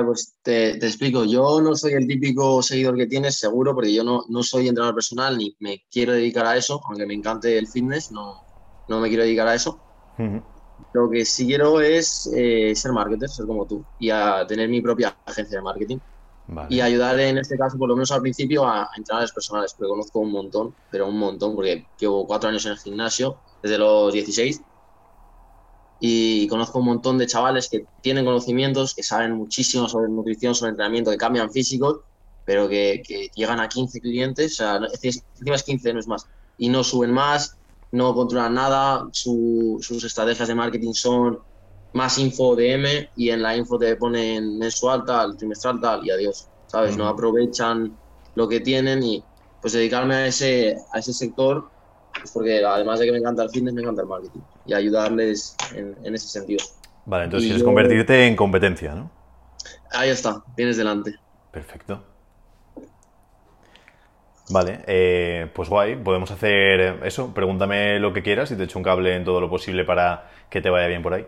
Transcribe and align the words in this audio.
ver, 0.00 0.06
pues 0.06 0.36
te, 0.42 0.78
te, 0.78 0.86
explico. 0.86 1.24
Yo 1.24 1.60
no 1.60 1.74
soy 1.74 1.92
el 1.92 2.06
típico 2.06 2.62
seguidor 2.62 2.96
que 2.96 3.06
tienes, 3.06 3.38
seguro, 3.38 3.74
porque 3.74 3.92
yo 3.92 4.04
no, 4.04 4.24
no 4.28 4.42
soy 4.42 4.68
entrenador 4.68 4.94
personal 4.94 5.36
ni 5.38 5.56
me 5.60 5.84
quiero 5.90 6.12
dedicar 6.12 6.46
a 6.46 6.56
eso, 6.56 6.80
aunque 6.88 7.06
me 7.06 7.14
encante 7.14 7.56
el 7.56 7.66
fitness, 7.66 8.10
no, 8.12 8.42
no 8.88 9.00
me 9.00 9.08
quiero 9.08 9.24
dedicar 9.24 9.48
a 9.48 9.54
eso. 9.54 9.80
Lo 10.92 11.08
que 11.08 11.24
sí 11.24 11.46
quiero 11.46 11.80
es 11.80 12.30
eh, 12.34 12.74
ser 12.74 12.92
marketer, 12.92 13.28
ser 13.28 13.46
como 13.46 13.66
tú, 13.66 13.84
y 13.98 14.10
a 14.10 14.46
tener 14.46 14.68
mi 14.68 14.80
propia 14.80 15.16
agencia 15.24 15.58
de 15.58 15.62
marketing. 15.62 15.98
Y 16.68 16.80
ayudar 16.80 17.18
en 17.20 17.38
este 17.38 17.56
caso, 17.56 17.78
por 17.78 17.88
lo 17.88 17.94
menos 17.94 18.10
al 18.10 18.22
principio, 18.22 18.66
a, 18.66 18.82
a 18.82 18.90
entrenadores 18.96 19.32
personales, 19.32 19.72
porque 19.72 19.88
conozco 19.88 20.18
un 20.18 20.32
montón, 20.32 20.74
pero 20.90 21.06
un 21.06 21.16
montón, 21.16 21.54
porque 21.54 21.86
llevo 21.98 22.26
cuatro 22.26 22.50
años 22.50 22.66
en 22.66 22.72
el 22.72 22.78
gimnasio, 22.78 23.38
desde 23.62 23.78
los 23.78 24.12
16, 24.12 24.60
y 26.00 26.48
conozco 26.48 26.78
un 26.78 26.86
montón 26.86 27.18
de 27.18 27.26
chavales 27.26 27.68
que 27.68 27.84
tienen 28.00 28.24
conocimientos, 28.24 28.94
que 28.94 29.02
saben 29.02 29.32
muchísimo 29.32 29.86
sobre 29.86 30.08
nutrición, 30.08 30.54
sobre 30.54 30.70
entrenamiento, 30.70 31.10
que 31.10 31.18
cambian 31.18 31.52
físicos, 31.52 32.00
pero 32.46 32.68
que, 32.68 33.02
llegan 33.34 33.60
a 33.60 33.68
15 33.68 34.00
clientes, 34.00 34.54
o 34.54 34.56
sea, 34.56 34.80
encima 35.02 35.56
es 35.56 35.62
15, 35.62 35.92
no 35.92 36.00
es 36.00 36.08
más, 36.08 36.26
y 36.56 36.70
no 36.70 36.82
suben 36.82 37.12
más, 37.12 37.58
no 37.92 38.14
controlan 38.14 38.54
nada, 38.54 39.06
sus 39.12 40.04
estrategias 40.04 40.48
de 40.48 40.54
marketing 40.54 40.92
son 40.94 41.38
más 41.92 42.18
info 42.18 42.56
DM 42.56 43.10
y 43.16 43.30
en 43.30 43.42
la 43.42 43.56
info 43.56 43.78
te 43.78 43.94
ponen 43.96 44.58
mensual 44.58 45.04
tal, 45.04 45.36
trimestral 45.36 45.80
tal 45.80 46.06
y 46.06 46.10
adiós, 46.10 46.48
¿sabes? 46.66 46.96
No 46.96 47.08
aprovechan 47.08 47.98
lo 48.36 48.48
que 48.48 48.60
tienen 48.60 49.02
y 49.02 49.22
pues 49.60 49.74
dedicarme 49.74 50.14
a 50.14 50.26
ese, 50.28 50.76
a 50.92 51.00
ese 51.00 51.12
sector, 51.12 51.68
pues 52.18 52.30
porque 52.32 52.64
además 52.64 53.00
de 53.00 53.06
que 53.06 53.12
me 53.12 53.18
encanta 53.18 53.42
el 53.42 53.50
fitness, 53.50 53.74
me 53.74 53.82
encanta 53.82 54.02
el 54.02 54.08
marketing 54.08 54.40
y 54.70 54.74
ayudarles 54.74 55.56
en, 55.74 56.14
ese 56.14 56.28
sentido. 56.28 56.64
Vale, 57.04 57.24
entonces 57.24 57.48
quieres 57.48 57.64
convertirte 57.64 58.26
en 58.26 58.36
competencia, 58.36 58.94
¿no? 58.94 59.10
Ahí 59.90 60.10
está, 60.10 60.44
tienes 60.54 60.76
delante. 60.76 61.16
Perfecto. 61.50 62.04
Vale, 64.50 64.84
eh, 64.86 65.50
pues 65.54 65.68
guay, 65.68 65.96
podemos 65.96 66.30
hacer 66.30 67.04
eso. 67.04 67.34
Pregúntame 67.34 67.98
lo 67.98 68.12
que 68.12 68.22
quieras 68.22 68.50
y 68.52 68.56
te 68.56 68.64
echo 68.64 68.78
un 68.78 68.84
cable 68.84 69.14
en 69.16 69.24
todo 69.24 69.40
lo 69.40 69.50
posible 69.50 69.84
para 69.84 70.30
que 70.48 70.60
te 70.60 70.70
vaya 70.70 70.86
bien 70.86 71.02
por 71.02 71.14
ahí. 71.14 71.26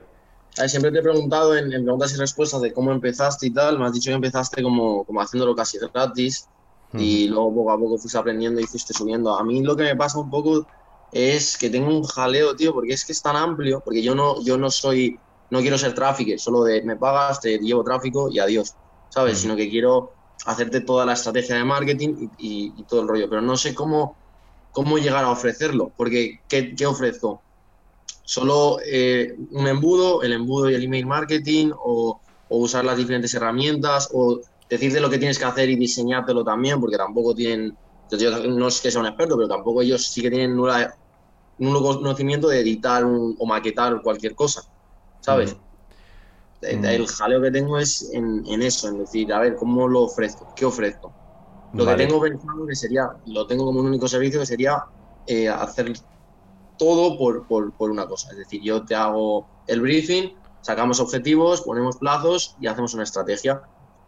siempre 0.66 0.92
te 0.92 1.00
he 1.00 1.02
preguntado 1.02 1.56
en, 1.56 1.68
preguntas 1.70 2.14
y 2.14 2.18
respuestas 2.18 2.60
de 2.62 2.72
cómo 2.72 2.92
empezaste 2.92 3.48
y 3.48 3.50
tal. 3.50 3.78
Me 3.78 3.86
has 3.86 3.92
dicho 3.92 4.10
que 4.10 4.14
empezaste 4.14 4.62
como, 4.62 5.04
como 5.04 5.20
haciéndolo 5.20 5.54
casi 5.56 5.78
gratis 5.78 6.48
y 6.94 7.26
luego 7.26 7.54
poco 7.54 7.72
a 7.72 7.78
poco 7.78 7.98
fuiste 7.98 8.18
aprendiendo 8.18 8.60
y 8.60 8.66
fuiste 8.66 8.92
subiendo. 8.92 9.36
A 9.36 9.42
mí 9.42 9.62
lo 9.62 9.74
que 9.76 9.84
me 9.84 9.96
pasa 9.96 10.18
un 10.18 10.30
poco 10.30 10.66
es 11.12 11.58
que 11.58 11.68
tengo 11.68 11.88
un 11.88 12.04
jaleo, 12.04 12.56
tío, 12.56 12.72
porque 12.72 12.94
es 12.94 13.04
que 13.04 13.12
es 13.12 13.22
tan 13.22 13.36
amplio, 13.36 13.82
porque 13.84 14.02
yo 14.02 14.14
no, 14.14 14.42
yo 14.42 14.56
no 14.56 14.70
soy, 14.70 15.18
no 15.50 15.60
quiero 15.60 15.76
ser 15.76 15.94
tráfico, 15.94 16.38
solo 16.38 16.64
de 16.64 16.82
me 16.82 16.96
pagas, 16.96 17.40
te 17.40 17.58
llevo 17.58 17.84
tráfico 17.84 18.30
y 18.30 18.38
adiós, 18.38 18.74
¿sabes? 19.10 19.38
Sino 19.38 19.54
que 19.54 19.68
quiero 19.68 20.12
hacerte 20.46 20.80
toda 20.80 21.04
la 21.04 21.12
estrategia 21.12 21.56
de 21.56 21.64
marketing 21.64 22.28
y, 22.38 22.82
todo 22.84 23.02
el 23.02 23.08
rollo, 23.08 23.28
pero 23.28 23.42
no 23.42 23.56
sé 23.58 23.74
cómo, 23.74 24.16
cómo 24.72 24.96
llegar 24.96 25.24
a 25.24 25.30
ofrecerlo, 25.30 25.92
porque 25.96 26.40
¿qué, 26.48 26.74
qué 26.74 26.86
ofrezco? 26.86 27.42
¿Solo 28.24 28.78
eh, 28.84 29.36
un 29.50 29.66
embudo, 29.66 30.22
el 30.22 30.32
embudo 30.32 30.70
y 30.70 30.74
el 30.74 30.84
email 30.84 31.06
marketing, 31.06 31.72
o, 31.76 32.20
o, 32.48 32.56
usar 32.56 32.86
las 32.86 32.96
diferentes 32.96 33.34
herramientas, 33.34 34.08
o 34.14 34.40
decirte 34.70 35.00
lo 35.00 35.10
que 35.10 35.18
tienes 35.18 35.38
que 35.38 35.44
hacer 35.44 35.68
y 35.68 35.76
diseñártelo 35.76 36.42
también, 36.42 36.80
porque 36.80 36.96
tampoco 36.96 37.34
tienen, 37.34 37.76
yo 38.10 38.30
no 38.48 38.68
es 38.68 38.80
que 38.80 38.90
sea 38.90 39.02
un 39.02 39.08
experto, 39.08 39.36
pero 39.36 39.48
tampoco 39.48 39.82
ellos 39.82 40.06
sí 40.06 40.22
que 40.22 40.30
tienen 40.30 40.56
nula, 40.56 40.96
un 41.68 41.82
conocimiento 41.82 42.48
de 42.48 42.60
editar 42.60 43.04
o 43.04 43.46
maquetar 43.46 44.02
cualquier 44.02 44.34
cosa, 44.34 44.62
¿sabes? 45.20 45.54
Mm. 45.54 46.84
El 46.84 47.06
jaleo 47.08 47.42
que 47.42 47.50
tengo 47.50 47.78
es 47.78 48.10
en, 48.12 48.62
eso, 48.62 48.88
en 48.88 48.98
decir, 48.98 49.32
a 49.32 49.40
ver, 49.40 49.56
¿cómo 49.56 49.88
lo 49.88 50.02
ofrezco? 50.02 50.52
¿Qué 50.54 50.64
ofrezco? 50.64 51.12
Lo 51.74 51.86
que 51.86 51.94
tengo 51.94 52.20
pensado 52.20 52.66
que 52.66 52.76
sería, 52.76 53.10
lo 53.26 53.46
tengo 53.46 53.64
como 53.64 53.80
un 53.80 53.86
único 53.86 54.06
servicio, 54.06 54.40
que 54.40 54.46
sería 54.46 54.84
eh, 55.26 55.48
hacer 55.48 55.92
todo 56.76 57.18
por, 57.18 57.46
por, 57.46 57.72
por, 57.72 57.90
una 57.90 58.06
cosa. 58.06 58.30
Es 58.30 58.36
decir, 58.36 58.62
yo 58.62 58.84
te 58.84 58.94
hago 58.94 59.46
el 59.66 59.80
briefing, 59.80 60.34
sacamos 60.60 61.00
objetivos, 61.00 61.62
ponemos 61.62 61.96
plazos 61.96 62.56
y 62.60 62.66
hacemos 62.66 62.94
una 62.94 63.04
estrategia 63.04 63.62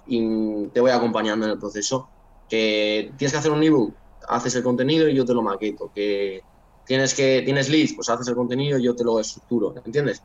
y 0.06 0.66
te 0.68 0.80
voy 0.80 0.90
acompañando 0.90 1.46
en 1.46 1.52
el 1.52 1.58
proceso. 1.58 2.08
Que 2.48 3.12
tienes 3.16 3.32
que 3.32 3.38
hacer 3.38 3.50
un 3.50 3.62
ebook, 3.62 3.94
haces 4.28 4.54
el 4.54 4.62
contenido 4.62 5.08
y 5.08 5.14
yo 5.14 5.24
te 5.24 5.34
lo 5.34 5.42
maqueto. 5.42 5.90
Que 5.92 6.42
tienes 6.86 7.14
que 7.14 7.42
tienes 7.42 7.68
leads, 7.68 7.94
pues 7.94 8.08
haces 8.08 8.28
el 8.28 8.34
contenido 8.34 8.78
y 8.78 8.84
yo 8.84 8.94
te 8.94 9.04
lo 9.04 9.20
estructuro, 9.20 9.74
¿entiendes? 9.84 10.22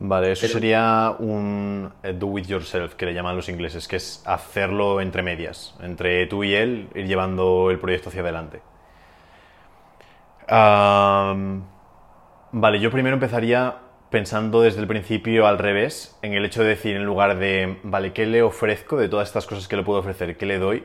Vale, 0.00 0.30
eso 0.32 0.46
sería 0.46 1.16
un 1.18 1.92
eh, 2.04 2.12
do 2.12 2.38
it 2.38 2.46
yourself, 2.46 2.94
que 2.94 3.06
le 3.06 3.14
llaman 3.14 3.34
los 3.34 3.48
ingleses, 3.48 3.88
que 3.88 3.96
es 3.96 4.22
hacerlo 4.26 5.00
entre 5.00 5.22
medias, 5.22 5.74
entre 5.80 6.26
tú 6.26 6.44
y 6.44 6.54
él, 6.54 6.88
ir 6.94 7.06
llevando 7.06 7.70
el 7.70 7.80
proyecto 7.80 8.10
hacia 8.10 8.20
adelante. 8.20 8.62
vale, 12.52 12.80
yo 12.80 12.90
primero 12.90 13.14
empezaría 13.14 13.78
pensando 14.10 14.62
desde 14.62 14.80
el 14.80 14.86
principio 14.86 15.46
al 15.46 15.58
revés, 15.58 16.16
en 16.22 16.32
el 16.34 16.44
hecho 16.44 16.62
de 16.62 16.68
decir, 16.70 16.96
en 16.96 17.04
lugar 17.04 17.38
de, 17.38 17.78
vale, 17.82 18.12
¿qué 18.12 18.26
le 18.26 18.42
ofrezco 18.42 18.96
de 18.96 19.08
todas 19.08 19.28
estas 19.28 19.46
cosas 19.46 19.68
que 19.68 19.76
le 19.76 19.82
puedo 19.82 20.00
ofrecer? 20.00 20.36
¿Qué 20.36 20.46
le 20.46 20.58
doy? 20.58 20.84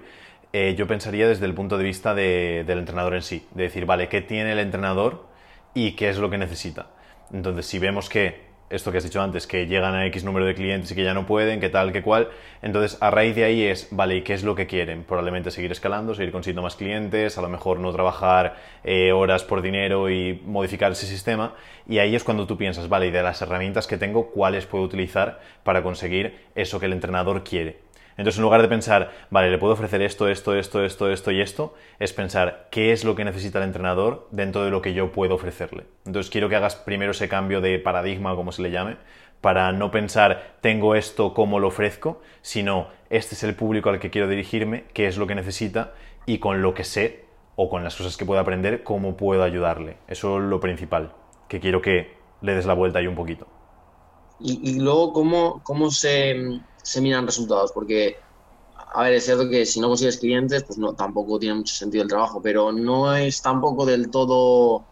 Eh, 0.56 0.75
yo 0.78 0.86
pensaría 0.86 1.28
desde 1.28 1.47
el 1.47 1.56
punto 1.56 1.80
de 1.80 1.84
vista 1.84 2.14
del 2.14 2.78
entrenador 2.78 3.16
en 3.16 3.24
sí, 3.24 3.47
de 3.56 3.64
decir, 3.64 3.88
vale, 3.88 4.08
¿qué 4.08 4.22
tiene 4.22 4.52
el 4.52 4.59
entrenador 4.59 5.25
y 5.74 5.94
qué 5.94 6.09
es 6.09 6.19
lo 6.19 6.30
que 6.30 6.38
necesita? 6.38 6.91
Entonces, 7.34 7.66
si 7.66 7.80
vemos 7.80 8.08
que 8.08 8.53
esto 8.69 8.92
que 8.92 9.00
has 9.00 9.03
dicho 9.03 9.19
antes, 9.19 9.47
que 9.47 9.66
llegan 9.66 9.96
a 9.96 10.06
X 10.06 10.24
número 10.24 10.46
de 10.46 10.53
clientes 10.53 10.92
y 10.92 10.96
que 10.96 11.03
ya 11.03 11.16
no 11.16 11.25
pueden, 11.25 11.59
que 11.59 11.69
tal, 11.69 11.92
que 11.92 12.03
cual. 12.03 12.30
Entonces, 12.62 13.00
a 13.02 13.09
raíz 13.09 13.36
de 13.36 13.46
ahí 13.46 13.63
es, 13.63 13.88
vale, 13.90 14.18
¿y 14.18 14.22
qué 14.22 14.36
es 14.36 14.44
lo 14.44 14.53
que 14.53 14.68
quieren? 14.68 15.03
Probablemente 15.06 15.50
seguir 15.50 15.72
escalando, 15.72 16.13
seguir 16.13 16.31
consiguiendo 16.31 16.62
más 16.62 16.75
clientes, 16.75 17.36
a 17.40 17.42
lo 17.42 17.50
mejor 17.50 17.80
no 17.80 17.92
trabajar 17.92 18.56
eh, 18.84 19.12
horas 19.12 19.44
por 19.44 19.63
dinero 19.63 20.12
y 20.12 20.40
modificar 20.46 20.92
ese 20.92 21.08
sistema. 21.08 21.56
Y 21.88 21.97
ahí 21.97 22.16
es 22.16 22.24
cuando 22.24 22.46
tú 22.46 22.58
piensas, 22.58 22.90
vale, 22.90 23.08
y 23.08 23.12
de 23.12 23.24
las 23.24 23.42
herramientas 23.42 23.88
que 23.88 23.97
tengo, 23.97 24.30
¿cuáles 24.30 24.68
puedo 24.68 24.84
utilizar 24.84 25.42
para 25.63 25.81
conseguir 25.81 26.42
eso 26.53 26.80
que 26.80 26.86
el 26.86 26.94
entrenador 26.94 27.44
quiere? 27.44 27.80
Entonces, 28.18 28.38
en 28.38 28.44
lugar 28.44 28.62
de 28.62 28.68
pensar, 28.68 29.12
vale, 29.29 29.50
le 29.50 29.57
puedo 29.57 29.74
ofrecer 29.74 30.01
esto, 30.01 30.28
esto, 30.28 30.56
esto, 30.56 30.84
esto, 30.84 31.12
esto 31.12 31.31
y 31.31 31.41
esto, 31.41 31.74
es 32.00 32.13
pensar 32.13 32.68
qué 32.72 32.91
es 32.91 33.03
lo 33.03 33.16
que 33.16 33.25
necesita 33.25 33.59
el 33.59 33.66
entrenador 33.66 34.28
dentro 34.31 34.63
de 34.63 34.72
lo 34.72 34.81
que 34.81 34.94
yo 34.94 35.12
puedo 35.12 35.35
ofrecerle. 35.35 35.85
Entonces, 36.06 36.29
quiero 36.31 36.50
que 36.50 36.56
hagas 36.56 36.75
primero 36.75 37.12
ese 37.12 37.29
cambio 37.29 37.62
de 37.62 37.79
paradigma, 37.79 38.35
como 38.35 38.51
se 38.51 38.62
le 38.62 38.72
llame, 38.72 38.97
para 39.41 39.72
no 39.74 39.91
pensar, 39.91 40.56
tengo 40.62 40.96
esto, 40.96 41.34
¿cómo 41.34 41.59
lo 41.59 41.68
ofrezco? 41.68 42.22
Sino, 42.41 42.88
este 43.09 43.35
es 43.35 43.44
el 43.44 43.56
público 43.56 43.90
al 43.90 44.00
que 44.00 44.09
quiero 44.09 44.30
dirigirme, 44.30 44.85
qué 44.94 45.07
es 45.07 45.18
lo 45.18 45.28
que 45.28 45.35
necesita 45.35 45.94
y 46.25 46.38
con 46.38 46.62
lo 46.62 46.74
que 46.74 46.84
sé 46.84 47.25
o 47.56 47.69
con 47.69 47.84
las 47.84 47.95
cosas 47.95 48.16
que 48.16 48.25
puedo 48.25 48.40
aprender, 48.40 48.84
cómo 48.84 49.18
puedo 49.18 49.44
ayudarle. 49.44 49.97
Eso 50.07 50.38
es 50.38 50.44
lo 50.44 50.59
principal, 50.59 51.13
que 51.47 51.59
quiero 51.59 51.81
que 51.81 52.13
le 52.41 52.56
des 52.56 52.66
la 52.66 52.74
vuelta 52.74 53.00
ahí 53.00 53.07
un 53.07 53.16
poquito. 53.16 53.47
Y, 54.40 54.80
luego, 54.80 55.13
¿cómo, 55.13 55.62
cómo 55.63 55.90
se 55.91 56.35
se 56.83 57.01
miran 57.01 57.25
resultados, 57.25 57.71
porque, 57.71 58.17
a 58.94 59.03
ver, 59.03 59.13
es 59.13 59.25
cierto 59.25 59.49
que 59.49 59.66
si 59.66 59.79
no 59.79 59.88
consigues 59.88 60.17
clientes, 60.17 60.63
pues 60.63 60.77
no, 60.77 60.94
tampoco 60.94 61.39
tiene 61.39 61.55
mucho 61.55 61.73
sentido 61.73 62.03
el 62.03 62.09
trabajo, 62.09 62.41
pero 62.41 62.71
no 62.71 63.16
es 63.16 63.41
tampoco 63.41 63.85
del 63.85 64.11
todo 64.11 64.85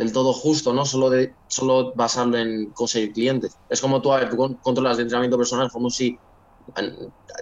del 0.00 0.12
todo 0.12 0.32
justo, 0.32 0.72
¿no? 0.72 0.86
Solo, 0.86 1.10
de, 1.10 1.34
solo 1.46 1.92
basarlo 1.94 2.38
en 2.38 2.70
conseguir 2.70 3.12
clientes. 3.12 3.58
Es 3.68 3.82
como 3.82 4.00
tú, 4.00 4.10
a 4.12 4.20
ver, 4.20 4.30
tú 4.30 4.58
controlas 4.62 4.96
de 4.96 5.02
entrenamiento 5.02 5.36
personal 5.36 5.70
como 5.70 5.90
si 5.90 6.18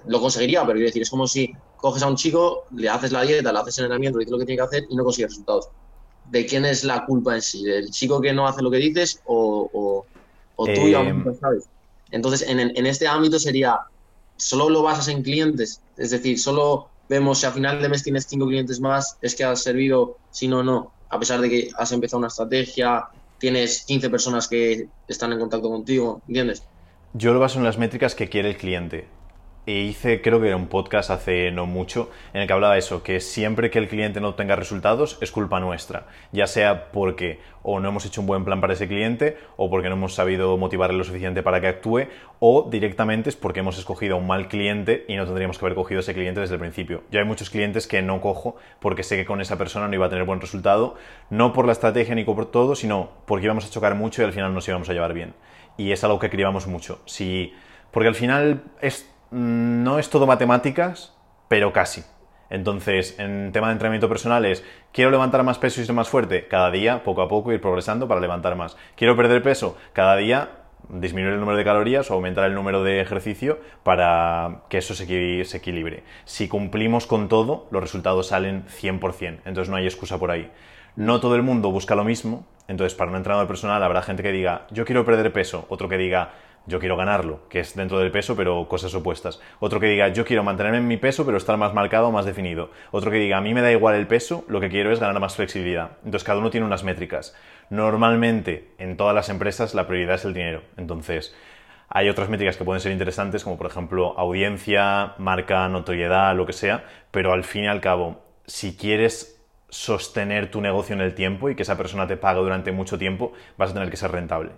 lo 0.07 0.21
conseguiría, 0.21 0.63
pero 0.63 0.75
quiero 0.75 0.89
decir, 0.89 1.03
es 1.03 1.11
como 1.11 1.27
si 1.27 1.53
coges 1.77 2.03
a 2.03 2.09
un 2.09 2.17
chico, 2.17 2.65
le 2.73 2.89
haces 2.89 3.13
la 3.13 3.23
dieta, 3.23 3.53
le 3.53 3.59
haces 3.61 3.79
el 3.79 3.85
entrenamiento, 3.85 4.19
le 4.19 4.25
dices 4.25 4.33
lo 4.33 4.39
que 4.39 4.47
tiene 4.47 4.59
que 4.59 4.65
hacer 4.65 4.85
y 4.89 4.97
no 4.97 5.05
consigues 5.05 5.31
resultados. 5.31 5.69
¿De 6.31 6.47
quién 6.47 6.65
es 6.65 6.85
la 6.85 7.07
culpa 7.07 7.35
en 7.37 7.43
sí? 7.43 7.63
¿Del 7.65 7.91
chico 7.91 8.21
que 8.21 8.33
no 8.33 8.47
hace 8.47 8.61
lo 8.63 8.71
que 8.71 8.79
dices 8.79 9.23
o, 9.25 9.71
o, 9.73 10.07
o 10.57 10.65
tú 10.65 10.71
eh, 10.71 11.39
sabes? 11.41 11.69
Entonces, 12.11 12.49
en, 12.49 12.87
este 12.87 13.07
ámbito 13.07 13.39
sería, 13.39 13.81
solo 14.37 14.71
lo 14.71 14.83
basas 14.83 15.09
en 15.09 15.23
clientes, 15.23 15.81
es 15.97 16.11
decir, 16.11 16.39
solo 16.39 16.89
vemos 17.09 17.41
si 17.41 17.47
a 17.47 17.51
final 17.51 17.81
de 17.81 17.89
mes 17.89 18.03
tienes 18.03 18.27
cinco 18.27 18.47
clientes 18.47 18.81
más, 18.81 19.19
es 19.23 19.35
que 19.35 19.45
has 19.45 19.63
servido, 19.63 20.17
si 20.31 20.49
no, 20.49 20.63
no, 20.63 20.93
a 21.11 21.19
pesar 21.19 21.41
de 21.41 21.51
que 21.51 21.71
has 21.77 21.93
empezado 21.93 22.19
una 22.19 22.29
estrategia, 22.29 23.09
tienes 23.39 23.85
15 23.85 24.11
personas 24.11 24.49
que 24.49 24.89
están 25.07 25.33
en 25.33 25.39
contacto 25.39 25.69
contigo, 25.69 26.23
¿entiendes? 26.29 26.63
Yo 27.15 27.33
lo 27.33 27.41
baso 27.41 27.59
en 27.59 27.65
las 27.65 27.79
métricas 27.79 28.15
que 28.15 28.29
quiere 28.29 28.51
el 28.51 28.57
cliente. 28.57 29.07
E 29.69 29.83
hice, 29.83 30.23
creo 30.23 30.41
que 30.41 30.47
era 30.47 30.57
un 30.57 30.69
podcast 30.69 31.11
hace 31.11 31.51
no 31.51 31.67
mucho, 31.67 32.11
en 32.33 32.41
el 32.41 32.47
que 32.47 32.55
hablaba 32.55 32.79
eso, 32.79 33.03
que 33.03 33.21
siempre 33.21 33.71
que 33.71 33.79
el 33.79 33.87
cliente 33.87 34.19
no 34.19 34.31
obtenga 34.31 34.57
resultados 34.57 35.19
es 35.21 35.31
culpa 35.31 35.61
nuestra, 35.61 36.07
ya 36.33 36.47
sea 36.47 36.91
porque 36.91 37.39
o 37.63 37.79
no 37.79 37.91
hemos 37.91 38.07
hecho 38.07 38.23
un 38.23 38.27
buen 38.27 38.47
plan 38.47 38.63
para 38.63 38.73
ese 38.73 38.89
cliente, 38.89 39.37
o 39.59 39.69
porque 39.69 39.91
no 39.91 39.97
hemos 39.97 40.15
sabido 40.15 40.57
motivarle 40.57 40.97
lo 40.97 41.05
suficiente 41.05 41.43
para 41.43 41.61
que 41.61 41.69
actúe, 41.69 42.07
o 42.41 42.67
directamente 42.71 43.29
es 43.29 43.37
porque 43.37 43.61
hemos 43.61 43.77
escogido 43.77 44.15
a 44.15 44.19
un 44.19 44.27
mal 44.27 44.49
cliente 44.49 45.05
y 45.07 45.17
no 45.17 45.27
tendríamos 45.27 45.59
que 45.59 45.67
haber 45.67 45.75
cogido 45.75 46.01
ese 46.01 46.15
cliente 46.15 46.41
desde 46.41 46.55
el 46.55 46.61
principio. 46.61 47.03
Yo 47.11 47.21
hay 47.21 47.27
muchos 47.27 47.51
clientes 47.51 47.87
que 47.87 48.01
no 48.01 48.23
cojo 48.23 48.57
porque 48.81 49.03
sé 49.03 49.19
que 49.19 49.27
con 49.27 49.43
esa 49.43 49.59
persona 49.59 49.87
no 49.87 49.95
iba 49.95 50.07
a 50.07 50.09
tener 50.09 50.25
buen 50.25 50.41
resultado, 50.41 50.95
no 51.29 51.53
por 51.53 51.67
la 51.67 51.73
estrategia 51.73 52.15
ni 52.15 52.25
por 52.25 52.51
todo, 52.51 52.75
sino 52.75 53.11
porque 53.27 53.45
íbamos 53.45 53.67
a 53.67 53.71
chocar 53.71 53.95
mucho 53.97 54.23
y 54.23 54.25
al 54.25 54.33
final 54.33 54.55
nos 54.55 54.67
íbamos 54.67 54.89
a 54.89 54.95
llevar 54.95 55.13
bien. 55.13 55.35
Y 55.77 55.93
es 55.93 56.03
algo 56.05 56.19
que 56.19 56.31
criamos 56.31 56.67
mucho. 56.67 57.03
Si, 57.05 57.53
porque 57.91 58.09
al 58.09 58.15
final 58.15 58.63
es 58.81 59.11
no 59.31 59.99
es 59.99 60.11
todo 60.11 60.27
matemáticas, 60.27 61.15
pero 61.49 61.73
casi. 61.73 62.05
Entonces, 62.51 63.19
en 63.19 63.53
tema 63.53 63.69
de 63.69 63.75
entrenamiento 63.75 64.09
personal 64.09 64.45
es, 64.47 64.65
quiero 64.93 65.11
levantar 65.11 65.43
más 65.43 65.59
peso 65.59 65.81
y 65.81 65.85
ser 65.85 65.95
más 65.95 66.09
fuerte, 66.09 66.49
cada 66.49 66.71
día, 66.71 67.05
poco 67.05 67.23
a 67.23 67.29
poco, 67.29 67.53
ir 67.53 67.61
progresando 67.61 68.09
para 68.09 68.21
levantar 68.21 68.57
más. 68.57 68.77
Quiero 68.97 69.17
perder 69.17 69.43
peso, 69.43 69.77
cada 69.93 70.17
día, 70.17 70.51
disminuir 70.89 71.35
el 71.35 71.41
número 71.41 71.59
de 71.59 71.65
calorías 71.65 72.11
o 72.11 72.15
aumentar 72.15 72.45
el 72.45 72.55
número 72.55 72.83
de 72.83 73.01
ejercicio 73.01 73.59
para 73.83 74.63
que 74.71 74.79
eso 74.79 74.95
se, 74.95 75.05
equilibre. 75.05 76.05
Si 76.25 76.49
cumplimos 76.49 77.07
con 77.07 77.29
todo, 77.29 77.67
los 77.71 77.83
resultados 77.83 78.29
salen 78.29 78.65
100%, 78.67 79.41
entonces 79.45 79.69
no 79.69 79.77
hay 79.77 79.85
excusa 79.85 80.19
por 80.19 80.31
ahí. 80.31 80.51
No 80.97 81.21
todo 81.21 81.37
el 81.37 81.43
mundo 81.43 81.71
busca 81.71 81.95
lo 81.95 82.05
mismo, 82.05 82.47
entonces 82.67 82.97
para 82.97 83.11
un 83.11 83.19
entrenador 83.19 83.47
personal 83.47 83.83
habrá 83.83 84.03
gente 84.03 84.23
que 84.23 84.33
diga, 84.33 84.67
yo 84.71 84.85
quiero 84.85 85.05
perder 85.05 85.33
peso, 85.33 85.67
otro 85.69 85.89
que 85.89 85.99
diga, 85.99 86.33
yo 86.69 86.79
quiero 86.79 86.97
ganarlo, 86.97 87.49
que 87.49 87.61
es 87.61 87.75
dentro 87.75 87.99
del 87.99 88.11
peso, 88.13 88.37
pero 88.37 88.69
cosas 88.69 88.95
opuestas. 88.95 89.41
Otro 89.59 89.81
que 89.81 89.87
diga, 89.87 90.09
yo 90.09 90.25
quiero 90.25 90.45
mantenerme 90.45 90.79
en 90.79 90.87
mi 90.87 90.99
peso, 90.99 91.25
pero 91.25 91.39
estar 91.39 91.57
más 91.57 91.75
marcado, 91.75 92.13
más 92.13 92.27
definido. 92.27 92.71
Otro 92.91 93.11
que 93.11 93.17
diga, 93.17 93.39
a 93.39 93.41
mí 93.41 93.55
me 93.55 93.63
da 93.63 93.73
igual 93.73 93.95
el 93.97 94.07
peso, 94.07 94.45
lo 94.49 94.61
que 94.61 94.69
quiero 94.69 94.93
es 94.93 95.01
ganar 95.01 95.19
más 95.19 95.35
flexibilidad. 95.35 95.93
Entonces, 96.05 96.25
cada 96.25 96.39
uno 96.39 96.51
tiene 96.51 96.67
unas 96.67 96.85
métricas. 96.85 97.35
Normalmente, 97.71 98.69
en 98.79 98.97
todas 98.97 99.15
las 99.15 99.31
empresas, 99.31 99.75
la 99.75 99.87
prioridad 99.87 100.17
es 100.17 100.25
el 100.25 100.35
dinero. 100.35 100.63
Entonces, 100.77 101.35
hay 101.89 102.11
otras 102.11 102.29
métricas 102.29 102.57
que 102.57 102.65
pueden 102.65 102.83
ser 102.83 102.93
interesantes, 102.93 103.45
como 103.45 103.57
por 103.57 103.67
ejemplo 103.67 104.19
audiencia, 104.19 105.15
marca, 105.17 105.69
notoriedad, 105.69 106.37
lo 106.37 106.45
que 106.45 106.53
sea, 106.53 106.85
pero 107.11 107.33
al 107.33 107.45
fin 107.45 107.65
y 107.65 107.69
al 107.69 107.81
cabo, 107.81 108.23
si 108.47 108.77
quieres 108.77 109.41
sostener 109.71 110.51
tu 110.51 110.61
negocio 110.61 110.95
en 110.95 111.01
el 111.01 111.15
tiempo 111.15 111.49
y 111.49 111.55
que 111.55 111.63
esa 111.63 111.79
persona 111.79 112.07
te 112.07 112.17
pague 112.17 112.41
durante 112.41 112.73
mucho 112.73 112.99
tiempo, 112.99 113.33
vas 113.57 113.71
a 113.71 113.75
tener 113.75 113.91
que 113.91 113.97
ser 113.97 114.11
rentable. 114.11 114.51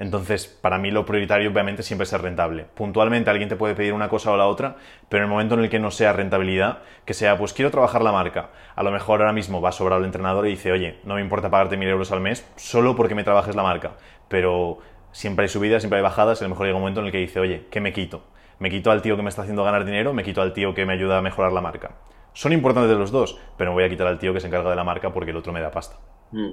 Entonces, 0.00 0.46
para 0.46 0.78
mí 0.78 0.90
lo 0.90 1.04
prioritario 1.04 1.50
obviamente 1.50 1.82
siempre 1.82 2.04
es 2.04 2.08
ser 2.08 2.22
rentable. 2.22 2.64
Puntualmente 2.64 3.28
alguien 3.28 3.50
te 3.50 3.56
puede 3.56 3.74
pedir 3.74 3.92
una 3.92 4.08
cosa 4.08 4.32
o 4.32 4.36
la 4.38 4.46
otra, 4.46 4.76
pero 5.10 5.22
en 5.22 5.28
el 5.28 5.30
momento 5.30 5.56
en 5.56 5.60
el 5.60 5.68
que 5.68 5.78
no 5.78 5.90
sea 5.90 6.14
rentabilidad, 6.14 6.78
que 7.04 7.12
sea, 7.12 7.36
pues 7.36 7.52
quiero 7.52 7.70
trabajar 7.70 8.00
la 8.00 8.10
marca. 8.10 8.48
A 8.74 8.82
lo 8.82 8.92
mejor 8.92 9.20
ahora 9.20 9.34
mismo 9.34 9.60
va 9.60 9.68
a 9.68 9.72
sobrar 9.72 9.98
el 9.98 10.06
entrenador 10.06 10.46
y 10.46 10.52
dice, 10.52 10.72
oye, 10.72 10.98
no 11.04 11.16
me 11.16 11.20
importa 11.20 11.50
pagarte 11.50 11.76
mil 11.76 11.86
euros 11.86 12.12
al 12.12 12.20
mes 12.20 12.50
solo 12.56 12.96
porque 12.96 13.14
me 13.14 13.24
trabajes 13.24 13.54
la 13.54 13.62
marca. 13.62 13.98
Pero 14.28 14.78
siempre 15.12 15.42
hay 15.42 15.50
subidas, 15.50 15.82
siempre 15.82 15.98
hay 15.98 16.02
bajadas, 16.02 16.40
y 16.40 16.44
a 16.44 16.48
lo 16.48 16.54
mejor 16.54 16.64
llega 16.64 16.76
un 16.76 16.82
momento 16.82 17.00
en 17.00 17.06
el 17.06 17.12
que 17.12 17.18
dice, 17.18 17.38
oye, 17.38 17.66
¿qué 17.70 17.82
me 17.82 17.92
quito? 17.92 18.24
¿Me 18.58 18.70
quito 18.70 18.90
al 18.90 19.02
tío 19.02 19.16
que 19.16 19.22
me 19.22 19.28
está 19.28 19.42
haciendo 19.42 19.64
ganar 19.64 19.84
dinero? 19.84 20.14
¿Me 20.14 20.24
quito 20.24 20.40
al 20.40 20.54
tío 20.54 20.72
que 20.72 20.86
me 20.86 20.94
ayuda 20.94 21.18
a 21.18 21.22
mejorar 21.22 21.52
la 21.52 21.60
marca? 21.60 21.96
Son 22.32 22.54
importantes 22.54 22.96
los 22.96 23.10
dos, 23.10 23.38
pero 23.58 23.72
me 23.72 23.74
voy 23.74 23.84
a 23.84 23.90
quitar 23.90 24.06
al 24.06 24.18
tío 24.18 24.32
que 24.32 24.40
se 24.40 24.46
encarga 24.46 24.70
de 24.70 24.76
la 24.76 24.84
marca 24.84 25.12
porque 25.12 25.32
el 25.32 25.36
otro 25.36 25.52
me 25.52 25.60
da 25.60 25.70
pasta. 25.70 25.96
Mm. 26.32 26.52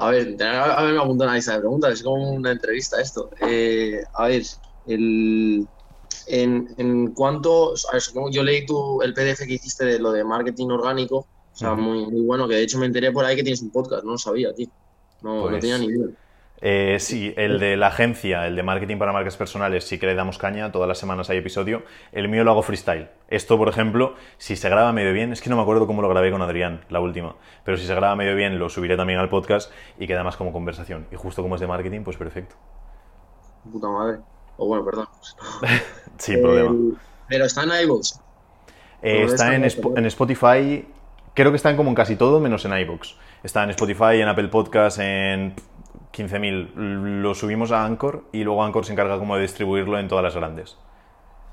A 0.00 0.10
ver, 0.10 0.42
a 0.42 0.82
ver, 0.82 0.94
me 0.94 1.00
apunto 1.00 1.24
una 1.24 1.34
lista 1.34 1.52
de 1.52 1.60
preguntas, 1.60 1.92
es 1.92 2.02
como 2.02 2.30
una 2.32 2.52
entrevista 2.52 3.00
esto. 3.00 3.28
Eh, 3.46 4.00
a 4.14 4.28
ver, 4.28 4.42
el, 4.86 5.68
en, 6.26 6.74
en 6.78 7.12
cuanto, 7.12 7.74
a 7.90 7.92
ver, 7.92 8.02
yo 8.32 8.42
leí 8.42 8.64
tu, 8.64 9.02
el 9.02 9.12
PDF 9.12 9.46
que 9.46 9.54
hiciste 9.54 9.84
de 9.84 9.98
lo 9.98 10.12
de 10.12 10.24
marketing 10.24 10.68
orgánico, 10.68 11.16
o 11.18 11.28
sea, 11.52 11.74
muy, 11.74 12.06
muy 12.06 12.22
bueno, 12.22 12.48
que 12.48 12.54
de 12.54 12.62
hecho 12.62 12.78
me 12.78 12.86
enteré 12.86 13.12
por 13.12 13.26
ahí 13.26 13.36
que 13.36 13.42
tienes 13.42 13.60
un 13.60 13.70
podcast, 13.70 14.04
no 14.04 14.12
lo 14.12 14.18
sabía, 14.18 14.54
tío. 14.54 14.68
No, 15.20 15.34
no 15.34 15.50
pues 15.50 15.60
tenía 15.60 15.76
ni 15.76 15.86
idea. 15.86 16.08
Eh, 16.62 16.98
sí, 17.00 17.32
el 17.38 17.58
de 17.58 17.76
la 17.78 17.86
agencia, 17.86 18.46
el 18.46 18.54
de 18.54 18.62
marketing 18.62 18.98
para 18.98 19.12
marcas 19.12 19.36
personales, 19.36 19.84
sí 19.84 19.98
que 19.98 20.06
le 20.06 20.14
damos 20.14 20.36
caña, 20.36 20.70
todas 20.70 20.86
las 20.86 20.98
semanas 20.98 21.30
hay 21.30 21.38
episodio. 21.38 21.84
El 22.12 22.28
mío 22.28 22.44
lo 22.44 22.50
hago 22.50 22.62
freestyle. 22.62 23.08
Esto, 23.28 23.56
por 23.56 23.68
ejemplo, 23.68 24.14
si 24.36 24.56
se 24.56 24.68
graba 24.68 24.92
medio 24.92 25.12
bien, 25.12 25.32
es 25.32 25.40
que 25.40 25.48
no 25.48 25.56
me 25.56 25.62
acuerdo 25.62 25.86
cómo 25.86 26.02
lo 26.02 26.08
grabé 26.08 26.30
con 26.30 26.42
Adrián, 26.42 26.84
la 26.90 27.00
última, 27.00 27.36
pero 27.64 27.76
si 27.78 27.86
se 27.86 27.94
graba 27.94 28.14
medio 28.14 28.34
bien, 28.36 28.58
lo 28.58 28.68
subiré 28.68 28.96
también 28.96 29.18
al 29.18 29.28
podcast 29.28 29.72
y 29.98 30.06
queda 30.06 30.22
más 30.22 30.36
como 30.36 30.52
conversación. 30.52 31.06
Y 31.10 31.16
justo 31.16 31.42
como 31.42 31.54
es 31.54 31.60
de 31.60 31.66
marketing, 31.66 32.02
pues 32.02 32.16
perfecto. 32.16 32.56
Puta 33.70 33.88
madre. 33.88 34.18
O 34.56 34.66
bueno, 34.66 34.84
perdón. 34.84 35.06
Sin 36.18 36.42
problema. 36.42 36.98
Pero 37.28 37.44
está 37.46 37.62
en 37.62 37.84
iVoox. 37.84 38.20
Eh, 39.02 39.22
está 39.22 39.54
en, 39.54 39.64
en, 39.64 40.06
Spotify. 40.06 40.86
Creo 41.32 41.50
que 41.50 41.56
están 41.56 41.76
como 41.76 41.88
en 41.88 41.94
casi 41.94 42.16
todo, 42.16 42.40
menos 42.40 42.66
en 42.66 42.76
iVoox. 42.76 43.14
Está 43.42 43.64
en 43.64 43.70
Spotify, 43.70 44.20
en 44.20 44.28
Apple 44.28 44.48
Podcast, 44.48 44.98
en 44.98 45.54
15.000. 46.12 46.74
Lo 47.22 47.34
subimos 47.34 47.72
a 47.72 47.84
Anchor 47.84 48.24
y 48.32 48.44
luego 48.44 48.64
Anchor 48.64 48.84
se 48.84 48.92
encarga 48.92 49.18
como 49.18 49.36
de 49.36 49.42
distribuirlo 49.42 49.98
en 49.98 50.08
todas 50.08 50.24
las 50.24 50.34
grandes. 50.34 50.76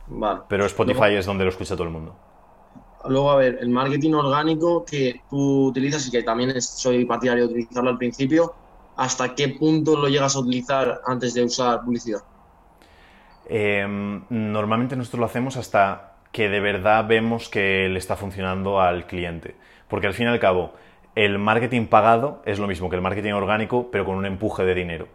Vale. 0.07 0.41
Pero 0.47 0.65
Spotify 0.65 1.13
es 1.15 1.25
donde 1.25 1.43
lo 1.43 1.49
escucha 1.49 1.75
todo 1.75 1.83
el 1.83 1.93
mundo. 1.93 2.15
Luego, 3.07 3.31
a 3.31 3.35
ver, 3.35 3.59
el 3.61 3.69
marketing 3.69 4.13
orgánico 4.13 4.83
que 4.83 5.21
tú 5.29 5.67
utilizas 5.67 6.07
y 6.07 6.11
que 6.11 6.23
también 6.23 6.61
soy 6.61 7.05
partidario 7.05 7.47
de 7.47 7.53
utilizarlo 7.53 7.89
al 7.89 7.97
principio, 7.97 8.53
¿hasta 8.95 9.33
qué 9.35 9.49
punto 9.49 9.95
lo 9.95 10.09
llegas 10.09 10.35
a 10.35 10.39
utilizar 10.39 11.01
antes 11.05 11.33
de 11.33 11.43
usar 11.43 11.83
publicidad? 11.83 12.21
Em, 13.45 14.23
normalmente 14.29 14.95
nosotros 14.95 15.19
lo 15.19 15.25
hacemos 15.25 15.55
hasta 15.55 16.15
que 16.31 16.49
de 16.49 16.59
verdad 16.59 17.07
vemos 17.07 17.47
que 17.49 17.87
le 17.89 17.99
está 17.99 18.15
funcionando 18.15 18.81
al 18.81 19.07
cliente. 19.07 19.55
Porque 19.87 20.07
al 20.07 20.13
fin 20.13 20.27
y 20.27 20.29
al 20.29 20.39
cabo, 20.39 20.73
el 21.17 21.39
marketing 21.39 21.87
pagado 21.87 22.43
es 22.45 22.59
lo 22.59 22.67
mismo 22.67 22.91
que 22.91 22.95
el 22.95 23.01
marketing 23.01 23.31
orgánico, 23.31 23.89
pero 23.89 24.05
con 24.05 24.17
un 24.17 24.27
empuje 24.27 24.63
de 24.63 24.75
dinero. 24.75 25.07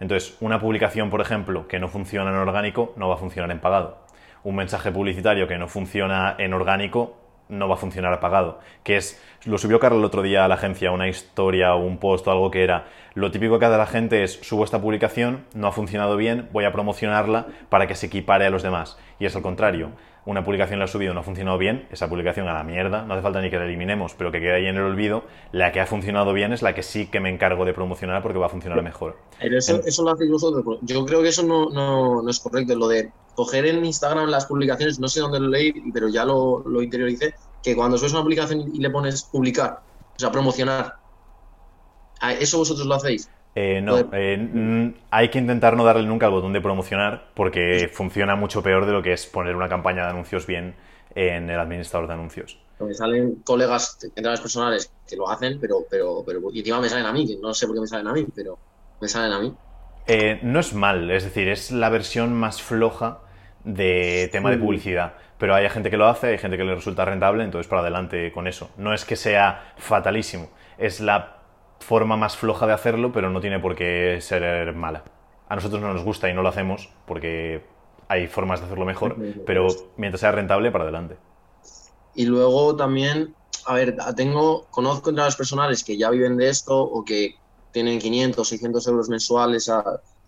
Entonces, 0.00 0.38
una 0.40 0.58
publicación, 0.58 1.10
por 1.10 1.20
ejemplo, 1.20 1.68
que 1.68 1.78
no 1.78 1.88
funciona 1.88 2.30
en 2.30 2.36
orgánico, 2.36 2.94
no 2.96 3.10
va 3.10 3.16
a 3.16 3.18
funcionar 3.18 3.50
en 3.50 3.60
pagado. 3.60 3.98
Un 4.42 4.56
mensaje 4.56 4.90
publicitario 4.90 5.46
que 5.46 5.58
no 5.58 5.68
funciona 5.68 6.34
en 6.38 6.54
orgánico, 6.54 7.19
no 7.50 7.68
va 7.68 7.74
a 7.74 7.78
funcionar 7.78 8.18
pagado. 8.20 8.60
Que 8.82 8.96
es, 8.96 9.20
lo 9.44 9.58
subió 9.58 9.78
Carlos 9.80 10.00
el 10.00 10.04
otro 10.04 10.22
día 10.22 10.44
a 10.44 10.48
la 10.48 10.54
agencia, 10.54 10.90
una 10.90 11.08
historia 11.08 11.74
o 11.74 11.84
un 11.84 11.98
post 11.98 12.26
o 12.26 12.30
algo 12.30 12.50
que 12.50 12.62
era, 12.62 12.86
lo 13.14 13.30
típico 13.30 13.58
que 13.58 13.66
hace 13.66 13.76
la 13.76 13.86
gente 13.86 14.22
es, 14.22 14.40
subo 14.42 14.64
esta 14.64 14.80
publicación, 14.80 15.44
no 15.54 15.66
ha 15.66 15.72
funcionado 15.72 16.16
bien, 16.16 16.48
voy 16.52 16.64
a 16.64 16.72
promocionarla 16.72 17.46
para 17.68 17.86
que 17.86 17.94
se 17.94 18.06
equipare 18.06 18.46
a 18.46 18.50
los 18.50 18.62
demás. 18.62 18.98
Y 19.18 19.26
es 19.26 19.36
al 19.36 19.42
contrario 19.42 19.90
una 20.26 20.44
publicación 20.44 20.78
la 20.78 20.84
ha 20.84 20.88
subido, 20.88 21.14
no 21.14 21.20
ha 21.20 21.22
funcionado 21.22 21.58
bien, 21.58 21.86
esa 21.90 22.08
publicación 22.08 22.48
a 22.48 22.52
la 22.52 22.62
mierda, 22.62 23.04
no 23.04 23.14
hace 23.14 23.22
falta 23.22 23.40
ni 23.40 23.50
que 23.50 23.58
la 23.58 23.64
eliminemos, 23.64 24.14
pero 24.14 24.30
que 24.30 24.40
quede 24.40 24.56
ahí 24.56 24.66
en 24.66 24.76
el 24.76 24.82
olvido, 24.82 25.24
la 25.52 25.72
que 25.72 25.80
ha 25.80 25.86
funcionado 25.86 26.32
bien 26.32 26.52
es 26.52 26.62
la 26.62 26.74
que 26.74 26.82
sí 26.82 27.06
que 27.06 27.20
me 27.20 27.30
encargo 27.30 27.64
de 27.64 27.72
promocionar 27.72 28.22
porque 28.22 28.38
va 28.38 28.46
a 28.46 28.50
funcionar 28.50 28.82
mejor. 28.82 29.16
Pero 29.40 29.58
eso, 29.58 29.80
eso 29.84 30.04
lo 30.04 30.10
hacéis 30.10 30.30
vosotros. 30.30 30.78
Yo 30.82 31.04
creo 31.04 31.22
que 31.22 31.28
eso 31.28 31.42
no, 31.42 31.70
no, 31.70 32.28
es 32.28 32.38
correcto. 32.40 32.74
Lo 32.76 32.88
de 32.88 33.10
coger 33.40 33.64
en 33.64 33.82
Instagram 33.82 34.28
las 34.28 34.44
publicaciones, 34.44 35.00
no 35.00 35.08
sé 35.08 35.20
dónde 35.20 35.40
lo 35.40 35.48
leí, 35.48 35.72
pero 35.94 36.08
ya 36.08 36.26
lo, 36.26 36.62
lo 36.66 36.82
interioricé, 36.82 37.34
que 37.62 37.74
cuando 37.74 37.96
subes 37.96 38.12
una 38.12 38.22
publicación 38.22 38.70
y 38.74 38.80
le 38.80 38.90
pones 38.90 39.22
publicar, 39.22 39.80
o 40.14 40.18
sea, 40.18 40.30
promocionar, 40.30 40.96
¿eso 42.38 42.58
vosotros 42.58 42.86
lo 42.86 42.96
hacéis? 42.96 43.30
Eh, 43.54 43.80
no, 43.82 43.96
eh, 44.12 44.94
hay 45.10 45.30
que 45.30 45.38
intentar 45.38 45.74
no 45.74 45.84
darle 45.84 46.02
nunca 46.02 46.26
al 46.26 46.32
botón 46.32 46.52
de 46.52 46.60
promocionar 46.60 47.30
porque 47.32 47.90
funciona 47.90 48.36
mucho 48.36 48.62
peor 48.62 48.84
de 48.84 48.92
lo 48.92 49.02
que 49.02 49.14
es 49.14 49.24
poner 49.24 49.56
una 49.56 49.70
campaña 49.70 50.04
de 50.04 50.10
anuncios 50.10 50.46
bien 50.46 50.74
en 51.14 51.48
el 51.48 51.58
administrador 51.58 52.06
de 52.08 52.14
anuncios. 52.14 52.58
Me 52.78 52.92
salen 52.92 53.36
colegas 53.36 53.98
entrenadores 54.02 54.40
personales 54.42 54.92
que 55.08 55.16
lo 55.16 55.30
hacen, 55.30 55.58
pero, 55.58 55.86
pero, 55.90 56.22
pero 56.26 56.40
y 56.52 56.58
encima 56.58 56.78
me 56.78 56.90
salen 56.90 57.06
a 57.06 57.12
mí, 57.12 57.26
que 57.26 57.38
no 57.38 57.54
sé 57.54 57.66
por 57.66 57.74
qué 57.74 57.80
me 57.80 57.86
salen 57.86 58.06
a 58.06 58.12
mí, 58.12 58.26
pero 58.34 58.58
me 59.00 59.08
salen 59.08 59.32
a 59.32 59.40
mí. 59.40 59.54
Eh, 60.06 60.40
no 60.42 60.60
es 60.60 60.74
mal, 60.74 61.10
es 61.10 61.24
decir, 61.24 61.48
es 61.48 61.70
la 61.70 61.88
versión 61.88 62.34
más 62.34 62.60
floja 62.60 63.20
de 63.64 64.28
tema 64.32 64.50
de 64.50 64.58
publicidad. 64.58 65.14
Pero 65.38 65.54
hay 65.54 65.68
gente 65.70 65.90
que 65.90 65.96
lo 65.96 66.06
hace, 66.06 66.28
hay 66.28 66.38
gente 66.38 66.56
que 66.56 66.64
le 66.64 66.74
resulta 66.74 67.04
rentable, 67.04 67.44
entonces 67.44 67.68
para 67.68 67.82
adelante 67.82 68.32
con 68.32 68.46
eso. 68.46 68.70
No 68.76 68.92
es 68.92 69.04
que 69.04 69.16
sea 69.16 69.72
fatalísimo, 69.78 70.50
es 70.78 71.00
la 71.00 71.38
forma 71.80 72.16
más 72.16 72.36
floja 72.36 72.66
de 72.66 72.72
hacerlo, 72.72 73.12
pero 73.12 73.30
no 73.30 73.40
tiene 73.40 73.58
por 73.58 73.74
qué 73.74 74.18
ser 74.20 74.74
mala. 74.74 75.02
A 75.48 75.56
nosotros 75.56 75.80
no 75.80 75.92
nos 75.92 76.04
gusta 76.04 76.28
y 76.28 76.34
no 76.34 76.42
lo 76.42 76.48
hacemos 76.50 76.90
porque 77.06 77.64
hay 78.08 78.26
formas 78.26 78.60
de 78.60 78.66
hacerlo 78.66 78.84
mejor, 78.84 79.16
pero 79.46 79.68
mientras 79.96 80.20
sea 80.20 80.32
rentable, 80.32 80.70
para 80.70 80.84
adelante. 80.84 81.16
Y 82.14 82.26
luego 82.26 82.76
también, 82.76 83.34
a 83.66 83.74
ver, 83.74 83.96
tengo, 84.16 84.66
conozco 84.70 85.10
entrenadores 85.10 85.36
personales 85.36 85.84
que 85.84 85.96
ya 85.96 86.10
viven 86.10 86.36
de 86.36 86.48
esto 86.48 86.80
o 86.80 87.04
que 87.04 87.36
tienen 87.72 87.98
500, 87.98 88.48
600 88.48 88.86
euros 88.88 89.08
mensuales 89.08 89.70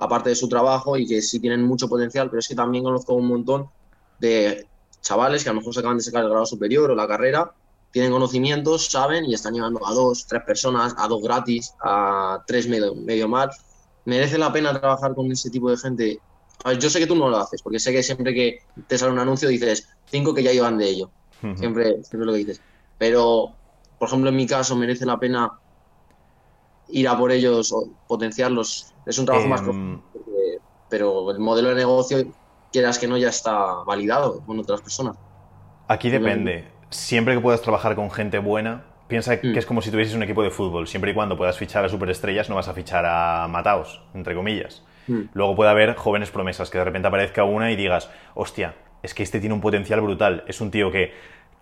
aparte 0.02 0.30
de 0.30 0.34
su 0.34 0.48
trabajo 0.48 0.96
y 0.96 1.06
que 1.06 1.22
sí 1.22 1.38
tienen 1.38 1.62
mucho 1.62 1.88
potencial, 1.88 2.28
pero 2.28 2.40
es 2.40 2.48
que 2.48 2.54
también 2.54 2.84
conozco 2.84 3.14
un 3.14 3.28
montón 3.28 3.70
de 4.18 4.66
chavales 5.00 5.44
que 5.44 5.50
a 5.50 5.52
lo 5.52 5.60
mejor 5.60 5.74
se 5.74 5.80
acaban 5.80 5.98
de 5.98 6.04
sacar 6.04 6.24
el 6.24 6.30
grado 6.30 6.46
superior 6.46 6.90
o 6.90 6.94
la 6.94 7.06
carrera 7.06 7.52
tienen 7.92 8.10
conocimientos, 8.10 8.86
saben 8.86 9.26
y 9.26 9.34
están 9.34 9.52
llevando 9.52 9.86
a 9.86 9.92
dos, 9.92 10.26
tres 10.26 10.42
personas, 10.44 10.94
a 10.96 11.06
dos 11.06 11.22
gratis, 11.22 11.74
a 11.84 12.42
tres 12.46 12.66
medio, 12.66 12.94
medio 12.94 13.28
mal. 13.28 13.50
¿Merece 14.06 14.38
la 14.38 14.50
pena 14.50 14.78
trabajar 14.78 15.14
con 15.14 15.30
ese 15.30 15.50
tipo 15.50 15.70
de 15.70 15.76
gente? 15.76 16.20
yo 16.78 16.90
sé 16.90 17.00
que 17.00 17.06
tú 17.06 17.16
no 17.16 17.28
lo 17.28 17.38
haces, 17.38 17.60
porque 17.60 17.80
sé 17.80 17.92
que 17.92 18.02
siempre 18.02 18.32
que 18.32 18.60
te 18.86 18.96
sale 18.96 19.12
un 19.12 19.18
anuncio 19.18 19.48
dices 19.48 19.88
cinco 20.06 20.32
que 20.32 20.44
ya 20.44 20.52
llevan 20.52 20.78
de 20.78 20.88
ello. 20.88 21.10
Siempre, 21.56 22.02
siempre 22.04 22.24
lo 22.24 22.32
que 22.32 22.38
dices. 22.38 22.60
Pero, 22.98 23.52
por 23.98 24.08
ejemplo, 24.08 24.30
en 24.30 24.36
mi 24.36 24.46
caso, 24.46 24.76
merece 24.76 25.04
la 25.04 25.18
pena 25.18 25.50
ir 26.92 27.08
a 27.08 27.16
por 27.16 27.32
ellos 27.32 27.72
o 27.72 27.88
potenciarlos. 28.06 28.94
Es 29.06 29.18
un 29.18 29.26
trabajo 29.26 29.48
más 29.48 29.62
em, 29.62 30.00
pero 30.88 31.30
el 31.30 31.38
modelo 31.38 31.70
de 31.70 31.74
negocio, 31.74 32.18
quieras 32.70 32.98
que 32.98 33.08
no, 33.08 33.16
ya 33.16 33.30
está 33.30 33.82
validado 33.86 34.40
con 34.44 34.58
otras 34.58 34.80
personas. 34.80 35.16
Aquí 35.88 36.10
depende 36.10 36.64
siempre 36.90 37.34
que 37.34 37.40
puedas 37.40 37.62
trabajar 37.62 37.94
con 37.96 38.10
gente 38.10 38.38
buena, 38.38 38.84
piensa 39.08 39.40
que 39.40 39.48
mm. 39.48 39.58
es 39.58 39.66
como 39.66 39.82
si 39.82 39.90
tuvieses 39.90 40.14
un 40.14 40.22
equipo 40.22 40.42
de 40.42 40.50
fútbol. 40.50 40.86
Siempre 40.86 41.10
y 41.10 41.14
cuando 41.14 41.36
puedas 41.36 41.56
fichar 41.56 41.84
a 41.84 41.88
superestrellas, 41.88 42.48
no 42.48 42.56
vas 42.56 42.68
a 42.68 42.74
fichar 42.74 43.04
a 43.06 43.48
mataos, 43.48 44.02
entre 44.14 44.34
comillas. 44.34 44.82
Hmm. 45.08 45.22
Luego 45.34 45.56
puede 45.56 45.70
haber 45.70 45.94
jóvenes 45.96 46.30
promesas, 46.30 46.70
que 46.70 46.78
de 46.78 46.84
repente 46.84 47.08
aparezca 47.08 47.44
una 47.44 47.72
y 47.72 47.76
digas, 47.76 48.08
hostia, 48.34 48.76
es 49.02 49.14
que 49.14 49.22
este 49.22 49.40
tiene 49.40 49.54
un 49.54 49.60
potencial 49.60 50.00
brutal. 50.00 50.44
Es 50.46 50.60
un 50.60 50.70
tío 50.70 50.92
que 50.92 51.12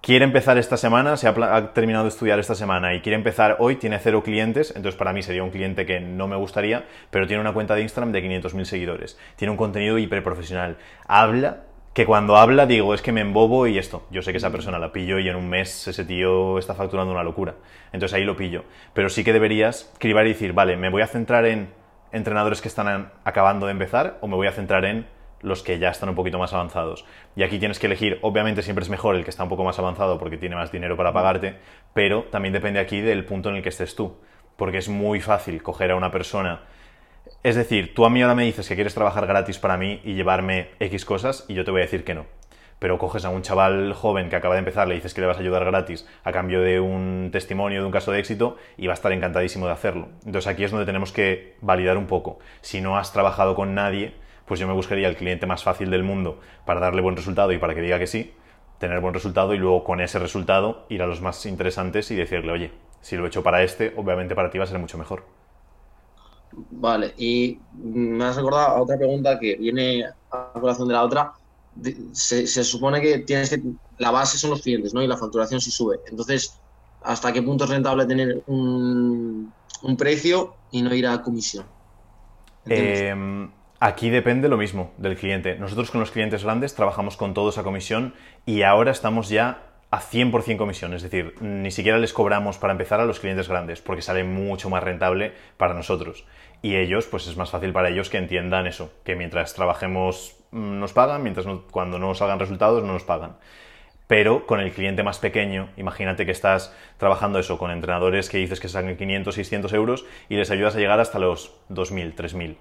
quiere 0.01 0.25
empezar 0.25 0.59
esta 0.59 0.77
semana, 0.77 1.17
se 1.17 1.29
ha, 1.29 1.73
terminado 1.73 2.05
de 2.05 2.09
estudiar 2.09 2.39
esta 2.39 2.55
semana 2.55 2.95
y 2.95 3.01
quiere 3.01 3.17
empezar 3.17 3.57
hoy, 3.59 3.77
tiene 3.77 3.99
cero 3.99 4.23
clientes, 4.23 4.73
entonces 4.75 4.97
para 4.97 5.13
mí 5.13 5.23
sería 5.23 5.43
un 5.43 5.51
cliente 5.51 5.87
que 5.87 6.01
no 6.01 6.27
me 6.27 6.37
gustaría, 6.37 6.85
pero 7.11 7.27
tiene 7.27 7.41
una 7.41 7.53
cuenta 7.53 7.75
de 7.75 7.83
Instagram 7.83 8.13
de 8.13 8.23
500.000 8.23 8.65
seguidores, 8.65 9.19
tiene 9.37 9.51
un 9.51 9.57
contenido 9.57 9.99
hiperprofesional, 9.99 10.79
habla, 11.07 11.65
que 11.93 12.07
cuando 12.07 12.37
habla 12.37 12.67
digo, 12.67 12.95
es 12.95 13.03
que 13.03 13.13
me 13.13 13.21
embobo 13.21 13.67
y 13.67 13.77
esto, 13.77 14.07
yo 14.11 14.23
sé 14.23 14.31
que 14.31 14.39
esa 14.39 14.51
persona 14.51 14.79
la 14.79 14.93
pillo 14.93 15.19
y 15.19 15.29
en 15.29 15.37
un 15.37 15.49
mes 15.49 15.89
ese 15.89 16.05
tío 16.05 16.59
está 16.59 16.75
facturando 16.75 17.13
una 17.13 17.25
locura, 17.25 17.57
entonces 17.93 18.17
ahí 18.17 18.25
lo 18.25 18.37
pillo, 18.37 18.65
pero 18.95 19.11
sí 19.11 19.25
que 19.25 19.33
deberías 19.33 19.93
cribar 19.99 20.27
y 20.27 20.31
decir, 20.31 20.53
vale, 20.53 20.77
me 20.77 20.89
voy 20.89 21.03
a 21.03 21.09
centrar 21.09 21.45
en 21.47 21.69
entrenadores 22.13 22.61
que 22.61 22.69
están 22.69 23.13
acabando 23.25 23.67
de 23.67 23.73
empezar 23.73 24.19
o 24.21 24.29
me 24.29 24.37
voy 24.37 24.47
a 24.47 24.53
centrar 24.53 24.85
en 24.85 25.07
los 25.43 25.63
que 25.63 25.79
ya 25.79 25.91
están 25.91 26.09
un 26.09 26.15
poquito 26.15 26.39
más 26.39 26.53
avanzados. 26.53 27.05
Y 27.37 27.43
aquí 27.43 27.59
tienes 27.59 27.79
que 27.79 27.87
elegir, 27.87 28.19
obviamente 28.23 28.63
siempre 28.63 28.83
es 28.83 28.91
mejor 28.91 29.17
el 29.17 29.25
que 29.25 29.31
está 29.31 29.43
un 29.43 29.49
poco 29.49 29.65
más 29.65 29.79
avanzado 29.79 30.19
porque 30.19 30.37
tiene 30.37 30.57
más 30.57 30.73
dinero 30.73 30.97
para 30.97 31.13
pagarte, 31.13 31.57
pero 31.95 32.25
también 32.25 32.53
depende 32.53 32.81
aquí 32.81 33.01
del 33.01 33.25
punto 33.25 33.49
en 33.51 33.57
el 33.57 33.63
que 33.63 33.69
estés 33.71 33.95
tú, 33.95 34.17
porque 34.57 34.79
es 34.79 34.89
muy 34.89 35.21
fácil 35.21 35.63
coger 35.63 35.91
a 35.91 35.97
una 35.97 36.11
persona. 36.11 36.63
Es 37.43 37.57
decir, 37.57 37.95
tú 37.95 38.05
a 38.05 38.11
mí 38.11 38.23
ahora 38.23 38.35
me 38.35 38.45
dices 38.45 38.69
que 38.69 38.75
quieres 38.75 38.95
trabajar 38.95 39.27
gratis 39.27 39.59
para 39.59 39.77
mí 39.77 40.01
y 40.05 40.15
llevarme 40.15 40.71
X 40.79 41.05
cosas 41.05 41.45
y 41.49 41.55
yo 41.55 41.65
te 41.65 41.71
voy 41.71 41.81
a 41.81 41.85
decir 41.85 42.05
que 42.05 42.15
no. 42.15 42.27
Pero 42.79 42.97
coges 42.97 43.27
a 43.27 43.31
un 43.31 43.43
chaval 43.43 43.93
joven 43.93 44.31
que 44.31 44.37
acaba 44.37 44.55
de 44.55 44.61
empezar, 44.61 44.89
le 44.89 44.95
dices 44.95 45.13
que 45.13 45.21
le 45.21 45.27
vas 45.27 45.37
a 45.37 45.41
ayudar 45.41 45.65
gratis 45.67 46.09
a 46.25 46.33
cambio 46.33 46.63
de 46.63 46.81
un 46.81 47.29
testimonio, 47.31 47.81
de 47.81 47.87
un 47.87 47.93
caso 47.93 48.11
de 48.11 48.19
éxito 48.19 48.57
y 48.79 48.87
va 48.87 48.95
a 48.95 48.95
estar 48.95 49.13
encantadísimo 49.13 49.67
de 49.67 49.73
hacerlo. 49.73 50.09
Entonces 50.25 50.47
aquí 50.47 50.65
es 50.65 50.71
donde 50.71 50.87
tenemos 50.87 51.13
que 51.13 51.57
validar 51.61 51.99
un 51.99 52.07
poco. 52.07 52.39
Si 52.63 52.81
no 52.81 52.97
has 52.97 53.13
trabajado 53.13 53.55
con 53.55 53.75
nadie, 53.75 54.15
pues 54.51 54.59
yo 54.59 54.67
me 54.67 54.73
buscaría 54.73 55.07
el 55.07 55.15
cliente 55.15 55.47
más 55.47 55.63
fácil 55.63 55.93
del 55.93 56.03
mundo 56.03 56.41
para 56.67 56.81
darle 56.81 57.03
buen 57.03 57.15
resultado 57.15 57.53
y 57.53 57.59
para 57.59 57.73
que 57.73 57.83
diga 57.83 58.01
que 58.01 58.09
sí, 58.09 58.33
tener 58.81 58.99
buen 58.99 59.15
resultado 59.15 59.55
y 59.55 59.59
luego 59.59 59.85
con 59.85 60.01
ese 60.01 60.19
resultado 60.19 60.87
ir 60.89 61.03
a 61.03 61.07
los 61.07 61.21
más 61.21 61.47
interesantes 61.47 62.11
y 62.11 62.17
decirle, 62.17 62.51
oye, 62.51 62.73
si 63.01 63.17
lo 63.17 63.25
he 63.25 63.29
hecho 63.29 63.45
para 63.45 63.63
este, 63.63 63.95
obviamente 63.97 64.35
para 64.35 64.51
ti 64.51 64.59
va 64.59 64.65
a 64.65 64.67
ser 64.67 64.81
mucho 64.81 64.99
mejor. 64.99 65.25
Vale, 66.73 67.15
y 67.17 67.61
me 67.75 68.25
has 68.25 68.35
recordado 68.35 68.83
otra 68.83 68.99
pregunta 68.99 69.39
que 69.39 69.55
viene 69.55 70.05
a 70.33 70.51
colación 70.53 70.89
de 70.89 70.95
la 70.95 71.05
otra. 71.05 71.33
Se, 72.11 72.45
supone 72.65 73.01
que 73.01 73.19
tienes 73.21 73.51
que. 73.51 73.63
La 73.99 74.11
base 74.11 74.37
son 74.37 74.51
los 74.51 74.63
clientes, 74.63 74.93
¿no? 74.93 75.01
Y 75.01 75.07
la 75.07 75.17
facturación 75.17 75.61
sí 75.61 75.71
sube. 75.71 76.01
Entonces, 76.09 76.59
¿hasta 77.05 77.33
qué 77.33 77.41
punto 77.41 77.63
es 77.67 77.71
rentable 77.71 78.05
tener 78.05 78.43
un, 78.49 79.53
precio 79.97 80.55
y 80.73 80.83
no 80.83 80.93
ir 80.93 81.07
a 81.07 81.23
comisión? 81.23 81.67
Eh, 82.67 83.15
Aquí 83.83 84.11
depende 84.11 84.51
lo 84.51 84.59
mismo 84.59 84.93
del 84.99 85.17
cliente. 85.17 85.57
Nosotros 85.57 85.91
con 85.91 86.01
los 86.01 86.11
clientes 86.11 86.45
grandes 86.45 86.75
trabajamos 86.75 87.17
con 87.17 87.33
todos 87.33 87.57
a 87.57 87.63
comisión 87.63 88.13
y 88.45 88.61
ahora 88.61 88.91
estamos 88.91 89.31
ya 89.31 89.63
a 89.91 90.03
100% 90.03 90.59
comisión, 90.59 90.93
es 90.93 91.03
decir, 91.03 91.35
ni 91.41 91.71
siquiera 91.71 91.97
les 91.97 92.13
cobramos 92.13 92.59
para 92.59 92.75
empezar 92.75 93.01
a 93.01 93.07
los 93.07 93.21
clientes 93.21 93.49
grandes 93.49 93.81
porque 93.81 94.03
sale 94.03 94.23
mucho 94.23 94.69
más 94.69 94.83
rentable 94.83 95.33
para 95.57 95.73
nosotros. 95.73 96.27
Y 96.61 96.77
ellos, 96.77 97.07
pues 97.07 97.27
es 97.27 97.39
más 97.39 97.49
fácil 97.49 97.73
para 97.73 97.89
ellos 97.89 98.11
que 98.11 98.19
entiendan 98.19 98.67
eso, 98.67 98.93
que 99.03 99.17
mientras 99.17 99.55
trabajemos 99.55 100.37
mm, 100.51 100.79
nos 100.79 100.93
pagan, 100.93 101.23
mientras 101.23 101.47
cuando 101.71 101.99
no 101.99 102.15
salgan 102.15 102.39
resultados 102.39 102.85
no 102.85 102.93
nos 102.93 103.05
pagan. 103.05 103.37
Pero 104.07 104.45
con 104.47 104.61
el 104.61 104.73
cliente 104.73 105.03
más 105.03 105.19
pequeño, 105.21 105.71
imagínate 105.79 106.27
que 106.27 106.33
estás 106.33 106.77
trabajando 106.99 107.39
eso 107.39 107.57
con 107.57 107.71
entrenadores 107.71 108.29
que 108.29 108.37
dices 108.37 108.61
que 108.61 108.69
salen 108.69 108.99
500, 108.99 109.35
600 109.35 109.73
euros 109.73 110.05
y 110.29 110.37
les 110.37 110.51
ayudas 110.51 110.77
a 110.77 110.81
llegar 110.81 111.01
hasta 111.01 111.19
los 111.19 111.55
2.000, 111.71 112.15
3.000 112.15 112.57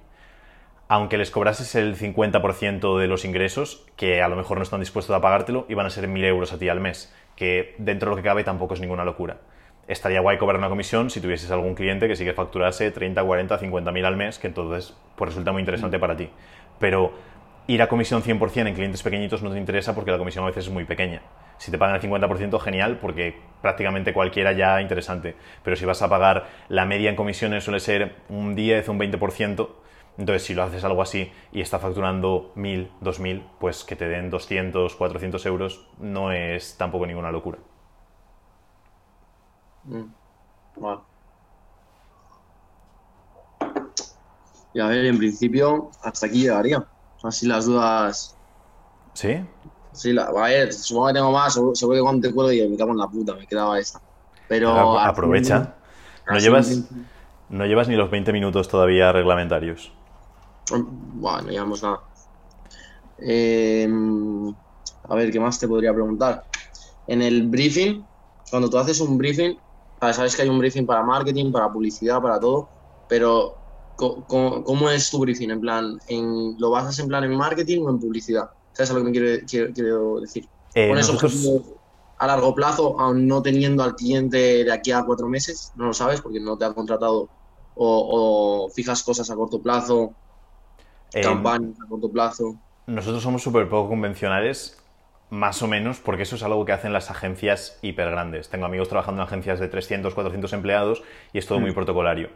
aunque 0.90 1.20
les 1.20 1.30
cobrases 1.30 1.76
el 1.76 1.96
50% 1.96 2.98
de 2.98 3.08
los 3.08 3.24
ingresos, 3.24 3.86
que 3.96 4.24
a 4.24 4.28
lo 4.28 4.36
mejor 4.36 4.58
no 4.58 4.64
están 4.64 4.80
dispuestos 4.80 5.16
a 5.16 5.22
pagártelo, 5.22 5.68
iban 5.70 5.86
a 5.86 5.92
ser 5.92 6.10
1.000 6.10 6.26
euros 6.26 6.52
a 6.52 6.58
ti 6.58 6.68
al 6.68 6.80
mes, 6.80 7.14
que 7.36 7.76
dentro 7.78 8.10
de 8.10 8.16
lo 8.16 8.22
que 8.22 8.28
cabe 8.28 8.44
tampoco 8.44 8.74
es 8.74 8.82
ninguna 8.82 9.06
locura. 9.06 9.38
Estaría 9.88 10.20
guay 10.20 10.40
cobrar 10.40 10.58
una 10.58 10.68
comisión 10.68 11.12
si 11.12 11.22
tuvieses 11.22 11.52
algún 11.52 11.76
cliente 11.76 12.08
que 12.08 12.16
sí 12.16 12.26
que 12.26 12.34
facturase 12.34 12.90
30, 12.90 13.24
40, 13.24 13.60
50 13.60 13.92
mil 13.92 14.04
al 14.04 14.18
mes, 14.18 14.40
que 14.40 14.48
entonces 14.48 14.98
pues 15.16 15.30
resulta 15.30 15.52
muy 15.52 15.60
interesante 15.60 15.98
mm. 15.98 16.02
para 16.02 16.18
ti. 16.18 16.28
Pero 16.80 17.14
ir 17.68 17.84
a 17.84 17.88
comisión 17.88 18.24
100% 18.24 18.68
en 18.68 18.74
clientes 18.74 19.04
pequeñitos 19.04 19.44
no 19.44 19.52
te 19.52 19.60
interesa 19.60 19.94
porque 19.94 20.10
la 20.10 20.18
comisión 20.18 20.44
a 20.44 20.48
veces 20.48 20.66
es 20.66 20.72
muy 20.72 20.86
pequeña. 20.86 21.22
Si 21.60 21.70
te 21.70 21.78
pagan 21.78 21.98
el 21.98 22.02
50%, 22.02 22.60
genial, 22.60 22.98
porque 23.00 23.36
prácticamente 23.62 24.12
cualquiera 24.12 24.54
ya 24.54 24.82
interesante. 24.82 25.36
Pero 25.64 25.76
si 25.76 25.86
vas 25.86 26.02
a 26.02 26.10
pagar 26.10 26.48
la 26.68 26.86
media 26.86 27.12
en 27.12 27.16
comisiones 27.16 27.64
suele 27.64 27.80
ser 27.80 28.16
un 28.30 28.56
10, 28.56 28.90
un 28.90 29.00
20%, 29.00 29.68
entonces, 30.20 30.44
si 30.44 30.54
lo 30.54 30.64
haces 30.64 30.84
algo 30.84 31.02
así 31.02 31.32
y 31.54 31.62
está 31.62 31.80
facturando 31.80 32.52
1.000, 32.58 32.90
2.000, 33.02 33.42
pues 33.58 33.86
que 33.86 33.96
te 33.96 34.10
den 34.10 34.30
200, 34.30 34.94
400 34.94 35.46
euros 35.46 35.88
no 35.98 36.34
es 36.34 36.76
tampoco 36.76 37.08
ninguna 37.08 37.32
locura. 37.32 37.58
Mm. 39.86 40.04
Y 44.74 44.80
a 44.82 44.88
ver, 44.88 45.06
en 45.06 45.18
principio, 45.18 45.90
hasta 46.04 46.28
aquí 46.28 46.42
llegaría. 46.42 46.86
Así 47.24 47.48
las 47.48 47.66
dudas. 47.66 48.38
¿Sí? 49.14 49.42
Sí, 49.94 50.12
la, 50.12 50.26
a 50.26 50.48
ver, 50.50 50.74
supongo 50.74 51.08
que 51.08 51.14
tengo 51.14 51.32
más. 51.32 51.54
Seguro, 51.54 51.96
que 51.96 52.02
cuando 52.02 52.28
te 52.28 52.34
cuelgo 52.34 52.52
y 52.52 52.68
me 52.68 52.76
cago 52.76 52.92
en 52.92 52.98
la 52.98 53.08
puta, 53.08 53.36
me 53.36 53.48
quedaba 53.48 53.80
esta. 53.80 54.02
Pero. 54.50 55.00
aprovecha. 55.00 55.76
No 56.30 56.38
llevas, 56.40 56.84
no 57.48 57.66
llevas 57.66 57.88
ni 57.88 57.96
los 57.96 58.12
20 58.12 58.34
minutos 58.34 58.68
todavía 58.68 59.14
reglamentarios. 59.14 59.94
Bueno, 60.72 61.42
no 61.42 61.50
llevamos 61.50 61.84
nada. 61.84 62.02
Em, 63.18 64.48
a 65.04 65.16
ver, 65.16 65.32
¿qué 65.32 65.40
más 65.40 65.60
te 65.60 65.68
podría 65.68 65.94
preguntar? 65.94 66.46
En 67.08 67.22
el 67.22 67.48
briefing, 67.48 68.08
cuando 68.50 68.70
tú 68.70 68.78
haces 68.78 69.00
un 69.02 69.18
briefing, 69.18 69.60
sabes 70.00 70.36
que 70.36 70.44
hay 70.44 70.50
un 70.50 70.60
briefing 70.60 70.86
para 70.86 71.04
marketing, 71.04 71.52
para 71.52 71.72
publicidad, 71.72 72.22
para 72.22 72.40
todo, 72.40 72.72
pero 73.08 73.58
¿cómo, 73.96 74.90
es 74.90 75.10
tu 75.10 75.20
briefing? 75.20 75.52
En 75.52 75.60
plan, 75.60 75.98
en, 76.08 76.56
¿lo 76.58 76.70
basas 76.70 77.00
en 77.00 77.08
plan 77.08 77.24
en 77.24 77.36
marketing 77.36 77.82
o 77.82 77.90
en 77.90 78.00
publicidad? 78.00 78.46
¿Sabes 78.72 78.92
a 78.92 78.94
lo 78.94 79.00
que 79.00 79.06
me 79.06 79.12
quiero, 79.74 80.20
decir? 80.22 80.50
Eh, 80.74 80.88
¿Pones 80.88 81.10
a 82.22 82.28
largo 82.28 82.54
plazo, 82.54 83.00
aún 83.00 83.28
no 83.28 83.42
teniendo 83.42 83.82
al 83.82 83.96
cliente 83.96 84.64
de 84.64 84.72
aquí 84.72 84.92
a 84.92 85.04
cuatro 85.04 85.28
meses? 85.28 85.72
No 85.76 85.86
lo 85.86 85.94
sabes 85.94 86.22
porque 86.22 86.40
no 86.40 86.58
te 86.58 86.66
ha 86.66 86.74
contratado. 86.74 87.32
O, 87.82 88.66
o 88.66 88.70
fijas 88.72 89.04
cosas 89.04 89.30
a 89.30 89.36
corto 89.36 89.62
plazo 89.62 90.18
eh, 91.14 91.22
campañas 91.22 91.80
a 91.82 91.88
corto 91.88 92.12
plazo. 92.12 92.56
Nosotros 92.88 93.22
somos 93.22 93.44
súper 93.44 93.70
poco 93.70 93.90
convencionales, 93.90 94.84
más 95.30 95.62
o 95.62 95.68
menos, 95.68 96.00
porque 96.00 96.24
eso 96.24 96.36
es 96.36 96.44
algo 96.44 96.66
que 96.66 96.72
hacen 96.72 96.92
las 96.92 97.12
agencias 97.12 97.78
hiper 97.82 98.10
grandes. 98.10 98.50
Tengo 98.50 98.66
amigos 98.66 98.90
trabajando 98.90 99.22
en 99.22 99.28
agencias 99.28 99.60
de 99.60 99.68
300, 99.68 100.14
400 100.14 100.54
empleados 100.54 101.04
y 101.34 101.38
es 101.38 101.46
todo 101.46 101.60
muy 101.60 101.72
mm. 101.72 101.76
protocolario. 101.76 102.30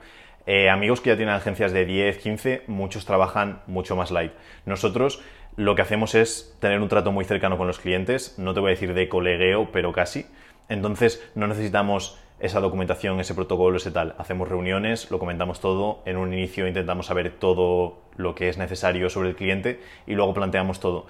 Eh, 0.46 0.70
amigos 0.70 1.02
que 1.02 1.10
ya 1.10 1.16
tienen 1.16 1.36
agencias 1.36 1.72
de 1.72 1.86
10, 1.86 2.18
15, 2.18 2.64
muchos 2.68 3.06
trabajan 3.06 3.62
mucho 3.66 3.96
más 3.96 4.12
light. 4.12 4.34
Nosotros 4.66 5.22
lo 5.56 5.76
que 5.76 5.82
hacemos 5.82 6.16
es 6.16 6.56
tener 6.60 6.82
un 6.82 6.90
trato 6.90 7.12
muy 7.12 7.26
cercano 7.26 7.58
con 7.58 7.68
los 7.68 7.80
clientes, 7.80 8.36
no 8.38 8.54
te 8.54 8.60
voy 8.60 8.70
a 8.70 8.72
decir 8.72 8.94
de 8.94 9.08
colegueo, 9.08 9.72
pero 9.72 9.94
casi. 9.94 10.26
Entonces 10.68 11.24
no 11.36 11.48
necesitamos 11.48 12.20
esa 12.44 12.60
documentación, 12.60 13.22
ese 13.22 13.34
protocolo, 13.34 13.78
ese 13.78 13.90
tal. 13.90 14.16
Hacemos 14.18 14.50
reuniones, 14.50 15.10
lo 15.10 15.18
comentamos 15.18 15.62
todo, 15.62 16.02
en 16.06 16.18
un 16.18 16.34
inicio 16.34 16.68
intentamos 16.68 17.06
saber 17.06 17.32
todo 17.40 18.02
lo 18.18 18.36
que 18.36 18.50
es 18.50 18.58
necesario 18.58 19.10
sobre 19.10 19.30
el 19.30 19.36
cliente 19.36 19.80
y 20.06 20.14
luego 20.14 20.34
planteamos 20.34 20.82
todo. 20.82 21.08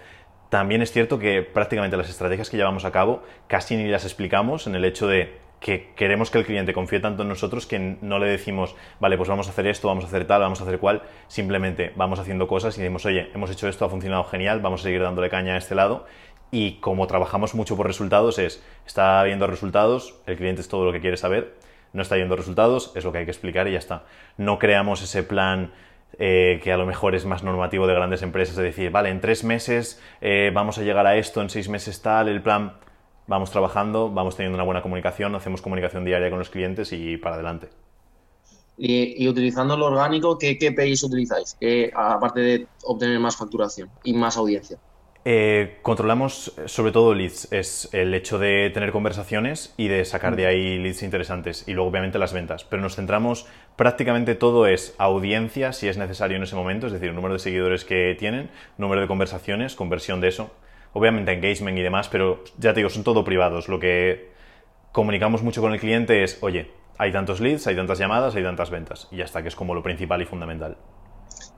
También 0.50 0.84
es 0.84 0.92
cierto 0.92 1.18
que 1.18 1.42
prácticamente 1.42 1.98
las 1.98 2.08
estrategias 2.08 2.52
que 2.52 2.58
llevamos 2.58 2.86
a 2.86 2.92
cabo 2.92 3.24
casi 3.48 3.76
ni 3.76 3.88
las 3.88 4.06
explicamos 4.06 4.68
en 4.68 4.76
el 4.76 4.86
hecho 4.86 5.08
de 5.08 5.42
que 5.60 5.94
queremos 5.96 6.30
que 6.30 6.38
el 6.38 6.46
cliente 6.46 6.74
confíe 6.74 7.00
tanto 7.00 7.24
en 7.24 7.30
nosotros 7.30 7.66
que 7.66 7.80
no 7.80 8.20
le 8.20 8.28
decimos, 8.28 8.76
vale, 9.00 9.18
pues 9.18 9.30
vamos 9.30 9.48
a 9.48 9.52
hacer 9.52 9.66
esto, 9.66 9.88
vamos 9.88 10.04
a 10.04 10.08
hacer 10.08 10.28
tal, 10.28 10.42
vamos 10.42 10.60
a 10.60 10.66
hacer 10.66 10.78
cual, 10.78 11.02
simplemente 11.28 11.94
vamos 11.96 12.20
haciendo 12.20 12.48
cosas 12.48 12.78
y 12.78 12.82
decimos, 12.82 13.06
oye, 13.06 13.32
hemos 13.34 13.50
hecho 13.50 13.68
esto, 13.68 13.86
ha 13.86 13.90
funcionado 13.90 14.26
genial, 14.26 14.60
vamos 14.60 14.82
a 14.82 14.84
seguir 14.84 15.02
dándole 15.02 15.30
caña 15.30 15.56
a 15.56 15.58
este 15.58 15.74
lado 15.74 16.06
y 16.54 16.74
como 16.74 17.08
trabajamos 17.08 17.56
mucho 17.56 17.76
por 17.76 17.88
resultados, 17.88 18.38
es, 18.38 18.62
está 18.86 19.24
viendo 19.24 19.48
resultados, 19.48 20.14
el 20.28 20.38
cliente 20.38 20.62
es 20.62 20.68
todo 20.68 20.86
lo 20.86 20.94
que 20.94 21.02
quiere 21.02 21.18
saber, 21.18 21.56
no 21.94 22.04
está 22.04 22.16
viendo 22.16 22.36
resultados, 22.36 22.92
es 22.94 23.04
lo 23.04 23.12
que 23.12 23.18
hay 23.18 23.26
que 23.26 23.32
explicar 23.32 23.68
y 23.68 23.72
ya 23.72 23.80
está. 23.80 24.04
No 24.38 24.60
creamos 24.60 25.02
ese 25.02 25.24
plan 25.24 25.74
eh, 26.20 26.60
que 26.64 26.72
a 26.72 26.78
lo 26.78 26.86
mejor 26.86 27.16
es 27.16 27.26
más 27.26 27.42
normativo 27.44 27.88
de 27.88 27.96
grandes 27.96 28.22
empresas, 28.22 28.56
de 28.56 28.62
decir, 28.62 28.92
vale, 28.92 29.10
en 29.10 29.20
tres 29.20 29.44
meses 29.44 30.00
eh, 30.22 30.52
vamos 30.54 30.78
a 30.78 30.84
llegar 30.84 31.08
a 31.08 31.18
esto, 31.18 31.42
en 31.42 31.50
seis 31.50 31.70
meses 31.70 32.04
tal, 32.04 32.28
el 32.28 32.44
plan, 32.44 32.74
vamos 33.26 33.50
trabajando, 33.50 34.12
vamos 34.12 34.36
teniendo 34.36 34.56
una 34.56 34.64
buena 34.64 34.84
comunicación, 34.84 35.34
hacemos 35.34 35.60
comunicación 35.60 36.06
diaria 36.06 36.30
con 36.30 36.38
los 36.38 36.52
clientes 36.52 36.94
y 36.94 37.18
para 37.18 37.34
adelante. 37.34 37.70
Y, 38.78 39.28
utilizando 39.28 39.76
lo 39.76 39.88
orgánico, 39.88 40.38
¿qué 40.38 40.56
KPIs 40.56 41.04
utilizáis? 41.04 41.58
aparte 41.96 42.40
de 42.42 42.68
obtener 42.84 43.20
más 43.20 43.36
facturación 43.36 43.90
y 44.04 44.14
más 44.14 44.38
audiencia. 44.38 44.78
Eh, 45.26 45.78
controlamos 45.84 46.54
sobre 46.66 46.92
todo 46.92 47.14
leads, 47.14 47.50
es 47.54 47.88
el 47.94 48.14
hecho 48.14 48.40
de 48.40 48.70
tener 48.72 48.92
conversaciones 48.92 49.74
y 49.78 49.88
de 49.88 50.04
sacar 50.04 50.36
de 50.36 50.48
ahí 50.48 50.78
leads 50.80 51.02
interesantes 51.02 51.66
y 51.66 51.74
luego 51.74 51.90
obviamente 51.90 52.20
las 52.20 52.34
ventas, 52.34 52.66
pero 52.66 52.82
nos 52.82 52.98
centramos 52.98 53.48
prácticamente 53.78 54.36
todo 54.36 54.68
es 54.68 54.94
audiencia 54.98 55.72
si 55.72 55.88
es 55.88 55.98
necesario 55.98 56.36
en 56.36 56.44
ese 56.44 56.58
momento, 56.58 56.88
es 56.88 56.94
decir, 56.94 57.08
el 57.08 57.16
número 57.16 57.36
de 57.36 57.40
seguidores 57.40 57.86
que 57.86 58.18
tienen, 58.20 58.50
número 58.78 59.00
de 59.00 59.08
conversaciones, 59.08 59.76
conversión 59.76 60.20
de 60.20 60.28
eso, 60.28 60.52
obviamente 60.92 61.32
engagement 61.32 61.78
y 61.78 61.84
demás, 61.84 62.10
pero 62.10 62.44
ya 62.58 62.74
te 62.74 62.82
digo, 62.82 62.90
son 62.90 63.06
todo 63.06 63.24
privados, 63.24 63.70
lo 63.70 63.80
que 63.80 64.30
comunicamos 64.92 65.42
mucho 65.42 65.62
con 65.62 65.72
el 65.72 65.80
cliente 65.80 66.24
es, 66.24 66.38
oye, 66.42 66.70
hay 66.98 67.14
tantos 67.14 67.40
leads, 67.40 67.66
hay 67.68 67.78
tantas 67.78 67.98
llamadas, 67.98 68.36
hay 68.36 68.44
tantas 68.44 68.70
ventas 68.70 69.08
y 69.10 69.18
ya 69.18 69.24
está, 69.24 69.42
que 69.42 69.48
es 69.48 69.56
como 69.56 69.74
lo 69.74 69.84
principal 69.84 70.22
y 70.22 70.26
fundamental. 70.26 70.78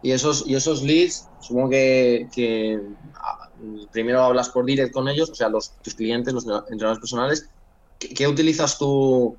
Y 0.02 0.12
esos, 0.12 0.46
y 0.48 0.56
esos 0.56 0.84
leads, 0.84 1.28
supongo 1.40 1.70
que, 1.70 2.80
ah, 3.16 3.50
primero 3.92 4.22
hablas 4.22 4.50
por 4.50 4.66
direct 4.66 4.94
con 4.94 5.08
ellos, 5.08 5.30
o 5.30 5.36
sea, 5.36 5.50
los, 5.50 5.72
tus 5.82 5.96
clientes, 5.96 6.34
los 6.34 6.46
entrenadores 6.46 7.00
personales. 7.00 7.50
¿Qué, 7.98 8.28
utilizas 8.28 8.78
tú? 8.78 9.36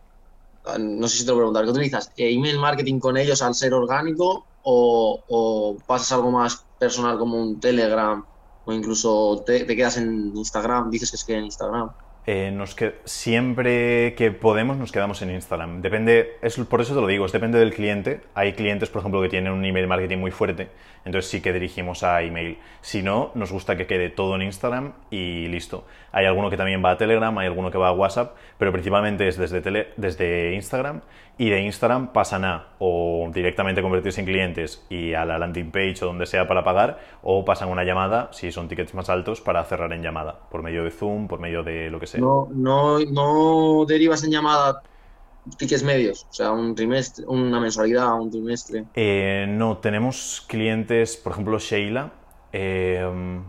Ah, 0.65 0.79
no 0.79 1.07
sé 1.09 1.19
si 1.19 1.25
te 1.25 1.31
lo 1.31 1.37
preguntar, 1.37 1.65
¿qué 1.65 1.71
utilizas? 1.71 2.11
¿Email 2.17 2.59
marketing 2.59 2.99
con 2.99 3.17
ellos 3.17 3.43
al 3.43 3.55
ser 3.55 3.75
orgánico 3.75 4.47
o, 4.63 5.23
o 5.29 5.77
pasas 5.87 6.13
algo 6.13 6.31
más 6.31 6.65
personal 6.79 7.19
como 7.19 7.41
un 7.41 7.61
Telegram 7.61 8.25
o 8.65 8.73
incluso 8.73 9.45
te, 9.47 9.65
quedas 9.67 9.97
en 9.97 10.37
Instagram? 10.37 10.91
Dices 10.91 11.11
que 11.11 11.17
es 11.17 11.25
que 11.25 11.37
en 11.37 11.45
Instagram. 11.45 11.91
Eh, 12.29 12.51
nos 12.51 12.75
que, 12.75 12.97
siempre 13.05 14.15
que 14.17 14.33
podemos 14.33 14.77
nos 14.77 14.91
quedamos 14.91 15.23
en 15.23 15.31
Instagram. 15.31 15.81
Depende, 15.81 16.39
es, 16.43 16.57
por 16.57 16.81
eso 16.81 16.93
te 16.93 17.01
lo 17.01 17.07
digo, 17.07 17.25
es 17.25 17.31
depende 17.31 17.61
del 17.61 17.73
cliente. 17.73 18.21
Hay 18.35 18.55
clientes, 18.55 18.89
por 18.89 19.01
ejemplo, 19.01 19.23
que 19.23 19.29
tienen 19.29 19.53
un 19.53 19.65
email 19.65 19.87
marketing 19.87 20.19
muy 20.19 20.33
fuerte, 20.33 20.69
entonces 21.05 21.31
sí 21.31 21.41
que 21.41 21.53
dirigimos 21.53 22.03
a 22.03 22.23
email. 22.23 22.59
Si 22.81 23.01
no, 23.01 23.31
nos 23.37 23.53
gusta 23.53 23.77
que 23.77 23.87
quede 23.87 24.11
todo 24.11 24.35
en 24.35 24.43
Instagram 24.43 24.95
y 25.09 25.47
listo. 25.47 25.87
Hay 26.11 26.27
alguno 26.27 26.51
que 26.51 26.57
también 26.57 26.85
va 26.85 26.93
a 26.93 26.97
Telegram, 26.97 27.37
hay 27.39 27.47
alguno 27.47 27.71
que 27.71 27.79
va 27.79 27.89
a 27.89 27.93
WhatsApp, 27.93 28.35
pero 28.59 28.73
principalmente 28.73 29.29
es 29.29 29.37
desde, 29.37 29.61
tele, 29.61 29.89
desde 29.97 30.53
Instagram 30.55 31.03
y 31.39 31.51
de 31.51 31.61
Instagram 31.61 32.13
pasan 32.13 32.45
a 32.45 32.69
o 32.79 33.31
directamente 33.33 33.83
convertirse 33.83 34.21
en 34.21 34.27
clientes 34.27 34.87
y 34.89 35.13
a 35.13 35.25
la 35.25 35.39
landing 35.39 35.71
page 35.71 35.97
o 36.03 36.07
donde 36.07 36.27
sea 36.27 36.49
para 36.49 36.65
pagar 36.65 36.99
o 37.23 37.45
pasan 37.45 37.69
una 37.69 37.85
llamada 37.85 38.29
si 38.33 38.51
son 38.53 38.69
tickets 38.69 38.95
más 38.95 39.11
altos 39.11 39.41
para 39.41 39.63
cerrar 39.65 39.93
en 39.93 40.03
llamada 40.03 40.39
por 40.51 40.63
medio 40.63 40.83
de 40.85 40.91
Zoom, 40.91 41.29
por 41.29 41.39
medio 41.39 41.63
de 41.63 41.91
lo 41.91 42.01
que 42.01 42.07
sea. 42.07 42.16
No, 42.19 42.49
no, 42.53 42.99
no 43.01 43.85
derivas 43.87 44.25
en 44.25 44.31
llamada 44.31 44.83
tickets 45.57 45.83
medios, 45.83 46.27
o 46.29 46.33
sea, 46.33 46.51
un 46.51 46.75
trimestre, 46.75 47.25
una 47.27 47.61
mensualidad, 47.61 48.21
un 48.21 48.31
trimestre. 48.31 48.85
Eh, 48.95 49.47
no, 49.49 49.79
tenemos 49.79 50.45
clientes, 50.49 51.17
por 51.17 51.33
ejemplo, 51.33 51.59
Sheila 51.59 52.13
eh, 52.53 53.41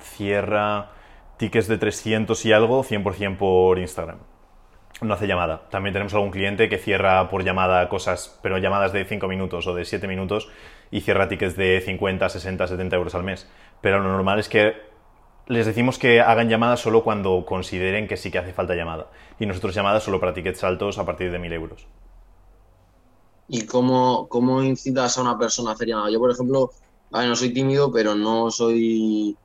cierra 0.00 0.90
tickets 1.36 1.68
de 1.68 1.78
300 1.78 2.44
y 2.46 2.52
algo 2.52 2.82
100% 2.82 3.36
por 3.36 3.78
Instagram 3.78 4.18
no 5.00 5.14
hace 5.14 5.26
llamada. 5.26 5.62
También 5.70 5.92
tenemos 5.92 6.14
algún 6.14 6.30
cliente 6.30 6.68
que 6.68 6.78
cierra 6.78 7.28
por 7.28 7.44
llamada 7.44 7.88
cosas, 7.88 8.38
pero 8.42 8.58
llamadas 8.58 8.92
de 8.92 9.04
5 9.04 9.26
minutos 9.28 9.66
o 9.66 9.74
de 9.74 9.84
7 9.84 10.06
minutos 10.06 10.48
y 10.90 11.00
cierra 11.00 11.28
tickets 11.28 11.56
de 11.56 11.82
50, 11.84 12.28
60, 12.28 12.66
70 12.66 12.96
euros 12.96 13.14
al 13.14 13.24
mes. 13.24 13.50
Pero 13.80 13.98
lo 13.98 14.08
normal 14.10 14.38
es 14.38 14.48
que 14.48 14.74
les 15.46 15.66
decimos 15.66 15.98
que 15.98 16.20
hagan 16.20 16.48
llamadas 16.48 16.80
solo 16.80 17.04
cuando 17.04 17.44
consideren 17.46 18.08
que 18.08 18.16
sí 18.16 18.30
que 18.30 18.38
hace 18.38 18.52
falta 18.52 18.74
llamada. 18.74 19.08
Y 19.38 19.46
nosotros 19.46 19.74
llamadas 19.74 20.02
solo 20.02 20.20
para 20.20 20.34
tickets 20.34 20.64
altos 20.64 20.98
a 20.98 21.04
partir 21.04 21.30
de 21.30 21.38
1000 21.38 21.52
euros. 21.52 21.86
¿Y 23.48 23.66
cómo, 23.66 24.26
cómo 24.28 24.62
incitas 24.62 25.18
a 25.18 25.20
una 25.20 25.38
persona 25.38 25.70
a 25.70 25.72
hacer 25.74 25.88
llamada? 25.88 26.10
Yo, 26.10 26.18
por 26.18 26.30
ejemplo, 26.30 26.70
no 27.10 27.36
soy 27.36 27.52
tímido, 27.52 27.92
pero 27.92 28.14
no 28.14 28.50
soy 28.50 29.36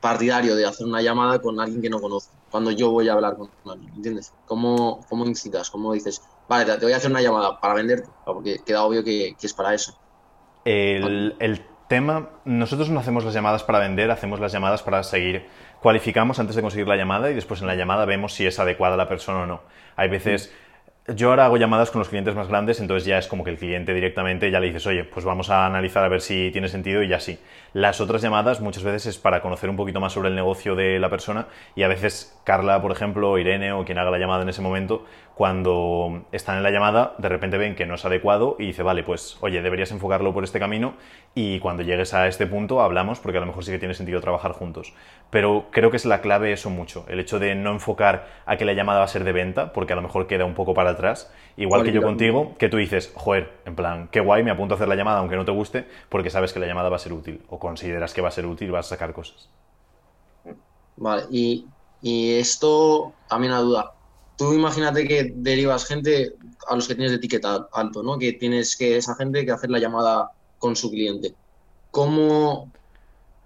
partidario 0.00 0.54
de 0.56 0.66
hacer 0.66 0.86
una 0.86 1.02
llamada 1.02 1.40
con 1.40 1.60
alguien 1.60 1.82
que 1.82 1.90
no 1.90 2.00
conozco, 2.00 2.32
cuando 2.50 2.70
yo 2.70 2.90
voy 2.90 3.08
a 3.08 3.14
hablar 3.14 3.36
con 3.36 3.50
alguien, 3.66 3.92
¿entiendes? 3.94 4.32
¿Cómo, 4.46 5.04
cómo 5.08 5.26
incitas? 5.26 5.70
¿Cómo 5.70 5.92
dices, 5.92 6.22
vale, 6.48 6.64
te 6.76 6.84
voy 6.84 6.92
a 6.92 6.96
hacer 6.96 7.10
una 7.10 7.20
llamada 7.20 7.60
para 7.60 7.74
venderte? 7.74 8.08
Porque 8.24 8.60
queda 8.64 8.84
obvio 8.84 9.02
que, 9.02 9.34
es 9.40 9.54
para 9.54 9.74
eso. 9.74 9.98
El, 10.64 11.34
el, 11.38 11.64
tema, 11.88 12.28
nosotros 12.44 12.90
no 12.90 13.00
hacemos 13.00 13.24
las 13.24 13.34
llamadas 13.34 13.64
para 13.64 13.78
vender, 13.78 14.10
hacemos 14.10 14.40
las 14.40 14.52
llamadas 14.52 14.82
para 14.82 15.02
seguir. 15.02 15.46
Cualificamos 15.80 16.38
antes 16.38 16.54
de 16.54 16.62
conseguir 16.62 16.86
la 16.86 16.96
llamada 16.96 17.30
y 17.30 17.34
después 17.34 17.60
en 17.60 17.66
la 17.66 17.74
llamada 17.74 18.04
vemos 18.04 18.34
si 18.34 18.46
es 18.46 18.58
adecuada 18.58 18.96
la 18.96 19.08
persona 19.08 19.40
o 19.40 19.46
no. 19.46 19.62
Hay 19.96 20.08
veces... 20.08 20.54
Yo 21.14 21.30
ahora 21.30 21.46
hago 21.46 21.56
llamadas 21.56 21.90
con 21.90 22.00
los 22.00 22.10
clientes 22.10 22.34
más 22.34 22.48
grandes, 22.48 22.80
entonces 22.80 23.06
ya 23.06 23.16
es 23.16 23.28
como 23.28 23.42
que 23.42 23.48
el 23.48 23.56
cliente 23.56 23.94
directamente 23.94 24.50
ya 24.50 24.60
le 24.60 24.66
dices, 24.66 24.86
oye, 24.86 25.04
pues 25.04 25.24
vamos 25.24 25.48
a 25.48 25.64
analizar 25.64 26.04
a 26.04 26.08
ver 26.08 26.20
si 26.20 26.50
tiene 26.52 26.68
sentido 26.68 27.02
y 27.02 27.08
ya 27.08 27.18
sí. 27.18 27.38
Las 27.72 28.02
otras 28.02 28.20
llamadas 28.20 28.60
muchas 28.60 28.82
veces 28.82 29.06
es 29.06 29.16
para 29.16 29.40
conocer 29.40 29.70
un 29.70 29.76
poquito 29.76 30.00
más 30.00 30.12
sobre 30.12 30.28
el 30.28 30.34
negocio 30.34 30.74
de 30.74 30.98
la 30.98 31.08
persona 31.08 31.46
y 31.74 31.82
a 31.82 31.88
veces 31.88 32.38
Carla, 32.44 32.82
por 32.82 32.92
ejemplo, 32.92 33.38
Irene 33.38 33.72
o 33.72 33.86
quien 33.86 33.96
haga 33.96 34.10
la 34.10 34.18
llamada 34.18 34.42
en 34.42 34.50
ese 34.50 34.60
momento, 34.60 35.06
cuando 35.38 36.24
están 36.32 36.56
en 36.56 36.64
la 36.64 36.72
llamada, 36.72 37.14
de 37.18 37.28
repente 37.28 37.58
ven 37.58 37.76
que 37.76 37.86
no 37.86 37.94
es 37.94 38.04
adecuado 38.04 38.56
y 38.58 38.66
dice, 38.66 38.82
vale, 38.82 39.04
pues 39.04 39.38
oye, 39.40 39.62
deberías 39.62 39.92
enfocarlo 39.92 40.34
por 40.34 40.42
este 40.42 40.58
camino 40.58 40.94
y 41.32 41.60
cuando 41.60 41.84
llegues 41.84 42.12
a 42.12 42.26
este 42.26 42.48
punto 42.48 42.80
hablamos 42.80 43.20
porque 43.20 43.38
a 43.38 43.40
lo 43.40 43.46
mejor 43.46 43.64
sí 43.64 43.70
que 43.70 43.78
tiene 43.78 43.94
sentido 43.94 44.20
trabajar 44.20 44.50
juntos. 44.50 44.94
Pero 45.30 45.66
creo 45.70 45.92
que 45.92 45.96
es 45.96 46.06
la 46.06 46.22
clave 46.22 46.52
eso 46.52 46.70
mucho, 46.70 47.04
el 47.06 47.20
hecho 47.20 47.38
de 47.38 47.54
no 47.54 47.70
enfocar 47.70 48.26
a 48.46 48.56
que 48.56 48.64
la 48.64 48.72
llamada 48.72 48.98
va 48.98 49.04
a 49.04 49.08
ser 49.08 49.22
de 49.22 49.30
venta 49.30 49.72
porque 49.72 49.92
a 49.92 49.96
lo 49.96 50.02
mejor 50.02 50.26
queda 50.26 50.44
un 50.44 50.54
poco 50.54 50.74
para 50.74 50.90
atrás, 50.90 51.32
igual 51.56 51.84
que 51.84 51.92
yo 51.92 52.02
contigo, 52.02 52.56
que 52.58 52.68
tú 52.68 52.76
dices, 52.76 53.12
joder, 53.14 53.52
en 53.64 53.76
plan, 53.76 54.08
qué 54.10 54.18
guay, 54.18 54.42
me 54.42 54.50
apunto 54.50 54.74
a 54.74 54.76
hacer 54.76 54.88
la 54.88 54.96
llamada 54.96 55.20
aunque 55.20 55.36
no 55.36 55.44
te 55.44 55.52
guste 55.52 55.86
porque 56.08 56.30
sabes 56.30 56.52
que 56.52 56.58
la 56.58 56.66
llamada 56.66 56.88
va 56.88 56.96
a 56.96 56.98
ser 56.98 57.12
útil 57.12 57.42
o 57.48 57.60
consideras 57.60 58.12
que 58.12 58.22
va 58.22 58.26
a 58.26 58.32
ser 58.32 58.44
útil, 58.44 58.72
vas 58.72 58.86
a 58.86 58.88
sacar 58.88 59.12
cosas. 59.12 59.48
Vale, 60.96 61.26
y, 61.30 61.64
y 62.02 62.32
esto 62.40 63.14
también 63.28 63.52
a 63.52 63.60
duda 63.60 63.97
tú 64.38 64.54
imagínate 64.54 65.06
que 65.06 65.32
derivas 65.34 65.84
gente 65.84 66.32
a 66.68 66.76
los 66.76 66.88
que 66.88 66.94
tienes 66.94 67.10
de 67.10 67.18
etiqueta 67.18 67.68
alto, 67.72 68.02
¿no? 68.02 68.18
Que 68.18 68.32
tienes 68.32 68.76
que 68.76 68.96
esa 68.96 69.14
gente 69.16 69.44
que 69.44 69.50
hacer 69.50 69.68
la 69.68 69.80
llamada 69.80 70.30
con 70.58 70.76
su 70.76 70.90
cliente. 70.90 71.34
¿Cómo, 71.90 72.70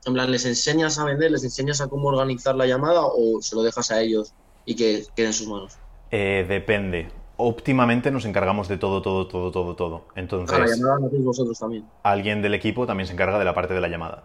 en 0.04 0.12
plan, 0.12 0.30
les 0.30 0.44
enseñas 0.44 0.98
a 0.98 1.04
vender, 1.04 1.30
les 1.30 1.44
enseñas 1.44 1.80
a 1.80 1.88
cómo 1.88 2.08
organizar 2.08 2.54
la 2.54 2.66
llamada 2.66 3.00
o 3.04 3.40
se 3.40 3.56
lo 3.56 3.62
dejas 3.62 3.90
a 3.90 4.00
ellos 4.00 4.34
y 4.66 4.76
que 4.76 5.04
quede 5.16 5.28
en 5.28 5.32
sus 5.32 5.48
manos? 5.48 5.78
Eh, 6.10 6.44
depende. 6.46 7.10
Óptimamente 7.38 8.10
nos 8.10 8.26
encargamos 8.26 8.68
de 8.68 8.76
todo, 8.76 9.00
todo, 9.00 9.26
todo, 9.26 9.50
todo, 9.50 9.74
todo. 9.74 10.04
Entonces, 10.14 10.58
la 10.58 10.66
llamada 10.66 10.98
no 11.00 11.08
vosotros 11.24 11.58
también. 11.58 11.86
Alguien 12.02 12.42
del 12.42 12.54
equipo 12.54 12.86
también 12.86 13.06
se 13.06 13.14
encarga 13.14 13.38
de 13.38 13.44
la 13.46 13.54
parte 13.54 13.72
de 13.72 13.80
la 13.80 13.88
llamada. 13.88 14.24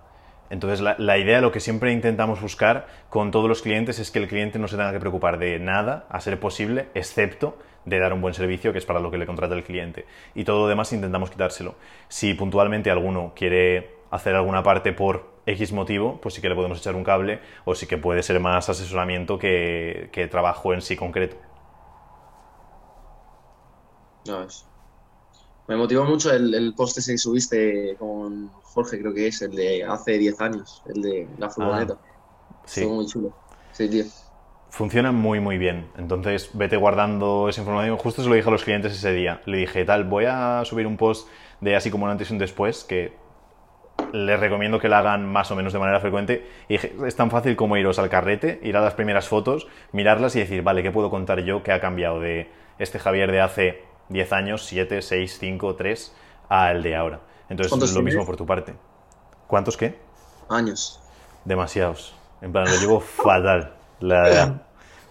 Entonces, 0.49 0.79
la, 0.79 1.17
idea, 1.17 1.41
lo 1.41 1.51
que 1.51 1.59
siempre 1.59 1.91
intentamos 1.91 2.41
buscar 2.41 2.87
con 3.09 3.31
todos 3.31 3.49
los 3.49 3.61
clientes 3.61 3.99
es 3.99 4.11
que 4.11 4.19
el 4.19 4.27
cliente 4.27 4.59
no 4.59 4.67
se 4.67 4.77
tenga 4.77 4.91
que 4.91 4.99
preocupar 4.99 5.39
de 5.39 5.59
nada, 5.59 6.05
a 6.09 6.19
ser 6.19 6.39
posible, 6.39 6.87
excepto 6.93 7.57
de 7.85 7.99
dar 7.99 8.13
un 8.13 8.21
buen 8.21 8.33
servicio, 8.33 8.71
que 8.71 8.79
es 8.79 8.85
para 8.85 8.99
lo 8.99 9.11
que 9.11 9.17
le 9.17 9.25
contrata 9.25 9.55
el 9.55 9.63
cliente. 9.63 10.05
Y 10.35 10.43
todo 10.43 10.61
lo 10.61 10.67
demás 10.67 10.91
intentamos 10.93 11.29
quitárselo. 11.29 11.75
Si 12.07 12.33
puntualmente 12.33 12.91
alguno 12.91 13.33
quiere 13.35 13.97
hacer 14.11 14.35
alguna 14.35 14.63
parte 14.63 14.93
por 14.93 15.37
X 15.45 15.71
motivo, 15.71 16.19
pues 16.21 16.35
sí 16.35 16.41
que 16.41 16.49
le 16.49 16.55
podemos 16.55 16.79
echar 16.79 16.95
un 16.95 17.03
cable 17.03 17.39
o 17.65 17.75
sí 17.75 17.87
que 17.87 17.97
puede 17.97 18.23
ser 18.23 18.39
más 18.39 18.69
asesoramiento 18.69 19.39
que, 19.39 20.27
trabajo 20.29 20.73
en 20.73 20.81
sí 20.81 20.95
concreto. 20.95 21.37
No, 24.25 24.43
es. 24.43 24.67
Me 25.67 25.75
motivó 25.75 26.05
mucho 26.05 26.31
el, 26.31 26.53
el 26.53 26.73
post 26.73 26.97
ese 26.97 27.13
que 27.13 27.17
subiste 27.17 27.95
con 27.99 28.49
Jorge, 28.63 28.99
creo 28.99 29.13
que 29.13 29.27
es, 29.27 29.41
el 29.41 29.51
de 29.51 29.83
hace 29.83 30.17
10 30.17 30.41
años, 30.41 30.81
el 30.87 31.01
de 31.01 31.27
la 31.37 31.49
furgoneta. 31.49 31.97
Ah, 31.99 32.55
sí. 32.65 32.85
muy 32.85 33.05
chulo. 33.05 33.33
Sí, 33.73 33.89
tío. 33.89 34.05
Funciona 34.69 35.11
muy, 35.11 35.39
muy 35.39 35.57
bien. 35.57 35.89
Entonces, 35.97 36.51
vete 36.53 36.77
guardando 36.77 37.49
esa 37.49 37.61
información. 37.61 37.97
Justo 37.97 38.23
se 38.23 38.29
lo 38.29 38.35
dije 38.35 38.47
a 38.47 38.51
los 38.51 38.63
clientes 38.63 38.93
ese 38.93 39.11
día. 39.11 39.41
Le 39.45 39.57
dije, 39.57 39.83
tal, 39.83 40.05
voy 40.05 40.25
a 40.25 40.63
subir 40.63 40.87
un 40.87 40.95
post 40.95 41.27
de 41.59 41.75
así 41.75 41.91
como 41.91 42.05
un 42.05 42.11
antes 42.11 42.29
y 42.29 42.33
un 42.33 42.39
después, 42.39 42.83
que 42.83 43.13
les 44.13 44.39
recomiendo 44.39 44.79
que 44.79 44.87
lo 44.87 44.95
hagan 44.95 45.25
más 45.25 45.51
o 45.51 45.55
menos 45.55 45.73
de 45.73 45.79
manera 45.79 45.99
frecuente. 45.99 46.47
Y 46.69 46.75
es 46.75 47.15
tan 47.15 47.29
fácil 47.29 47.55
como 47.55 47.75
iros 47.77 47.99
al 47.99 48.09
carrete, 48.09 48.59
ir 48.63 48.77
a 48.77 48.81
las 48.81 48.93
primeras 48.93 49.27
fotos, 49.27 49.67
mirarlas 49.91 50.35
y 50.35 50.39
decir, 50.39 50.61
vale, 50.61 50.83
¿qué 50.83 50.91
puedo 50.91 51.09
contar 51.09 51.41
yo 51.41 51.63
que 51.63 51.71
ha 51.71 51.81
cambiado 51.81 52.19
de 52.19 52.49
este 52.79 52.99
Javier 52.99 53.31
de 53.31 53.41
hace 53.41 53.86
10 54.09 54.33
años, 54.33 54.65
7, 54.65 55.01
6, 55.01 55.37
5, 55.39 55.75
3, 55.75 56.13
al 56.49 56.83
de 56.83 56.95
ahora. 56.95 57.21
Entonces 57.49 57.89
es 57.89 57.95
lo 57.95 58.01
mismo 58.01 58.25
por 58.25 58.35
tu 58.35 58.45
parte. 58.45 58.75
¿Cuántos 59.47 59.77
qué? 59.77 59.99
Años. 60.49 60.99
Demasiados. 61.45 62.15
En 62.41 62.51
plan, 62.51 62.65
lo 62.65 62.79
llevo 62.79 62.99
fatal, 63.01 63.73
la 63.99 64.21
verdad. 64.23 64.61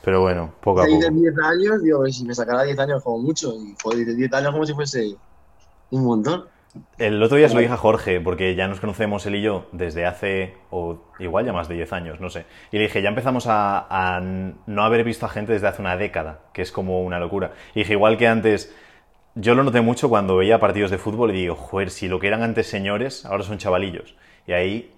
Pero 0.02 0.20
bueno, 0.20 0.54
poco 0.60 0.82
a 0.82 0.84
poco. 0.84 0.98
de 0.98 1.10
10 1.10 1.34
años, 1.42 1.82
digo, 1.82 2.06
si 2.06 2.24
me 2.24 2.34
sacara 2.34 2.62
10 2.62 2.78
años 2.78 3.02
como 3.02 3.18
mucho. 3.18 3.52
Y 3.54 3.74
joder, 3.82 4.06
de 4.06 4.14
10 4.14 4.32
años 4.34 4.52
como 4.52 4.64
si 4.64 4.74
fuese 4.74 5.16
un 5.90 6.04
montón. 6.04 6.44
El 6.98 7.22
otro 7.22 7.36
día 7.36 7.48
se 7.48 7.54
lo 7.54 7.60
dije 7.60 7.72
a 7.72 7.76
Jorge, 7.76 8.20
porque 8.20 8.54
ya 8.54 8.68
nos 8.68 8.80
conocemos 8.80 9.24
él 9.26 9.36
y 9.36 9.42
yo 9.42 9.66
desde 9.72 10.06
hace, 10.06 10.54
o 10.70 10.98
igual 11.18 11.46
ya 11.46 11.52
más 11.52 11.68
de 11.68 11.74
10 11.74 11.92
años, 11.92 12.20
no 12.20 12.30
sé. 12.30 12.46
Y 12.72 12.78
le 12.78 12.84
dije, 12.84 13.02
ya 13.02 13.08
empezamos 13.08 13.46
a, 13.46 13.86
a 13.90 14.20
no 14.20 14.82
haber 14.82 15.04
visto 15.04 15.26
a 15.26 15.28
gente 15.28 15.52
desde 15.52 15.68
hace 15.68 15.82
una 15.82 15.96
década, 15.96 16.40
que 16.52 16.62
es 16.62 16.72
como 16.72 17.02
una 17.02 17.20
locura. 17.20 17.52
Y 17.74 17.80
dije, 17.80 17.92
igual 17.92 18.16
que 18.16 18.28
antes 18.28 18.74
yo 19.38 19.54
lo 19.54 19.62
noté 19.62 19.82
mucho 19.82 20.08
cuando 20.08 20.36
veía 20.36 20.58
partidos 20.58 20.90
de 20.90 20.98
fútbol 20.98 21.30
y 21.30 21.34
digo, 21.34 21.54
joder, 21.54 21.90
si 21.90 22.08
lo 22.08 22.18
que 22.18 22.26
eran 22.26 22.42
antes 22.42 22.68
señores, 22.68 23.26
ahora 23.26 23.44
son 23.44 23.58
chavalillos. 23.58 24.16
Y 24.46 24.52
ahí 24.52 24.94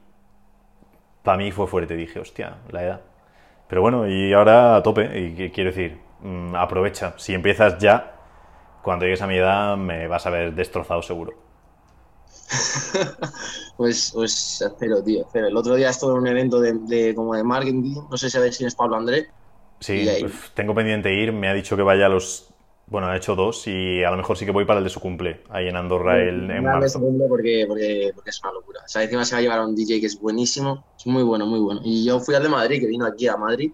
para 1.25 1.38
mí 1.38 1.51
fue 1.51 1.67
fuerte. 1.67 1.97
Dije, 1.97 2.21
hostia, 2.21 2.59
la 2.71 2.85
edad. 2.85 3.01
Pero 3.69 3.83
bueno, 3.83 4.09
y 4.09 4.33
ahora 4.33 4.77
a 4.77 4.83
tope, 4.83 5.19
y 5.19 5.51
quiero 5.51 5.71
decir, 5.71 5.99
mm, 6.21 6.55
aprovecha. 6.55 7.14
Si 7.17 7.35
empiezas 7.35 7.79
ya, 7.79 8.14
cuando 8.83 9.05
llegues 9.05 9.23
a 9.23 9.27
mi 9.27 9.37
edad 9.37 9.77
me 9.77 10.07
vas 10.07 10.25
a 10.27 10.31
ver 10.31 10.55
destrozado 10.55 11.03
seguro. 11.03 11.48
pues, 13.77 14.13
pues 14.15 14.63
espero, 14.63 15.03
tío, 15.03 15.23
espero. 15.23 15.49
El 15.49 15.57
otro 15.57 15.75
día 15.75 15.91
estuve 15.91 16.13
en 16.13 16.19
un 16.19 16.27
evento 16.27 16.61
de, 16.61 17.15
como 17.15 17.35
de 17.35 17.45
marketing, 17.45 17.95
no 18.11 18.17
sé 18.17 18.31
si 18.31 18.53
si 18.53 18.65
es 18.65 18.75
Pablo 18.75 18.97
André. 18.97 19.29
Sí, 19.81 20.09
pues, 20.21 20.33
tengo 20.55 20.75
pendiente 20.75 21.13
ir, 21.15 21.33
me 21.33 21.49
ha 21.49 21.55
dicho 21.55 21.77
que 21.77 21.83
vaya 21.83 22.07
a 22.07 22.09
los 22.09 22.49
bueno, 22.91 23.09
ha 23.09 23.17
hecho 23.17 23.37
dos 23.37 23.67
y 23.67 24.03
a 24.03 24.11
lo 24.11 24.17
mejor 24.17 24.37
sí 24.37 24.47
que 24.47 24.51
voy 24.51 24.65
para 24.65 24.79
el 24.79 24.85
de 24.85 24.91
su 24.91 25.01
cumple, 25.01 25.43
ahí 25.51 25.69
en 25.69 25.77
Andorra 25.77 26.19
el, 26.21 26.51
en 26.51 26.65
marzo. 26.65 27.01
porque, 27.01 27.67
porque, 27.69 28.13
porque, 28.15 28.31
es 28.31 28.43
una 28.43 28.53
locura. 28.53 28.81
O 28.85 28.89
sea, 28.89 29.03
encima 29.03 29.25
se 29.25 29.35
va 29.35 29.39
a 29.41 29.43
llevar 29.43 29.59
a 29.59 29.67
un 29.67 29.75
DJ 29.75 30.01
que 30.01 30.07
es 30.07 30.19
buenísimo, 30.19 30.85
es 30.97 31.07
muy 31.07 31.23
bueno, 31.23 31.47
muy 31.47 31.61
bueno. 31.61 31.81
Y 31.85 32.05
yo 32.05 32.19
fui 32.21 32.35
al 32.35 32.43
de 32.43 32.49
Madrid, 32.49 32.81
que 32.81 32.87
vino 32.87 33.05
aquí 33.05 33.29
a 33.29 33.37
Madrid, 33.37 33.73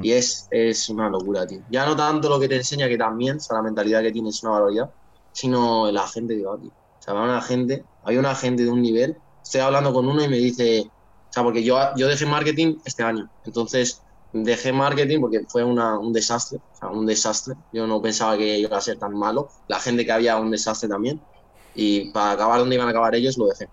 y 0.00 0.12
es, 0.12 0.46
es 0.52 0.88
una 0.90 1.08
locura, 1.10 1.44
tío. 1.44 1.60
Ya 1.68 1.84
no 1.84 1.96
tanto 1.96 2.28
lo 2.28 2.38
que 2.38 2.48
te 2.48 2.54
enseña, 2.54 2.86
que 2.86 2.96
también, 2.96 3.38
o 3.38 3.40
sea, 3.40 3.56
la 3.56 3.62
mentalidad 3.64 4.00
que 4.00 4.12
tiene 4.12 4.28
es 4.28 4.40
una 4.44 4.52
barbaridad, 4.52 4.90
sino 5.32 5.90
la 5.90 6.06
gente 6.06 6.36
que 6.36 6.44
va, 6.44 6.56
tío. 6.56 6.70
Sea, 7.02 7.14
va 7.14 7.24
una 7.24 7.42
gente, 7.42 7.86
hay 8.02 8.16
una 8.16 8.34
gente 8.34 8.64
de 8.64 8.70
un 8.70 8.82
nivel. 8.82 9.22
Estoy 9.42 9.60
hablando 9.60 9.92
con 9.92 10.06
uno 10.08 10.22
y 10.24 10.28
me 10.28 10.36
dice, 10.38 10.80
o 10.88 10.92
sea, 11.32 11.42
porque 11.42 11.64
yo, 11.64 11.76
yo 11.96 12.06
dejé 12.08 12.26
marketing 12.26 12.76
este 12.84 13.02
año, 13.02 13.28
entonces 13.42 14.04
dejé 14.32 14.72
marketing 14.72 15.20
porque 15.20 15.40
fue 15.48 15.64
un 15.64 16.12
desastre, 16.12 16.58
o 16.58 16.76
sea, 16.76 16.88
un 16.90 17.06
desastre. 17.06 17.54
Yo 17.72 17.86
no 17.86 18.00
pensaba 18.00 18.36
que 18.38 18.58
iba 18.58 18.76
a 18.76 18.80
ser 18.80 18.98
tan 18.98 19.12
malo. 19.14 19.48
La 19.66 19.80
gente 19.80 20.04
que 20.06 20.12
había 20.12 20.38
un 20.38 20.50
desastre 20.50 20.88
también. 20.88 21.26
Y 21.74 22.10
para 22.12 22.32
acabar 22.32 22.60
donde 22.60 22.76
iban 22.76 22.88
a 22.88 22.90
acabar 22.90 23.14
ellos, 23.14 23.36
lo 23.38 23.46
dejé. 23.46 23.66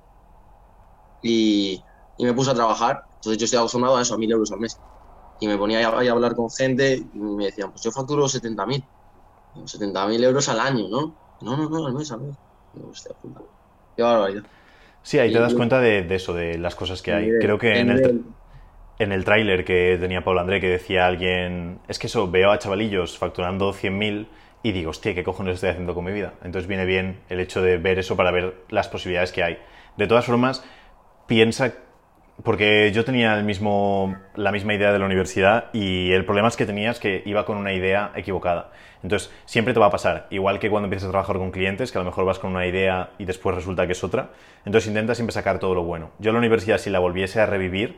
Y, 1.22 1.86
y 2.18 2.26
me 2.26 2.34
puse 2.34 2.52
a 2.52 2.54
trabajar. 2.56 3.02
Entonces 3.16 3.38
yo 3.40 3.46
estoy 3.46 3.60
acostumbrado 3.60 3.98
a 3.98 4.02
eso, 4.02 4.16
a 4.16 4.18
mil 4.18 4.32
euros 4.32 4.52
al 4.52 4.60
mes. 4.60 4.82
Y 5.40 5.48
me 5.48 5.58
ponía 5.58 5.80
a, 5.88 5.92
a 5.92 6.12
hablar 6.12 6.36
con 6.36 6.50
gente 6.52 6.98
y 7.14 7.20
me 7.20 7.46
decían, 7.48 7.72
pues 7.72 7.84
yo 7.84 7.92
facturo 7.92 8.28
70.000. 8.30 8.90
70.000 9.66 10.24
euros 10.24 10.50
al 10.50 10.60
año, 10.60 10.88
¿no? 10.90 11.18
No, 11.42 11.58
no, 11.58 11.70
no, 11.70 11.88
al 11.88 11.94
mes, 11.96 12.12
al 12.12 12.22
mes. 12.22 12.38
Qué 13.96 14.04
barbaridad. 14.04 14.44
Sí, 15.02 15.18
ahí 15.20 15.32
te 15.32 15.40
das 15.40 15.54
cuenta 15.54 15.80
de, 15.80 16.04
de, 16.04 16.16
eso, 16.16 16.34
de 16.34 16.58
las 16.58 16.76
cosas 16.76 17.02
que 17.02 17.14
hay. 17.14 17.32
Creo 17.40 17.58
que 17.58 17.80
en 17.80 17.90
el 17.90 18.24
en 19.00 19.14
el 19.14 19.24
tráiler 19.24 19.64
que 19.64 19.98
tenía 20.00 20.24
Pablo 20.24 20.42
André 20.42 20.60
que 20.60 20.68
decía 20.68 21.08
alguien, 21.08 21.80
es 21.88 21.98
que 21.98 22.08
eso, 22.08 22.30
veo 22.30 22.52
a 22.52 22.60
chavalillos 22.60 23.18
facturando 23.18 23.74
100.000 23.74 24.28
y 24.62 24.74
digo, 24.74 24.90
hostia, 24.90 25.16
¿qué 25.16 25.24
cojones 25.24 25.56
estoy 25.56 25.70
haciendo 25.70 25.96
con 25.96 26.04
mi 26.04 26.12
vida? 26.12 26.34
Entonces 26.44 26.68
viene 26.68 26.84
bien 26.84 27.22
el 27.30 27.40
hecho 27.40 27.62
de 27.62 27.78
ver 27.78 27.98
eso 27.98 28.18
para 28.18 28.32
ver 28.32 28.56
las 28.70 28.90
posibilidades 28.90 29.32
que 29.32 29.42
hay. 29.42 29.58
De 29.96 30.06
todas 30.06 30.26
formas, 30.26 30.66
piensa, 31.28 31.76
porque 32.44 32.92
yo 32.94 33.04
tenía 33.04 33.38
el 33.38 33.44
mismo, 33.44 34.16
la 34.36 34.52
misma 34.52 34.74
idea 34.74 34.92
de 34.94 35.00
la 35.00 35.06
universidad 35.06 35.66
y 35.74 36.12
el 36.12 36.26
problema 36.26 36.48
es 36.48 36.56
que 36.56 36.66
tenía 36.66 36.92
es 36.92 37.00
que 37.00 37.22
iba 37.26 37.46
con 37.46 37.58
una 37.58 37.74
idea 37.74 38.12
equivocada. 38.16 38.72
Entonces, 39.04 39.32
siempre 39.46 39.74
te 39.74 39.80
va 39.80 39.88
a 39.88 39.92
pasar, 39.92 40.28
igual 40.30 40.60
que 40.60 40.70
cuando 40.70 40.88
empiezas 40.88 41.08
a 41.08 41.12
trabajar 41.12 41.38
con 41.38 41.52
clientes, 41.52 41.92
que 41.92 41.98
a 41.98 42.02
lo 42.02 42.06
mejor 42.06 42.26
vas 42.26 42.40
con 42.40 42.52
una 42.52 42.66
idea 42.66 43.12
y 43.18 43.26
después 43.26 43.56
resulta 43.56 43.86
que 43.86 43.94
es 43.94 44.04
otra. 44.04 44.32
Entonces, 44.66 44.90
intenta 44.90 45.16
siempre 45.16 45.34
sacar 45.34 45.60
todo 45.60 45.74
lo 45.74 45.84
bueno. 45.84 46.12
Yo 46.20 46.32
la 46.32 46.38
universidad, 46.38 46.78
si 46.78 46.90
la 46.90 47.00
volviese 47.00 47.40
a 47.40 47.46
revivir, 47.46 47.98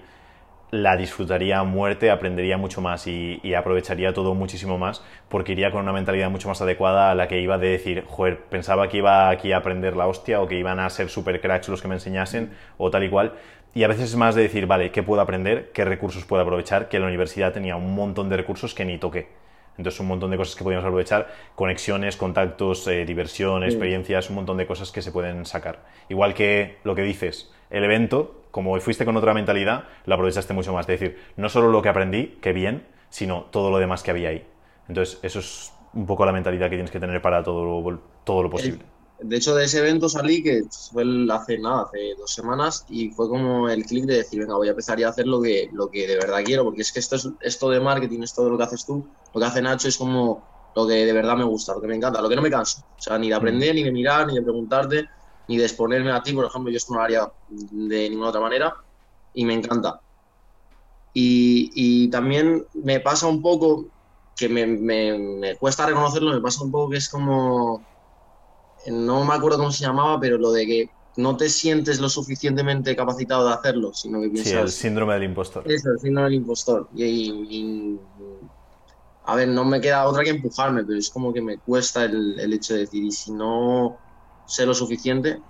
la 0.72 0.96
disfrutaría 0.96 1.60
a 1.60 1.64
muerte, 1.66 2.10
aprendería 2.10 2.58
mucho 2.58 2.82
más 2.82 3.06
y, 3.06 3.40
aprovecharía 3.54 4.14
todo 4.14 4.34
muchísimo 4.34 4.78
más 4.78 5.04
porque 5.28 5.52
iría 5.52 5.70
con 5.70 5.82
una 5.82 5.92
mentalidad 5.92 6.30
mucho 6.30 6.48
más 6.48 6.62
adecuada 6.62 7.12
a 7.12 7.16
la 7.16 7.28
que 7.28 7.42
iba 7.42 7.58
de 7.58 7.68
decir, 7.68 8.06
joder, 8.08 8.40
pensaba 8.46 8.88
que 8.88 8.98
iba 8.98 9.30
aquí 9.30 9.52
a 9.52 9.58
aprender 9.58 9.98
la 9.98 10.08
hostia 10.08 10.42
o 10.42 10.48
que 10.48 10.58
iban 10.58 10.80
a 10.80 10.90
ser 10.90 11.10
super 11.10 11.42
cracks 11.42 11.68
los 11.68 11.82
que 11.82 11.90
me 11.90 11.96
enseñasen 11.96 12.52
o 12.78 12.90
tal 12.90 13.04
y 13.04 13.10
cual. 13.10 13.34
Y 13.74 13.84
a 13.84 13.88
veces 13.88 14.10
es 14.10 14.16
más 14.16 14.36
de 14.36 14.42
decir, 14.42 14.68
vale, 14.68 14.92
¿qué 14.92 15.02
puedo 15.02 15.22
aprender? 15.22 15.72
¿Qué 15.74 15.86
recursos 15.86 16.26
puedo 16.26 16.42
aprovechar? 16.42 16.90
Que 16.90 17.00
la 17.00 17.08
universidad 17.08 17.54
tenía 17.54 17.78
un 17.78 17.96
montón 17.96 18.28
de 18.30 18.38
recursos 18.38 18.74
que 18.74 18.84
ni 18.84 18.98
toqué. 18.98 19.30
Entonces, 19.78 20.00
un 20.02 20.08
montón 20.08 20.30
de 20.32 20.38
cosas 20.38 20.56
que 20.56 20.64
podíamos 20.64 20.86
aprovechar, 20.86 21.30
conexiones, 21.56 22.18
contactos, 22.18 22.86
eh, 22.88 23.06
diversión, 23.06 23.64
experiencias, 23.64 24.30
un 24.30 24.36
montón 24.36 24.58
de 24.58 24.68
cosas 24.68 24.92
que 24.92 25.02
se 25.02 25.12
pueden 25.12 25.46
sacar. 25.46 25.80
Igual 26.10 26.34
que 26.34 26.78
lo 26.84 26.94
que 26.94 27.04
dices, 27.04 27.52
el 27.70 27.86
evento, 27.86 28.44
como 28.52 28.78
fuiste 28.82 29.06
con 29.06 29.16
otra 29.16 29.34
mentalidad, 29.34 29.86
lo 30.06 30.16
aprovechaste 30.16 30.54
mucho 30.54 30.74
más. 30.74 30.88
Es 30.90 31.00
decir, 31.00 31.18
no 31.38 31.48
solo 31.48 31.70
lo 31.70 31.82
que 31.82 31.90
aprendí, 31.90 32.38
que 32.42 32.52
bien, 32.52 32.86
sino 33.10 33.44
todo 33.44 33.72
lo 33.72 33.80
demás 33.80 34.04
que 34.04 34.12
había 34.12 34.30
ahí. 34.30 34.46
Entonces, 34.90 35.20
eso 35.24 35.40
es 35.40 35.74
un 35.94 36.06
poco 36.06 36.26
la 36.26 36.34
mentalidad 36.34 36.70
que 36.70 36.76
tienes 36.76 36.92
que 36.92 37.00
tener 37.00 37.22
para 37.22 37.42
todo 37.42 37.64
lo, 37.64 38.02
todo 38.26 38.44
lo 38.44 38.50
posible. 38.50 38.84
De 39.24 39.38
hecho, 39.38 39.56
de 39.56 39.66
ese 39.66 39.80
evento 39.80 40.10
salí 40.10 40.42
que 40.42 40.64
fue 40.92 41.04
hace 41.32 41.60
nada, 41.60 41.84
hace 41.84 42.16
dos 42.18 42.34
semanas, 42.34 42.86
y 42.90 43.12
fue 43.12 43.30
como 43.30 43.70
el 43.70 43.86
clic 43.86 44.06
de 44.06 44.18
decir, 44.18 44.40
venga, 44.40 44.56
voy 44.56 44.68
a 44.68 44.72
empezar 44.72 45.02
a 45.04 45.10
hacer 45.10 45.28
lo 45.28 45.42
que, 45.42 45.70
lo 45.72 45.90
que 45.90 46.08
de 46.08 46.16
verdad 46.16 46.44
quiero, 46.44 46.64
porque 46.64 46.82
es 46.82 46.92
que 46.92 47.00
esto, 47.00 47.16
es, 47.16 47.30
esto 47.42 47.70
de 47.70 47.80
marketing, 47.80 48.24
esto 48.24 48.44
de 48.44 48.50
lo 48.50 48.58
que 48.58 48.64
haces 48.64 48.86
tú, 48.86 49.06
lo 49.34 49.40
que 49.40 49.46
hace 49.46 49.62
Nacho 49.62 49.88
es 49.88 49.98
como 49.98 50.44
lo 50.76 50.88
que 50.88 51.06
de 51.06 51.14
verdad 51.14 51.38
me 51.38 51.44
gusta, 51.44 51.74
lo 51.74 51.82
que 51.82 51.88
me 51.88 51.96
encanta, 51.96 52.22
lo 52.22 52.30
que 52.30 52.36
no 52.36 52.42
me 52.42 52.50
canso. 52.50 52.82
O 52.98 53.02
sea, 53.02 53.18
ni 53.18 53.30
de 53.30 53.36
aprender, 53.36 53.76
ni 53.76 53.84
de 53.84 53.92
mirar, 53.92 54.28
ni 54.28 54.36
de 54.36 54.42
preguntarte, 54.42 55.08
ni 55.48 55.58
de 55.58 55.66
exponerme 55.66 56.12
a 56.12 56.24
ti, 56.24 56.34
por 56.34 56.46
ejemplo, 56.46 56.72
yo 56.72 56.78
esto 56.78 56.94
no 56.94 57.00
lo 57.00 57.06
haría 57.06 57.32
de 57.50 58.10
ninguna 58.10 58.30
otra 58.30 58.42
manera 58.42 58.74
y 59.34 59.46
me 59.46 59.54
encanta. 59.54 60.00
Y, 61.14 62.10
también 62.10 62.66
me 62.74 63.02
pasa 63.02 63.28
un 63.28 63.42
poco, 63.42 63.86
que 64.36 64.48
me, 64.48 65.56
cuesta 65.60 65.86
reconocerlo, 65.86 66.34
me 66.34 66.42
pasa 66.42 66.64
un 66.64 66.72
poco 66.72 66.90
que 66.90 66.98
es 66.98 67.10
como, 67.10 67.84
no 68.88 69.24
me 69.24 69.34
acuerdo 69.34 69.58
cómo 69.58 69.72
se 69.72 69.84
llamaba, 69.84 70.20
pero 70.20 70.38
lo 70.38 70.52
de 70.52 70.66
que 70.66 70.90
no 71.18 71.36
te 71.36 71.50
sientes 71.50 72.00
lo 72.00 72.10
suficientemente 72.10 72.96
capacitado 72.96 73.48
de 73.48 73.54
hacerlo, 73.54 73.94
sino 73.94 74.22
que 74.22 74.30
piensas... 74.30 74.54
Sí, 74.54 74.58
el 74.58 74.70
síndrome 74.72 75.14
del 75.16 75.24
impostor. 75.24 75.70
Eso, 75.70 75.90
el 75.92 76.00
síndrome 76.00 76.30
del 76.30 76.36
impostor. 76.36 76.90
Y, 76.96 78.00
a 79.26 79.36
ver, 79.36 79.48
no 79.50 79.66
me 79.66 79.82
queda 79.82 80.08
otra 80.08 80.24
que 80.24 80.30
empujarme, 80.30 80.84
pero 80.84 80.98
es 80.98 81.10
como 81.10 81.34
que 81.34 81.42
me 81.42 81.58
cuesta 81.58 82.06
el, 82.06 82.40
el 82.40 82.54
hecho 82.54 82.74
de 82.74 82.82
decir, 82.82 83.04
y 83.04 83.12
si 83.12 83.32
no 83.32 83.98
sé 84.46 84.66
lo 84.66 84.74
suficiente. 84.74 85.42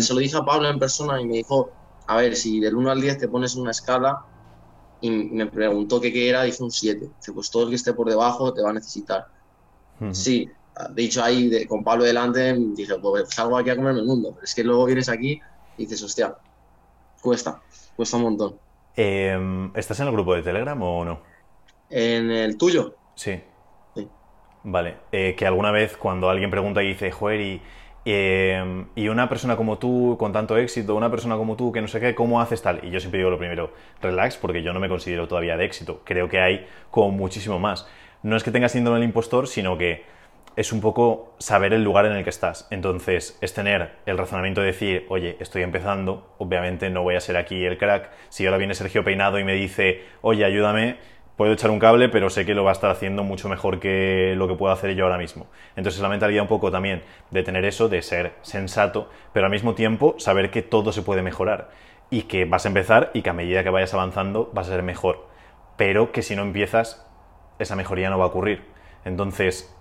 Se 0.00 0.14
lo 0.14 0.20
dije 0.20 0.36
a 0.36 0.44
Pablo 0.44 0.68
en 0.68 0.78
persona 0.78 1.20
y 1.20 1.26
me 1.26 1.34
dijo, 1.34 1.70
a 2.06 2.16
ver, 2.16 2.34
si 2.36 2.58
del 2.58 2.74
1 2.74 2.90
al 2.90 3.00
10 3.00 3.18
te 3.18 3.28
pones 3.28 3.54
una 3.54 3.70
escala 3.70 4.24
y 5.00 5.10
me 5.10 5.46
preguntó 5.46 6.00
qué, 6.00 6.12
qué 6.12 6.28
era, 6.28 6.42
dije 6.42 6.62
un 6.62 6.70
7. 6.70 7.10
pues 7.34 7.50
todo 7.50 7.64
el 7.64 7.68
que 7.70 7.76
esté 7.76 7.92
por 7.92 8.08
debajo 8.08 8.52
te 8.52 8.62
va 8.62 8.70
a 8.70 8.72
necesitar. 8.72 9.26
Sí, 10.12 10.48
de 10.90 11.04
hecho 11.04 11.22
ahí 11.22 11.66
con 11.66 11.82
Pablo 11.82 12.04
delante 12.04 12.54
dije, 12.54 12.94
pues 13.00 13.28
salgo 13.30 13.58
aquí 13.58 13.70
a 13.70 13.76
comerme 13.76 14.00
el 14.00 14.06
mundo, 14.06 14.32
pero 14.34 14.44
es 14.44 14.54
que 14.54 14.64
luego 14.64 14.84
vienes 14.86 15.08
aquí 15.08 15.40
y 15.76 15.82
dices, 15.82 16.02
hostia, 16.02 16.34
cuesta, 17.20 17.60
cuesta 17.96 18.16
un 18.16 18.22
montón. 18.22 18.56
Em, 18.96 19.70
¿Estás 19.74 20.00
en 20.00 20.06
el 20.06 20.12
grupo 20.12 20.34
de 20.34 20.42
Telegram 20.42 20.80
o 20.82 21.04
no? 21.04 21.20
En 21.90 22.30
el 22.30 22.56
tuyo. 22.56 22.96
Sí. 23.14 23.40
sí. 23.94 24.08
Vale, 24.64 24.96
eh, 25.12 25.34
que 25.36 25.46
alguna 25.46 25.70
vez 25.70 25.96
cuando 25.96 26.28
alguien 26.28 26.50
pregunta 26.50 26.82
y 26.82 26.88
dice, 26.88 27.10
joder, 27.10 27.40
y 27.40 27.62
Em, 28.10 28.86
y 28.94 29.08
una 29.08 29.28
persona 29.28 29.54
como 29.54 29.76
tú, 29.78 30.16
con 30.18 30.32
tanto 30.32 30.56
éxito, 30.56 30.94
una 30.94 31.10
persona 31.10 31.36
como 31.36 31.56
tú, 31.56 31.72
que 31.72 31.82
no 31.82 31.88
sé 31.88 32.00
qué, 32.00 32.14
¿cómo 32.14 32.40
haces 32.40 32.62
tal? 32.62 32.80
Y 32.82 32.88
yo 32.90 33.00
siempre 33.00 33.18
digo 33.18 33.28
lo 33.28 33.36
primero, 33.36 33.74
relax, 34.00 34.38
porque 34.38 34.62
yo 34.62 34.72
no 34.72 34.80
me 34.80 34.88
considero 34.88 35.28
todavía 35.28 35.58
de 35.58 35.66
éxito. 35.66 36.00
Creo 36.04 36.26
que 36.26 36.40
hay 36.40 36.66
como 36.90 37.10
muchísimo 37.10 37.58
más. 37.58 37.86
No 38.22 38.34
es 38.34 38.44
que 38.44 38.50
tengas 38.50 38.72
síndrome 38.72 38.98
del 39.00 39.08
impostor, 39.08 39.46
sino 39.46 39.76
que 39.76 40.06
es 40.58 40.72
un 40.72 40.80
poco 40.80 41.36
saber 41.38 41.72
el 41.72 41.84
lugar 41.84 42.04
en 42.04 42.14
el 42.14 42.24
que 42.24 42.30
estás. 42.30 42.66
Entonces, 42.72 43.38
es 43.40 43.54
tener 43.54 43.92
el 44.06 44.18
razonamiento 44.18 44.60
de 44.60 44.66
decir, 44.66 45.06
oye, 45.08 45.36
estoy 45.38 45.62
empezando, 45.62 46.34
obviamente 46.38 46.90
no 46.90 47.04
voy 47.04 47.14
a 47.14 47.20
ser 47.20 47.36
aquí 47.36 47.64
el 47.64 47.78
crack. 47.78 48.10
Si 48.28 48.44
ahora 48.44 48.58
viene 48.58 48.74
Sergio 48.74 49.04
Peinado 49.04 49.38
y 49.38 49.44
me 49.44 49.54
dice, 49.54 50.02
oye, 50.20 50.44
ayúdame, 50.44 50.96
puedo 51.36 51.52
echar 51.52 51.70
un 51.70 51.78
cable, 51.78 52.08
pero 52.08 52.28
sé 52.28 52.44
que 52.44 52.56
lo 52.56 52.64
va 52.64 52.70
a 52.70 52.72
estar 52.72 52.90
haciendo 52.90 53.22
mucho 53.22 53.48
mejor 53.48 53.78
que 53.78 54.34
lo 54.36 54.48
que 54.48 54.56
puedo 54.56 54.72
hacer 54.72 54.96
yo 54.96 55.04
ahora 55.04 55.16
mismo. 55.16 55.46
Entonces 55.76 56.02
la 56.02 56.08
mentalidad 56.08 56.42
un 56.42 56.48
poco 56.48 56.72
también 56.72 57.02
de 57.30 57.44
tener 57.44 57.64
eso, 57.64 57.88
de 57.88 58.02
ser 58.02 58.32
sensato, 58.42 59.10
pero 59.32 59.46
al 59.46 59.52
mismo 59.52 59.76
tiempo 59.76 60.16
saber 60.18 60.50
que 60.50 60.62
todo 60.62 60.90
se 60.90 61.02
puede 61.02 61.22
mejorar 61.22 61.70
y 62.10 62.22
que 62.22 62.46
vas 62.46 62.64
a 62.64 62.68
empezar 62.68 63.12
y 63.14 63.22
que 63.22 63.30
a 63.30 63.32
medida 63.32 63.62
que 63.62 63.70
vayas 63.70 63.94
avanzando 63.94 64.50
vas 64.52 64.66
a 64.66 64.72
ser 64.72 64.82
mejor, 64.82 65.28
pero 65.76 66.10
que 66.10 66.22
si 66.22 66.34
no 66.34 66.42
empiezas 66.42 67.06
esa 67.60 67.76
mejoría 67.76 68.10
no 68.10 68.18
va 68.18 68.24
a 68.24 68.28
ocurrir. 68.28 68.64
Entonces 69.04 69.72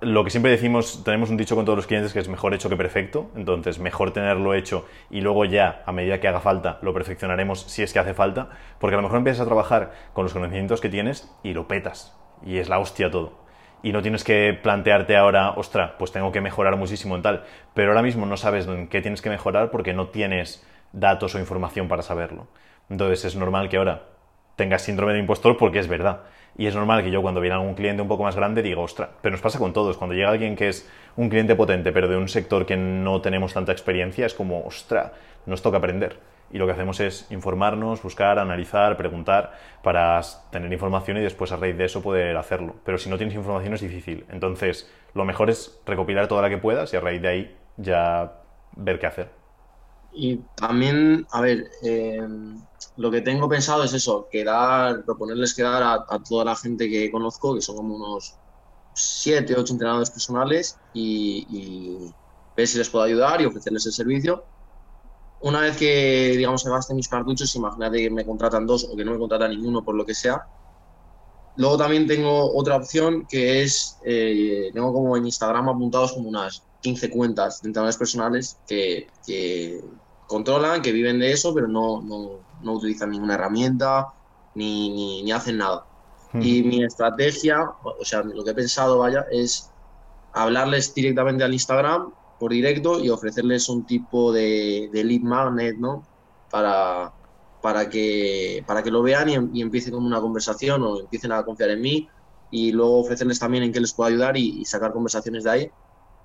lo 0.00 0.22
que 0.22 0.30
siempre 0.30 0.52
decimos, 0.52 1.02
tenemos 1.04 1.30
un 1.30 1.36
dicho 1.36 1.56
con 1.56 1.64
todos 1.64 1.76
los 1.76 1.86
clientes 1.86 2.12
que 2.12 2.20
es 2.20 2.28
mejor 2.28 2.54
hecho 2.54 2.68
que 2.68 2.76
perfecto, 2.76 3.30
entonces 3.34 3.78
mejor 3.80 4.12
tenerlo 4.12 4.54
hecho 4.54 4.86
y 5.10 5.20
luego 5.20 5.44
ya, 5.44 5.82
a 5.86 5.92
medida 5.92 6.20
que 6.20 6.28
haga 6.28 6.40
falta, 6.40 6.78
lo 6.82 6.94
perfeccionaremos 6.94 7.62
si 7.62 7.82
es 7.82 7.92
que 7.92 7.98
hace 7.98 8.14
falta, 8.14 8.50
porque 8.78 8.94
a 8.94 8.98
lo 8.98 9.02
mejor 9.02 9.18
empiezas 9.18 9.42
a 9.42 9.46
trabajar 9.46 9.92
con 10.12 10.24
los 10.24 10.32
conocimientos 10.32 10.80
que 10.80 10.88
tienes 10.88 11.34
y 11.42 11.52
lo 11.52 11.66
petas, 11.66 12.16
y 12.44 12.58
es 12.58 12.68
la 12.68 12.78
hostia 12.78 13.10
todo. 13.10 13.46
Y 13.82 13.92
no 13.92 14.02
tienes 14.02 14.24
que 14.24 14.58
plantearte 14.60 15.16
ahora, 15.16 15.50
ostra, 15.50 15.98
pues 15.98 16.10
tengo 16.12 16.32
que 16.32 16.40
mejorar 16.40 16.76
muchísimo 16.76 17.16
en 17.16 17.22
tal, 17.22 17.44
pero 17.74 17.90
ahora 17.90 18.02
mismo 18.02 18.26
no 18.26 18.36
sabes 18.36 18.66
en 18.66 18.88
qué 18.88 19.00
tienes 19.00 19.22
que 19.22 19.30
mejorar 19.30 19.70
porque 19.70 19.94
no 19.94 20.08
tienes 20.08 20.66
datos 20.92 21.34
o 21.34 21.38
información 21.38 21.88
para 21.88 22.02
saberlo. 22.02 22.48
Entonces 22.90 23.24
es 23.24 23.36
normal 23.36 23.68
que 23.68 23.76
ahora 23.76 24.02
tengas 24.56 24.82
síndrome 24.82 25.12
de 25.12 25.20
impostor 25.20 25.56
porque 25.56 25.78
es 25.78 25.88
verdad. 25.88 26.22
Y 26.58 26.66
es 26.66 26.74
normal 26.74 27.04
que 27.04 27.10
yo 27.12 27.22
cuando 27.22 27.40
viene 27.40 27.54
algún 27.54 27.74
cliente 27.74 28.02
un 28.02 28.08
poco 28.08 28.24
más 28.24 28.34
grande 28.34 28.62
diga, 28.62 28.80
ostra, 28.80 29.10
pero 29.22 29.30
nos 29.32 29.40
pasa 29.40 29.60
con 29.60 29.72
todos. 29.72 29.96
Cuando 29.96 30.14
llega 30.14 30.28
alguien 30.28 30.56
que 30.56 30.68
es 30.68 30.90
un 31.16 31.28
cliente 31.28 31.54
potente, 31.54 31.92
pero 31.92 32.08
de 32.08 32.16
un 32.16 32.28
sector 32.28 32.66
que 32.66 32.76
no 32.76 33.20
tenemos 33.22 33.54
tanta 33.54 33.70
experiencia, 33.70 34.26
es 34.26 34.34
como, 34.34 34.66
ostra, 34.66 35.12
nos 35.46 35.62
toca 35.62 35.78
aprender. 35.78 36.18
Y 36.50 36.58
lo 36.58 36.66
que 36.66 36.72
hacemos 36.72 36.98
es 36.98 37.30
informarnos, 37.30 38.02
buscar, 38.02 38.40
analizar, 38.40 38.96
preguntar 38.96 39.52
para 39.84 40.20
tener 40.50 40.72
información 40.72 41.18
y 41.18 41.20
después 41.20 41.52
a 41.52 41.56
raíz 41.58 41.76
de 41.78 41.84
eso 41.84 42.02
poder 42.02 42.36
hacerlo. 42.36 42.74
Pero 42.84 42.98
si 42.98 43.08
no 43.08 43.18
tienes 43.18 43.36
información 43.36 43.74
es 43.74 43.80
difícil. 43.80 44.24
Entonces, 44.28 44.90
lo 45.14 45.24
mejor 45.24 45.50
es 45.50 45.80
recopilar 45.86 46.26
toda 46.26 46.42
la 46.42 46.50
que 46.50 46.58
puedas 46.58 46.92
y 46.92 46.96
a 46.96 47.00
raíz 47.00 47.22
de 47.22 47.28
ahí 47.28 47.56
ya 47.76 48.32
ver 48.74 48.98
qué 48.98 49.06
hacer. 49.06 49.28
Y 50.12 50.40
también, 50.56 51.26
a 51.30 51.40
ver, 51.40 51.64
eh, 51.84 52.26
lo 52.98 53.12
que 53.12 53.20
tengo 53.20 53.48
pensado 53.48 53.84
es 53.84 53.92
eso, 53.94 54.28
quedar, 54.30 55.04
proponerles 55.04 55.54
quedar 55.54 55.82
a, 55.84 56.18
toda 56.28 56.44
la 56.44 56.56
gente 56.56 56.90
que 56.90 57.10
conozco, 57.12 57.54
que 57.54 57.60
son 57.62 57.76
como 57.76 57.94
unos 57.94 58.34
siete, 58.92 59.54
ocho 59.56 59.72
entrenadores 59.72 60.10
personales, 60.10 60.76
y, 60.92 62.12
ver 62.56 62.66
si 62.66 62.76
les 62.76 62.90
puedo 62.90 63.04
ayudar 63.04 63.40
y 63.40 63.44
ofrecerles 63.44 63.86
el 63.86 63.92
servicio. 63.92 64.44
Una 65.40 65.60
vez 65.60 65.76
que, 65.76 66.34
digamos, 66.36 66.62
se 66.62 66.70
gasten 66.70 66.96
mis 66.96 67.06
cartuchos, 67.06 67.54
imagínate 67.54 67.98
que 67.98 68.10
me 68.10 68.26
contratan 68.26 68.66
dos 68.66 68.88
o 68.92 68.96
que 68.96 69.04
no 69.04 69.12
me 69.12 69.18
contrata 69.18 69.46
ninguno 69.46 69.84
por 69.84 69.94
lo 69.94 70.04
que 70.04 70.14
sea. 70.14 70.48
Luego 71.54 71.76
también 71.76 72.08
tengo 72.08 72.52
otra 72.52 72.74
opción 72.74 73.26
que 73.28 73.62
es, 73.62 73.98
eh, 74.04 74.70
tengo 74.74 74.92
como 74.92 75.16
en 75.16 75.24
Instagram 75.24 75.68
apuntados 75.68 76.14
como 76.14 76.28
unas 76.28 76.64
15 76.80 77.10
cuentas 77.10 77.62
de 77.62 77.68
entrenadores 77.68 77.96
personales 77.96 78.58
que, 78.66 79.06
que 79.24 79.80
controlan, 80.26 80.82
que 80.82 80.90
viven 80.90 81.20
de 81.20 81.30
eso, 81.30 81.54
pero 81.54 81.68
no, 81.68 82.02
no, 82.02 82.47
no 82.62 82.74
utilizan 82.74 83.10
ninguna 83.10 83.34
herramienta 83.34 84.08
ni, 84.54 85.22
ni, 85.22 85.32
hacen 85.32 85.58
nada. 85.58 85.86
Y 86.34 86.62
mi 86.62 86.84
estrategia, 86.84 87.70
o 87.82 88.04
sea, 88.04 88.22
lo 88.22 88.44
que 88.44 88.50
he 88.50 88.54
pensado, 88.54 88.98
vaya, 88.98 89.24
es 89.30 89.70
hablarles 90.32 90.94
directamente 90.94 91.42
al 91.42 91.54
Instagram 91.54 92.12
por 92.38 92.52
directo 92.52 93.02
y 93.02 93.08
ofrecerles 93.08 93.68
un 93.68 93.86
tipo 93.86 94.32
de, 94.32 94.90
de 94.92 95.04
lead 95.04 95.22
magnet, 95.22 95.78
¿no? 95.78 96.06
Para, 96.50 97.12
para, 97.62 97.88
que, 97.88 98.62
para 98.66 98.82
que 98.82 98.90
lo 98.90 99.02
vean 99.02 99.28
y, 99.28 99.58
y 99.58 99.62
empiecen 99.62 99.94
con 99.94 100.04
una 100.04 100.20
conversación 100.20 100.82
o 100.82 101.00
empiecen 101.00 101.32
a 101.32 101.44
confiar 101.44 101.70
en 101.70 101.80
mí 101.80 102.08
y 102.50 102.72
luego 102.72 103.00
ofrecerles 103.00 103.38
también 103.38 103.64
en 103.64 103.72
qué 103.72 103.80
les 103.80 103.92
puedo 103.92 104.08
ayudar 104.08 104.36
y, 104.36 104.64
sacar 104.64 104.92
conversaciones 104.92 105.44
de 105.44 105.50
ahí 105.50 105.70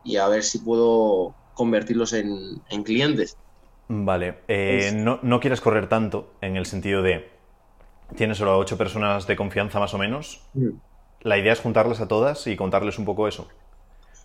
y 0.03 0.17
a 0.17 0.27
ver 0.27 0.43
si 0.43 0.59
puedo 0.59 1.35
convertirlos 1.53 2.13
en, 2.13 2.61
en 2.69 2.83
clientes. 2.83 3.37
Vale, 3.95 4.39
eh, 4.47 4.91
no, 4.95 5.19
no, 5.21 5.39
quieres 5.39 5.61
correr 5.61 5.87
tanto 5.87 6.33
en 6.41 6.57
el 6.57 6.65
sentido 6.65 7.03
de, 7.03 7.29
tienes 8.15 8.39
solo 8.39 8.57
ocho 8.57 8.75
personas 8.75 9.27
de 9.27 9.35
confianza 9.35 9.79
más 9.79 9.93
o 9.93 9.99
menos. 9.99 10.41
Mm. 10.55 10.69
La 11.21 11.37
idea 11.37 11.53
es 11.53 11.59
juntarlas 11.59 12.01
a 12.01 12.07
todas 12.07 12.47
y 12.47 12.55
contarles 12.55 12.97
un 12.97 13.05
poco 13.05 13.27
eso. 13.27 13.47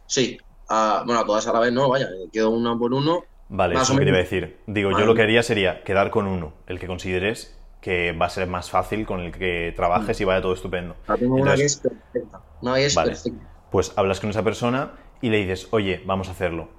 Sí, 0.07 0.39
bueno, 0.69 1.21
a 1.21 1.27
todas 1.27 1.47
a 1.47 1.53
la 1.53 1.61
vez 1.61 1.73
no, 1.73 1.89
vaya, 1.89 2.09
quedo 2.33 2.51
uno 2.51 2.79
por 2.79 2.95
uno. 2.95 3.25
Vale, 3.51 3.75
eso 3.75 3.85
es 3.85 3.91
lo 3.91 3.99
que 3.99 4.05
te 4.05 4.09
iba 4.09 4.19
a 4.19 4.23
decir. 4.23 4.59
Digo, 4.67 4.91
yo 4.99 5.05
lo 5.05 5.15
que 5.15 5.23
haría 5.23 5.43
sería 5.43 5.85
quedar 5.85 6.11
con 6.11 6.27
uno, 6.27 6.55
el 6.67 6.79
que 6.79 6.87
consideres 6.87 7.55
que 7.83 8.13
va 8.13 8.27
a 8.27 8.31
ser 8.31 8.49
más 8.49 8.71
fácil, 8.71 9.07
con 9.07 9.21
el 9.21 9.33
que 9.33 9.73
trabajes 9.77 10.21
y 10.21 10.25
vaya 10.25 10.43
todo 10.43 10.53
estupendo. 10.53 10.97
tengo 11.19 11.37
una 11.37 11.55
que 11.55 11.65
es 11.65 11.77
perfecta. 11.77 12.41
Una 12.61 12.79
es 12.79 12.95
perfecta. 12.95 13.39
Pues 13.71 13.93
hablas 13.97 14.19
con 14.19 14.31
esa 14.31 14.43
persona 14.43 14.93
y 15.21 15.31
le 15.31 15.39
dices, 15.39 15.69
oye, 15.71 16.03
vamos 16.05 16.29
a 16.29 16.33
hacerlo 16.33 16.78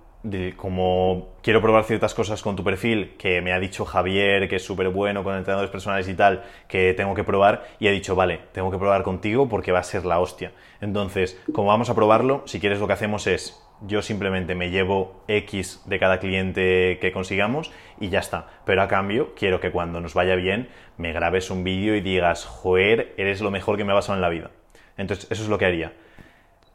como 0.58 1.30
quiero 1.42 1.62
probar 1.62 1.86
ciertas 1.86 2.14
cosas 2.14 2.42
con 2.42 2.56
tu 2.56 2.64
perfil, 2.64 3.16
que 3.18 3.42
me 3.42 3.54
ha 3.54 3.60
dicho 3.60 3.86
Javier, 3.86 4.50
que 4.50 4.58
es 4.58 4.64
súper 4.64 4.90
bueno 4.90 5.24
con 5.24 5.36
entrenadores 5.36 5.72
personales 5.72 6.08
y 6.10 6.14
tal, 6.14 6.44
que 6.68 6.94
tengo 6.94 7.16
que 7.16 7.24
probar, 7.24 7.66
y 7.80 7.88
he 7.88 7.92
dicho, 7.92 8.16
vale, 8.16 8.42
tengo 8.52 8.70
que 8.70 8.78
probar 8.78 9.04
contigo 9.04 9.48
porque 9.48 9.72
va 9.72 9.80
a 9.80 9.84
ser 9.84 10.06
la 10.06 10.20
hostia. 10.20 10.52
Entonces, 10.82 11.42
como 11.54 11.70
vamos 11.70 11.90
a 11.90 11.96
probarlo, 11.96 12.44
si 12.46 12.60
quieres 12.60 12.80
lo 12.80 12.88
que 12.88 12.94
hacemos 12.94 13.28
es, 13.28 13.62
yo 13.82 14.02
simplemente 14.02 14.56
me 14.56 14.72
llevo 14.72 15.24
X 15.30 15.82
de 15.86 16.00
cada 16.00 16.20
cliente 16.20 16.98
que 17.00 17.12
consigamos 17.14 17.72
y 18.00 18.10
ya 18.10 18.20
está. 18.20 18.48
Pero 18.66 18.82
a 18.82 18.90
cambio, 18.90 19.34
quiero 19.36 19.62
que 19.62 19.72
cuando 19.72 20.02
nos 20.02 20.14
vaya 20.14 20.36
bien, 20.36 20.68
me 20.98 21.14
grabes 21.14 21.50
un 21.50 21.64
vídeo 21.64 21.96
y 21.96 22.02
digas, 22.02 22.46
joder, 22.46 23.14
eres 23.18 23.40
lo 23.40 23.52
mejor 23.52 23.78
que 23.78 23.86
me 23.86 23.94
ha 23.94 23.96
pasado 23.96 24.18
en 24.18 24.22
la 24.22 24.30
vida. 24.30 24.52
Entonces, 24.98 25.32
eso 25.32 25.44
es 25.44 25.50
lo 25.50 25.58
que 25.58 25.66
haría. 25.66 25.94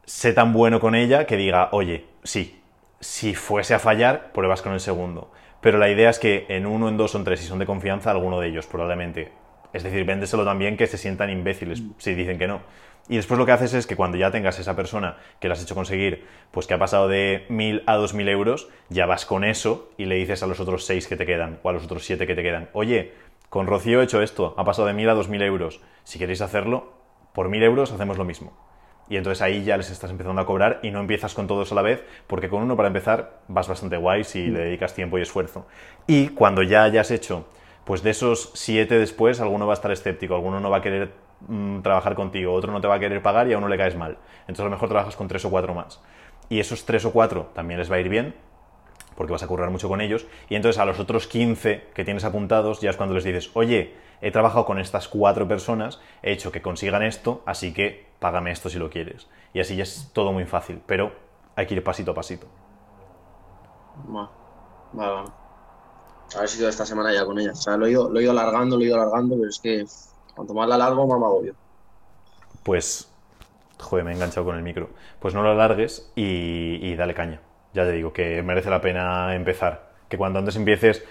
Sé 0.07 0.33
tan 0.33 0.54
bueno 0.54 0.80
con 0.80 0.94
ella 0.94 1.26
que 1.26 1.37
diga, 1.37 1.68
oye, 1.72 2.07
sí, 2.22 2.62
si 3.05 3.35
fuese 3.35 3.75
a 3.75 3.79
fallar, 3.79 4.33
pruebas 4.33 4.62
con 4.62 4.73
el 4.73 4.81
segundo. 4.81 5.31
Pero 5.61 5.77
la 5.77 5.90
idea 5.90 6.09
es 6.09 6.19
que 6.19 6.47
en 6.49 6.64
uno, 6.64 6.88
en 6.88 6.97
dos 6.97 7.14
o 7.14 7.19
en 7.19 7.25
tres, 7.25 7.40
si 7.40 7.47
son 7.47 7.59
de 7.59 7.67
confianza, 7.67 8.11
alguno 8.11 8.40
de 8.40 8.49
ellos 8.49 8.67
probablemente. 8.67 9.31
Es 9.75 9.83
decir, 9.83 10.07
véndeselo 10.07 10.43
también 10.43 10.79
que 10.79 10.87
se 10.87 10.97
sientan 10.97 11.29
imbéciles 11.29 11.83
si 11.99 12.14
dicen 12.14 12.38
que 12.38 12.47
no. 12.47 12.62
Y 13.07 13.17
después 13.17 13.37
lo 13.37 13.45
que 13.45 13.53
haces 13.53 13.75
es 13.75 13.87
que 13.87 13.95
cuando 13.95 14.17
ya 14.17 14.31
tengas 14.31 14.59
esa 14.59 14.75
persona 14.75 15.19
que 15.38 15.49
la 15.49 15.55
has 15.55 15.62
hecho 15.62 15.75
conseguir, 15.75 16.27
pues 16.51 16.67
que 16.67 16.73
ha 16.73 16.79
pasado 16.79 17.07
de 17.07 17.45
mil 17.51 17.83
a 17.87 17.97
dos 17.97 18.14
mil 18.14 18.27
euros, 18.27 18.71
ya 18.88 19.05
vas 19.05 19.27
con 19.27 19.45
eso 19.45 19.90
y 19.99 20.07
le 20.07 20.14
dices 20.14 20.43
a 20.43 20.47
los 20.47 20.59
otros 20.59 20.87
seis 20.87 21.07
que 21.07 21.17
te 21.17 21.27
quedan 21.27 21.61
o 21.62 21.69
a 21.69 21.73
los 21.75 21.85
otros 21.85 22.07
siete 22.07 22.27
que 22.27 22.35
te 22.35 22.43
quedan, 22.43 22.71
oye, 22.73 23.12
con 23.51 23.67
Rocío 23.67 24.01
he 24.01 24.05
hecho 24.05 24.23
esto, 24.23 24.55
ha 24.57 24.64
pasado 24.64 24.88
de 24.88 24.95
mil 24.95 25.11
a 25.11 25.14
dos 25.14 25.29
mil 25.29 25.43
euros. 25.43 25.83
Si 26.05 26.19
queréis 26.19 26.40
hacerlo, 26.40 26.95
por 27.35 27.51
mil 27.51 27.62
euros 27.62 27.93
hacemos 27.93 28.17
lo 28.17 28.25
mismo. 28.25 28.57
Y 29.09 29.17
entonces 29.17 29.43
ahí 29.43 29.64
ya 29.64 29.77
les 29.77 29.90
estás 29.90 30.11
empezando 30.11 30.40
a 30.40 30.47
cobrar 30.47 30.81
y 30.83 30.90
no 30.90 31.01
empiezas 31.01 31.35
con 31.35 31.47
todos 31.47 31.71
a 31.73 31.75
la 31.75 31.83
vez, 31.83 32.05
porque 32.27 32.49
con 32.49 32.62
uno 32.62 32.77
para 32.77 32.88
empezar 32.88 33.40
vas 33.49 33.69
bastante 33.69 33.97
guay 33.97 34.25
si 34.25 34.47
le 34.47 34.61
dedicas 34.61 34.95
tiempo 34.95 35.19
y 35.19 35.23
esfuerzo. 35.23 35.67
Y 36.07 36.29
cuando 36.29 36.62
ya 36.62 36.85
hayas 36.85 37.11
hecho, 37.11 37.47
pues 37.85 38.03
de 38.03 38.11
esos 38.11 38.51
siete 38.55 38.99
después, 38.99 39.40
alguno 39.40 39.67
va 39.67 39.75
a 39.75 39.75
estar 39.75 39.93
escéptico, 39.93 40.35
alguno 40.35 40.59
no 40.61 40.71
va 40.71 40.79
a 40.79 40.83
querer 40.83 41.12
mm, 41.47 41.81
trabajar 41.81 42.14
contigo, 42.14 42.53
otro 42.55 42.73
no 42.73 42.81
te 42.81 42.88
va 42.88 42.95
a 42.95 42.99
querer 42.99 43.23
pagar 43.23 43.47
y 43.49 43.53
a 43.53 43.59
uno 43.59 43.69
le 43.69 43.77
caes 43.77 43.97
mal. 43.97 44.17
Entonces 44.43 44.61
a 44.61 44.64
lo 44.64 44.71
mejor 44.71 44.88
trabajas 44.88 45.17
con 45.17 45.29
tres 45.29 45.45
o 45.45 45.51
cuatro 45.51 45.75
más. 45.75 46.03
Y 46.49 46.61
esos 46.61 46.87
tres 46.87 47.05
o 47.05 47.12
cuatro 47.12 47.51
también 47.55 47.79
les 47.79 47.90
va 47.90 47.97
a 47.97 48.01
ir 48.01 48.09
bien, 48.09 48.35
porque 49.17 49.33
vas 49.33 49.43
a 49.43 49.47
currar 49.47 49.71
mucho 49.71 49.88
con 49.88 50.01
ellos. 50.01 50.27
Y 50.49 50.55
entonces 50.55 50.81
a 50.81 50.85
los 50.85 50.99
otros 50.99 51.27
15 51.27 51.88
que 51.95 52.05
tienes 52.05 52.25
apuntados 52.25 52.81
ya 52.81 52.90
es 52.90 52.97
cuando 52.97 53.14
les 53.14 53.25
dices, 53.25 53.51
oye, 53.55 53.95
he 54.21 54.31
trabajado 54.31 54.64
con 54.64 54.79
estas 54.79 55.09
cuatro 55.09 55.47
personas, 55.47 56.01
he 56.23 56.33
hecho 56.33 56.53
que 56.53 56.62
consigan 56.62 57.03
esto, 57.03 57.43
así 57.47 57.73
que 57.75 58.07
págame 58.24 58.52
esto 58.52 58.70
si 58.70 58.78
lo 58.78 58.88
quieres. 58.88 59.28
Y 59.52 59.60
así 59.60 59.76
ya 59.76 59.82
es 59.82 60.08
todo 60.14 60.32
muy 60.32 60.46
fácil, 60.46 60.80
pero 60.87 61.12
hay 61.56 61.66
que 61.66 61.74
ir 61.74 61.84
pasito 61.84 62.12
a 62.12 62.14
pasito. 62.14 62.46
Vale, 64.06 64.30
vale. 64.94 65.28
A 66.34 66.40
ver 66.40 66.48
si 66.48 66.56
toda 66.56 66.70
esta 66.70 66.87
semana 66.87 67.12
ya 67.12 67.26
con 67.26 67.38
ella. 67.38 67.52
O 67.52 67.54
sea, 67.54 67.76
lo 67.76 67.84
he, 67.84 67.90
ido, 67.90 68.08
lo 68.08 68.18
he 68.18 68.22
ido 68.22 68.32
alargando, 68.32 68.78
lo 68.78 68.82
he 68.82 68.87
ido 68.87 68.94
alargando, 68.94 69.37
pero 69.37 69.50
es 69.50 69.58
que 69.58 69.84
cuanto 70.34 70.54
más 70.54 70.66
la 70.66 70.78
largo, 70.78 71.06
más 71.06 71.18
me 71.18 71.26
agobio. 71.26 71.54
Pues, 72.62 73.12
joder, 73.78 74.06
me 74.06 74.12
he 74.12 74.14
enganchado 74.14 74.46
con 74.46 74.56
el 74.56 74.62
micro. 74.62 74.88
Pues 75.20 75.34
no 75.34 75.42
lo 75.42 75.50
alargues 75.50 76.10
y, 76.16 76.78
y 76.80 76.96
dale 76.96 77.12
caña. 77.12 77.42
Ya 77.74 77.84
te 77.84 77.92
digo 77.92 78.14
que 78.14 78.42
merece 78.42 78.70
la 78.70 78.80
pena 78.80 79.34
empezar. 79.34 79.92
Que 80.08 80.16
cuando 80.16 80.38
antes 80.38 80.56
empieces 80.56 81.04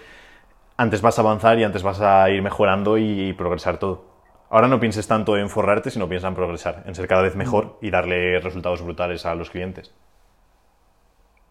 antes 0.78 1.04
vas 1.04 1.20
a 1.20 1.22
avanzar 1.22 1.60
y 1.60 1.64
antes 1.64 1.84
vas 1.84 2.02
a 2.02 2.28
ir 2.32 2.42
mejorando 2.42 2.98
y 2.98 3.34
progresar 3.34 3.78
todo. 3.78 4.13
Ahora 4.54 4.68
no 4.68 4.80
pienses 4.80 5.08
tanto 5.08 5.36
en 5.36 5.50
forrarte, 5.50 5.90
sino 5.90 6.08
piensa 6.08 6.28
en 6.28 6.36
progresar, 6.36 6.84
en 6.86 6.94
ser 6.94 7.08
cada 7.08 7.24
vez 7.24 7.36
mejor 7.36 7.80
y 7.82 7.90
darle 7.90 8.40
resultados 8.40 8.84
brutales 8.84 9.26
a 9.26 9.34
los 9.34 9.50
clientes. 9.50 9.92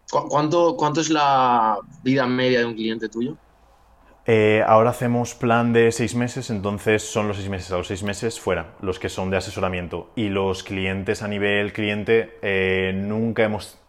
¿Cuánto, 0.09 0.77
cuánto 0.77 1.01
es 1.01 1.09
la 1.09 1.79
vida 2.01 2.25
media 2.27 2.59
de 2.59 2.65
un 2.65 2.75
cliente 2.75 3.09
tuyo? 3.09 3.35
Eh, 4.25 4.63
ahora 4.65 4.91
hacemos 4.91 5.35
plan 5.35 5.73
de 5.73 5.91
seis 5.91 6.15
meses, 6.15 6.49
entonces 6.49 7.03
son 7.03 7.27
los 7.27 7.35
seis 7.35 7.49
meses. 7.49 7.73
A 7.73 7.77
los 7.77 7.87
seis 7.87 8.03
meses 8.03 8.39
fuera, 8.39 8.67
los 8.79 8.99
que 8.99 9.09
son 9.09 9.29
de 9.29 9.35
asesoramiento. 9.35 10.11
Y 10.15 10.29
los 10.29 10.63
clientes 10.63 11.23
a 11.23 11.27
nivel 11.27 11.73
cliente, 11.73 12.37
eh, 12.41 12.93
nunca, 12.95 13.43
hemos, 13.43 13.81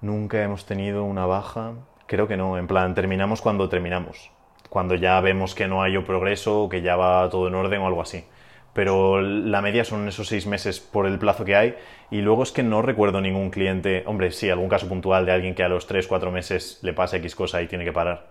nunca 0.00 0.42
hemos 0.42 0.66
tenido 0.66 1.04
una 1.04 1.26
baja. 1.26 1.74
Creo 2.06 2.26
que 2.26 2.36
no, 2.36 2.58
en 2.58 2.66
plan, 2.66 2.92
terminamos 2.92 3.40
cuando 3.40 3.68
terminamos 3.68 4.32
cuando 4.68 4.94
ya 4.94 5.20
vemos 5.20 5.54
que 5.54 5.68
no 5.68 5.82
hay 5.82 5.98
progreso 5.98 6.64
o 6.64 6.68
que 6.68 6.82
ya 6.82 6.96
va 6.96 7.28
todo 7.30 7.48
en 7.48 7.54
orden 7.54 7.80
o 7.80 7.86
algo 7.86 8.02
así. 8.02 8.24
Pero 8.72 9.22
la 9.22 9.62
media 9.62 9.84
son 9.84 10.06
esos 10.06 10.28
seis 10.28 10.46
meses 10.46 10.80
por 10.80 11.06
el 11.06 11.18
plazo 11.18 11.44
que 11.44 11.56
hay. 11.56 11.74
Y 12.10 12.20
luego 12.20 12.42
es 12.42 12.52
que 12.52 12.62
no 12.62 12.82
recuerdo 12.82 13.20
ningún 13.20 13.50
cliente, 13.50 14.02
hombre, 14.06 14.30
sí, 14.32 14.50
algún 14.50 14.68
caso 14.68 14.86
puntual 14.86 15.24
de 15.24 15.32
alguien 15.32 15.54
que 15.54 15.62
a 15.62 15.68
los 15.68 15.86
tres, 15.86 16.06
cuatro 16.06 16.30
meses 16.30 16.78
le 16.82 16.92
pasa 16.92 17.16
X 17.16 17.34
cosa 17.34 17.62
y 17.62 17.68
tiene 17.68 17.84
que 17.84 17.92
parar. 17.92 18.28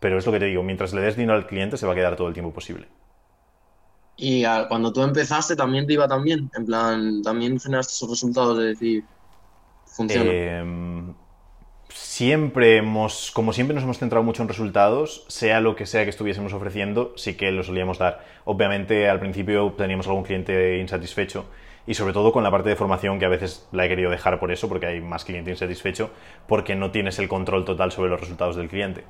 Pero 0.00 0.18
es 0.18 0.24
lo 0.24 0.32
que 0.32 0.40
te 0.40 0.46
digo, 0.46 0.62
mientras 0.62 0.94
le 0.94 1.02
des 1.02 1.16
dinero 1.16 1.36
al 1.36 1.46
cliente 1.46 1.76
se 1.76 1.86
va 1.86 1.92
a 1.92 1.94
quedar 1.94 2.16
todo 2.16 2.28
el 2.28 2.34
tiempo 2.34 2.52
posible. 2.52 2.88
Y 4.16 4.44
cuando 4.68 4.92
tú 4.92 5.02
empezaste 5.02 5.56
también 5.56 5.86
te 5.86 5.92
iba 5.92 6.08
también, 6.08 6.50
en 6.56 6.64
plan, 6.64 7.22
también 7.22 7.60
generaste 7.60 7.92
esos 7.92 8.08
resultados 8.08 8.58
de 8.58 8.64
decir, 8.64 9.04
funciona. 9.84 10.30
Eh, 10.32 11.14
siempre 11.94 12.76
hemos, 12.76 13.30
como 13.30 13.52
siempre 13.52 13.74
nos 13.74 13.84
hemos 13.84 13.98
centrado 13.98 14.22
mucho 14.22 14.42
en 14.42 14.48
resultados, 14.48 15.24
sea 15.28 15.60
lo 15.60 15.76
que 15.76 15.86
sea 15.86 16.04
que 16.04 16.10
estuviésemos 16.10 16.52
ofreciendo, 16.52 17.12
sí 17.16 17.36
que 17.36 17.50
lo 17.52 17.62
solíamos 17.62 17.98
dar. 17.98 18.24
Obviamente 18.44 19.08
al 19.08 19.20
principio 19.20 19.72
teníamos 19.76 20.06
algún 20.06 20.24
cliente 20.24 20.78
insatisfecho 20.78 21.46
y 21.86 21.94
sobre 21.94 22.12
todo 22.12 22.32
con 22.32 22.44
la 22.44 22.50
parte 22.50 22.68
de 22.68 22.76
formación 22.76 23.18
que 23.18 23.24
a 23.24 23.28
veces 23.28 23.68
la 23.72 23.84
he 23.84 23.88
querido 23.88 24.10
dejar 24.10 24.38
por 24.38 24.52
eso, 24.52 24.68
porque 24.68 24.86
hay 24.86 25.00
más 25.00 25.24
cliente 25.24 25.50
insatisfecho, 25.50 26.10
porque 26.46 26.74
no 26.74 26.90
tienes 26.90 27.18
el 27.18 27.28
control 27.28 27.64
total 27.64 27.92
sobre 27.92 28.10
los 28.10 28.20
resultados 28.20 28.56
del 28.56 28.68
cliente. 28.68 29.04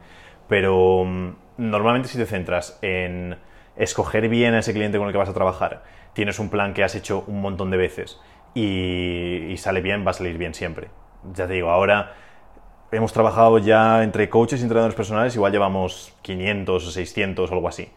Pero 0.48 1.04
mm, 1.04 1.36
normalmente 1.58 2.08
si 2.08 2.18
te 2.18 2.26
centras 2.26 2.78
en 2.82 3.36
escoger 3.76 4.28
bien 4.28 4.54
a 4.54 4.60
ese 4.60 4.72
cliente 4.72 4.98
con 4.98 5.06
el 5.06 5.12
que 5.12 5.18
vas 5.18 5.28
a 5.28 5.34
trabajar, 5.34 5.84
tienes 6.14 6.38
un 6.38 6.50
plan 6.50 6.74
que 6.74 6.84
has 6.84 6.94
hecho 6.94 7.24
un 7.26 7.40
montón 7.40 7.70
de 7.70 7.76
veces 7.76 8.20
y, 8.54 9.46
y 9.48 9.56
sale 9.56 9.80
bien, 9.80 10.06
va 10.06 10.10
a 10.10 10.14
salir 10.14 10.38
bien 10.38 10.54
siempre. 10.54 10.88
Ya 11.34 11.46
te 11.46 11.54
digo, 11.54 11.70
ahora 11.70 12.14
hemos 12.92 13.12
trabajado 13.12 13.58
ya 13.58 14.02
entre 14.02 14.28
coaches 14.28 14.60
y 14.60 14.62
entrenadores 14.62 14.94
personales, 14.94 15.34
igual 15.34 15.52
llevamos 15.52 16.14
500 16.22 16.86
o 16.86 16.90
600 16.90 17.50
o 17.50 17.54
algo 17.54 17.68
así. 17.68 17.88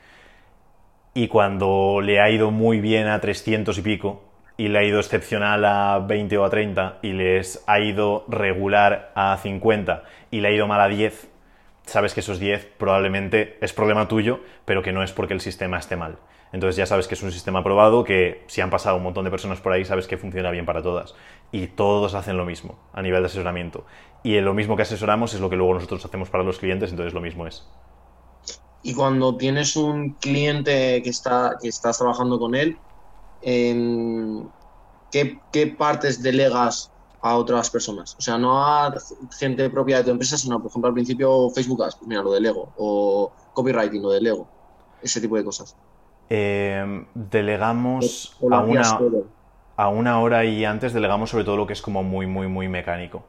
Y 1.13 1.27
cuando 1.27 2.01
le 2.01 2.19
ha 2.19 2.29
ido 2.29 2.51
muy 2.51 2.79
bien 2.79 3.07
a 3.07 3.19
300 3.19 3.77
y 3.77 3.81
pico, 3.81 4.23
y 4.57 4.69
le 4.69 4.79
ha 4.79 4.83
ido 4.83 4.99
excepcional 4.99 5.65
a 5.65 5.99
20 5.99 6.37
o 6.37 6.45
a 6.45 6.49
30, 6.49 6.99
y 7.01 7.11
les 7.11 7.63
ha 7.67 7.79
ido 7.79 8.25
regular 8.29 9.11
a 9.15 9.37
50, 9.37 10.03
y 10.31 10.39
le 10.39 10.47
ha 10.47 10.51
ido 10.51 10.67
mal 10.67 10.81
a 10.81 10.87
10, 10.87 11.29
sabes 11.85 12.13
que 12.13 12.21
esos 12.21 12.39
10 12.39 12.65
probablemente 12.77 13.57
es 13.61 13.73
problema 13.73 14.07
tuyo, 14.07 14.39
pero 14.63 14.81
que 14.81 14.93
no 14.93 15.03
es 15.03 15.11
porque 15.11 15.33
el 15.33 15.41
sistema 15.41 15.77
esté 15.77 15.97
mal. 15.97 16.17
Entonces 16.53 16.77
ya 16.77 16.85
sabes 16.85 17.07
que 17.07 17.15
es 17.15 17.23
un 17.23 17.33
sistema 17.33 17.63
probado, 17.63 18.05
que 18.05 18.43
si 18.47 18.61
han 18.61 18.69
pasado 18.69 18.95
un 18.95 19.03
montón 19.03 19.25
de 19.25 19.31
personas 19.31 19.59
por 19.59 19.73
ahí, 19.73 19.83
sabes 19.83 20.07
que 20.07 20.17
funciona 20.17 20.51
bien 20.51 20.65
para 20.65 20.81
todas. 20.81 21.15
Y 21.55 21.67
todos 21.67 22.15
hacen 22.15 22.35
lo 22.35 22.43
mismo 22.43 22.75
a 22.91 23.01
nivel 23.01 23.21
de 23.21 23.27
asesoramiento 23.27 23.85
y 24.23 24.41
lo 24.41 24.53
mismo 24.53 24.75
que 24.75 24.81
asesoramos 24.81 25.33
es 25.35 25.39
lo 25.39 25.49
que 25.49 25.55
luego 25.55 25.75
nosotros 25.75 26.03
hacemos 26.03 26.29
para 26.29 26.43
los 26.43 26.57
clientes, 26.57 26.89
entonces 26.89 27.13
lo 27.13 27.21
mismo 27.21 27.47
es. 27.47 27.63
Y 28.83 28.93
cuando 28.93 29.37
tienes 29.37 29.77
un 29.77 30.15
cliente 30.15 31.01
que, 31.01 31.09
está, 31.09 31.57
que 31.61 31.69
estás 31.69 31.99
trabajando 31.99 32.37
con 32.37 32.55
él, 32.55 32.75
em, 33.41 34.45
¿qué, 35.11 35.75
partes 35.77 36.21
delegas 36.21 36.91
a 37.21 37.37
otras 37.37 37.69
personas? 37.69 38.15
O 38.17 38.21
sea, 38.21 38.37
no 38.37 38.65
a 38.65 38.93
gente 39.39 39.69
propia 39.69 39.99
de 39.99 40.03
tu 40.03 40.09
empresa, 40.09 40.37
sino, 40.37 40.59
por 40.59 40.71
ejemplo, 40.71 40.89
al 40.89 40.93
principio 40.93 41.49
Facebook 41.51 41.83
Ads, 41.83 41.95
pues 41.95 42.07
mira, 42.09 42.21
lo 42.21 42.33
delego, 42.33 42.73
o 42.77 43.31
copywriting, 43.53 44.01
lo 44.01 44.09
delego, 44.09 44.45
ese 45.01 45.21
tipo 45.21 45.37
de 45.37 45.45
cosas. 45.45 45.77
Em, 46.27 47.05
delegamos 47.13 48.35
a, 48.51 48.59
una, 48.61 48.99
a 49.77 49.89
una 49.89 50.19
hora 50.19 50.45
y 50.45 50.65
antes 50.65 50.93
delegamos 50.93 51.29
sobre 51.29 51.43
todo 51.43 51.57
lo 51.57 51.67
que 51.67 51.73
es 51.73 51.81
como 51.81 52.03
muy, 52.03 52.27
muy, 52.27 52.47
muy 52.47 52.67
mecánico. 52.67 53.25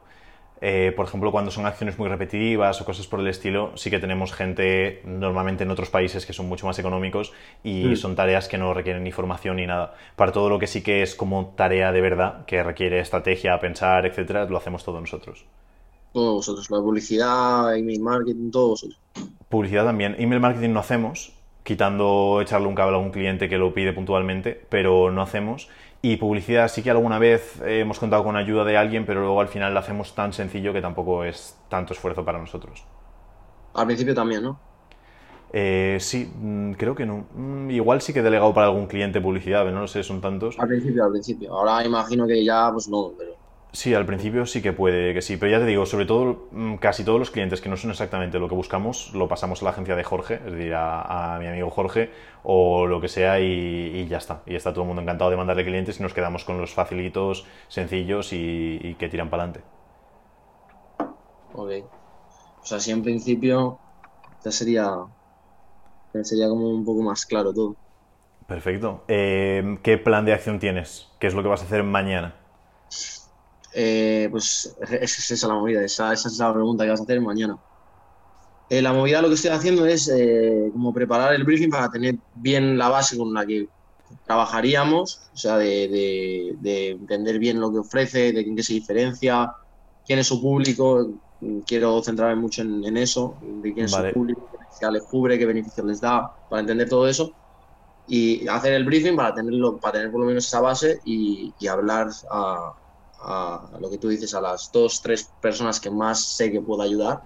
Eh, 0.59 0.91
por 0.95 1.05
ejemplo, 1.05 1.31
cuando 1.31 1.51
son 1.51 1.67
acciones 1.67 1.99
muy 1.99 2.09
repetitivas 2.09 2.81
o 2.81 2.85
cosas 2.85 3.05
por 3.05 3.19
el 3.19 3.27
estilo, 3.27 3.71
sí 3.75 3.91
que 3.91 3.99
tenemos 3.99 4.33
gente 4.33 5.01
normalmente 5.05 5.63
en 5.63 5.71
otros 5.71 5.89
países 5.89 6.25
que 6.25 6.33
son 6.33 6.47
mucho 6.47 6.65
más 6.65 6.79
económicos 6.79 7.31
y 7.63 7.85
mm. 7.85 7.95
son 7.95 8.15
tareas 8.15 8.47
que 8.47 8.57
no 8.57 8.73
requieren 8.73 9.03
ni 9.03 9.11
formación 9.11 9.57
ni 9.57 9.67
nada. 9.67 9.93
Para 10.15 10.31
todo 10.31 10.49
lo 10.49 10.57
que 10.57 10.65
sí 10.65 10.81
que 10.81 11.03
es 11.03 11.13
como 11.13 11.53
tarea 11.55 11.91
de 11.91 12.01
verdad, 12.01 12.45
que 12.45 12.63
requiere 12.63 12.99
estrategia, 12.99 13.59
pensar, 13.59 14.05
etcétera, 14.05 14.45
lo 14.45 14.57
hacemos 14.57 14.83
todos 14.83 14.99
nosotros. 14.99 15.45
Todos 16.13 16.35
vosotros, 16.37 16.71
la 16.71 16.79
publicidad, 16.79 17.77
email 17.77 17.99
marketing, 17.99 18.49
todos 18.49 18.69
vosotros. 18.69 18.99
Publicidad 19.49 19.85
también. 19.85 20.15
Email 20.17 20.41
marketing 20.41 20.71
no 20.71 20.79
hacemos, 20.79 21.33
quitando 21.63 22.39
echarle 22.41 22.67
un 22.67 22.73
cable 22.73 22.95
a 22.95 22.99
un 22.99 23.11
cliente 23.11 23.47
que 23.47 23.59
lo 23.59 23.73
pide 23.73 23.93
puntualmente, 23.93 24.59
pero 24.69 25.11
no 25.11 25.21
hacemos. 25.21 25.69
Y 26.07 26.15
publicidad 26.15 26.69
sí 26.69 26.81
que 26.81 26.89
alguna 26.89 27.19
vez 27.19 27.59
hemos 27.65 27.99
contado 27.99 28.23
con 28.23 28.37
ayuda 28.37 28.63
de 28.63 28.77
alguien, 28.77 29.05
pero 29.05 29.19
luego 29.19 29.41
al 29.41 29.49
final 29.49 29.73
lo 29.73 29.79
hacemos 29.81 30.15
tan 30.15 30.31
sencillo 30.31 30.71
que 30.71 30.81
tampoco 30.81 31.25
es 31.25 31.57
tanto 31.67 31.91
esfuerzo 31.91 32.23
para 32.23 32.39
nosotros. 32.39 32.85
Al 33.73 33.87
principio 33.87 34.15
también, 34.15 34.41
¿no? 34.41 34.57
Eh, 35.51 35.97
sí, 35.99 36.31
mm, 36.33 36.71
creo 36.75 36.95
que 36.95 37.05
no. 37.05 37.25
Mm, 37.35 37.71
igual 37.71 37.99
sí 37.99 38.13
que 38.13 38.19
he 38.19 38.23
delegado 38.23 38.53
para 38.53 38.67
algún 38.67 38.87
cliente 38.87 39.19
publicidad, 39.19 39.69
no 39.69 39.81
lo 39.81 39.87
sé, 39.89 40.01
son 40.01 40.21
tantos. 40.21 40.57
Al 40.57 40.69
principio, 40.69 41.03
al 41.03 41.11
principio. 41.11 41.53
Ahora 41.53 41.85
imagino 41.85 42.25
que 42.25 42.41
ya, 42.41 42.69
pues 42.71 42.87
no, 42.87 43.11
pero... 43.17 43.36
Sí, 43.77 43.93
al 43.93 44.07
principio 44.07 44.47
sí 44.47 44.63
que 44.63 44.73
puede 44.73 45.13
que 45.13 45.21
sí, 45.21 45.37
pero 45.37 45.51
ya 45.51 45.59
te 45.59 45.67
digo, 45.67 45.85
sobre 45.85 46.07
todo 46.07 46.47
mm, 46.49 46.77
casi 46.77 47.03
todos 47.03 47.19
los 47.19 47.29
clientes 47.29 47.61
que 47.61 47.69
no 47.69 47.77
son 47.77 47.91
exactamente 47.91 48.39
lo 48.39 48.49
que 48.49 48.55
buscamos, 48.55 49.13
lo 49.13 49.27
pasamos 49.27 49.61
a 49.61 49.65
la 49.65 49.69
agencia 49.69 49.95
de 49.95 50.03
Jorge, 50.03 50.41
es 50.43 50.51
decir, 50.51 50.73
a, 50.75 51.37
mi 51.39 51.45
amigo 51.45 51.69
Jorge 51.69 52.09
o 52.41 52.87
lo 52.87 52.99
que 52.99 53.07
sea 53.07 53.39
y, 53.39 54.07
ya 54.07 54.17
está. 54.17 54.41
Y 54.47 54.55
está 54.55 54.71
todo 54.71 54.81
el 54.81 54.87
mundo 54.87 55.03
encantado 55.03 55.29
de 55.29 55.37
mandarle 55.37 55.63
clientes 55.63 55.99
y 55.99 56.01
nos 56.01 56.15
quedamos 56.15 56.43
con 56.43 56.59
los 56.59 56.73
facilitos, 56.73 57.45
sencillos 57.67 58.33
y, 58.33 58.95
que 58.97 59.09
tiran 59.09 59.29
para 59.29 59.43
adelante. 59.43 59.69
Ok. 61.53 61.69
O 62.59 62.65
sea, 62.65 62.79
sí, 62.79 62.89
en 62.89 63.03
principio 63.03 63.77
ya 64.43 64.51
sería, 64.51 64.89
sería 66.23 66.49
como 66.49 66.67
un 66.67 66.83
poco 66.83 67.03
más 67.03 67.27
claro 67.27 67.53
todo. 67.53 67.75
Perfecto. 68.47 69.03
Eh, 69.07 69.77
¿Qué 69.83 69.99
plan 69.99 70.25
de 70.25 70.33
acción 70.33 70.57
tienes? 70.57 71.11
¿Qué 71.19 71.27
es 71.27 71.35
lo 71.35 71.43
que 71.43 71.49
vas 71.49 71.61
a 71.61 71.65
hacer 71.65 71.83
mañana? 71.83 72.33
Eh, 73.79 74.27
pues 74.31 74.75
esa 74.89 75.33
es 75.35 75.43
la 75.43 75.53
movida, 75.53 75.83
esa, 75.83 76.11
es 76.11 76.39
la 76.39 76.51
pregunta 76.51 76.83
que 76.83 76.89
vas 76.89 76.99
a 76.99 77.03
hacer 77.03 77.21
mañana. 77.21 77.59
Eh, 78.71 78.81
la 78.81 78.91
movida 78.91 79.21
lo 79.21 79.27
que 79.27 79.35
estoy 79.35 79.51
haciendo 79.51 79.85
es 79.85 80.09
eh, 80.09 80.71
como 80.73 80.91
preparar 80.91 81.35
el 81.35 81.43
briefing 81.43 81.69
para 81.69 81.87
tener 81.91 82.15
bien 82.33 82.75
la 82.75 82.89
base 82.89 83.15
con 83.15 83.31
la 83.35 83.45
que 83.45 83.69
trabajaríamos, 84.25 85.29
o 85.31 85.37
sea, 85.37 85.57
de, 85.57 86.57
entender 86.63 87.37
bien 87.37 87.59
lo 87.59 87.71
que 87.71 87.77
ofrece, 87.77 88.33
de 88.33 88.43
qué 88.43 88.63
se 88.63 88.73
diferencia, 88.73 89.53
quién 90.07 90.17
es 90.17 90.25
su 90.25 90.41
público. 90.41 91.11
Quiero 91.67 92.01
centrarme 92.01 92.41
mucho 92.41 92.63
en, 92.63 92.97
eso, 92.97 93.37
de 93.61 93.75
quién 93.75 93.85
es 93.85 93.91
su 93.91 94.11
público, 94.11 94.49
qué 94.79 94.89
les 94.89 95.03
cubre, 95.03 95.37
qué 95.37 95.45
beneficios 95.45 95.85
les 95.85 96.01
da, 96.01 96.33
para 96.49 96.61
entender 96.61 96.89
todo 96.89 97.07
eso 97.07 97.31
y 98.07 98.47
hacer 98.47 98.73
el 98.73 98.85
briefing 98.85 99.15
para 99.15 99.35
tenerlo, 99.35 99.77
para 99.77 99.99
tener 99.99 100.11
por 100.11 100.21
lo 100.21 100.25
menos 100.25 100.47
esa 100.47 100.61
base 100.61 100.99
y 101.05 101.53
hablar 101.67 102.09
a, 102.31 102.73
a, 103.19 103.69
lo 103.79 103.89
que 103.89 103.97
tú 103.97 104.09
dices, 104.09 104.33
a 104.33 104.41
las 104.41 104.71
dos, 104.71 105.01
tres 105.01 105.29
personas 105.41 105.79
que 105.79 105.89
más 105.89 106.23
sé 106.23 106.51
que 106.51 106.61
puedo 106.61 106.81
ayudar, 106.81 107.21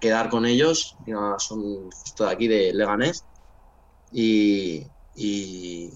quedar 0.00 0.28
con 0.30 0.46
ellos, 0.46 0.96
son 1.38 1.90
justo 1.90 2.24
de 2.24 2.30
aquí 2.30 2.48
de 2.48 2.72
Leganés, 2.72 3.24
y, 4.12 4.86
y, 5.14 5.90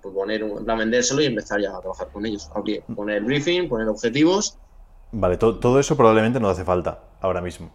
pues 0.00 0.14
poner 0.14 0.42
un, 0.44 0.64
plan 0.64 0.78
vendérselo 0.78 1.22
y 1.22 1.26
empezar 1.26 1.60
ya 1.60 1.76
a 1.76 1.80
trabajar 1.80 2.08
con 2.12 2.24
ellos. 2.26 2.50
poner 2.94 3.18
el 3.18 3.24
briefing, 3.24 3.68
poner 3.68 3.88
objetivos. 3.88 4.58
Vale, 5.12 5.36
todo 5.36 5.78
eso 5.78 5.96
probablemente 5.96 6.40
no 6.40 6.48
hace 6.48 6.64
falta 6.64 7.04
ahora 7.20 7.40
mismo. 7.40 7.70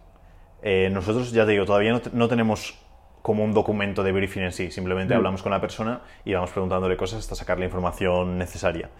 Eh, 0.62 0.90
nosotros, 0.92 1.30
ya 1.30 1.46
te 1.46 1.52
digo, 1.52 1.64
todavía 1.64 2.00
no, 2.12 2.28
tenemos 2.28 2.76
como 3.22 3.44
un 3.44 3.52
documento 3.52 4.02
de 4.02 4.12
briefing 4.12 4.42
en 4.42 4.52
sí, 4.52 4.70
simplemente 4.70 5.14
mm. 5.14 5.16
hablamos 5.16 5.42
con 5.42 5.52
la 5.52 5.60
persona 5.60 6.02
y 6.24 6.34
vamos 6.34 6.50
preguntándole 6.50 6.96
cosas 6.96 7.20
hasta 7.20 7.34
sacar 7.34 7.58
la 7.58 7.66
información 7.66 8.38
necesaria. 8.38 8.90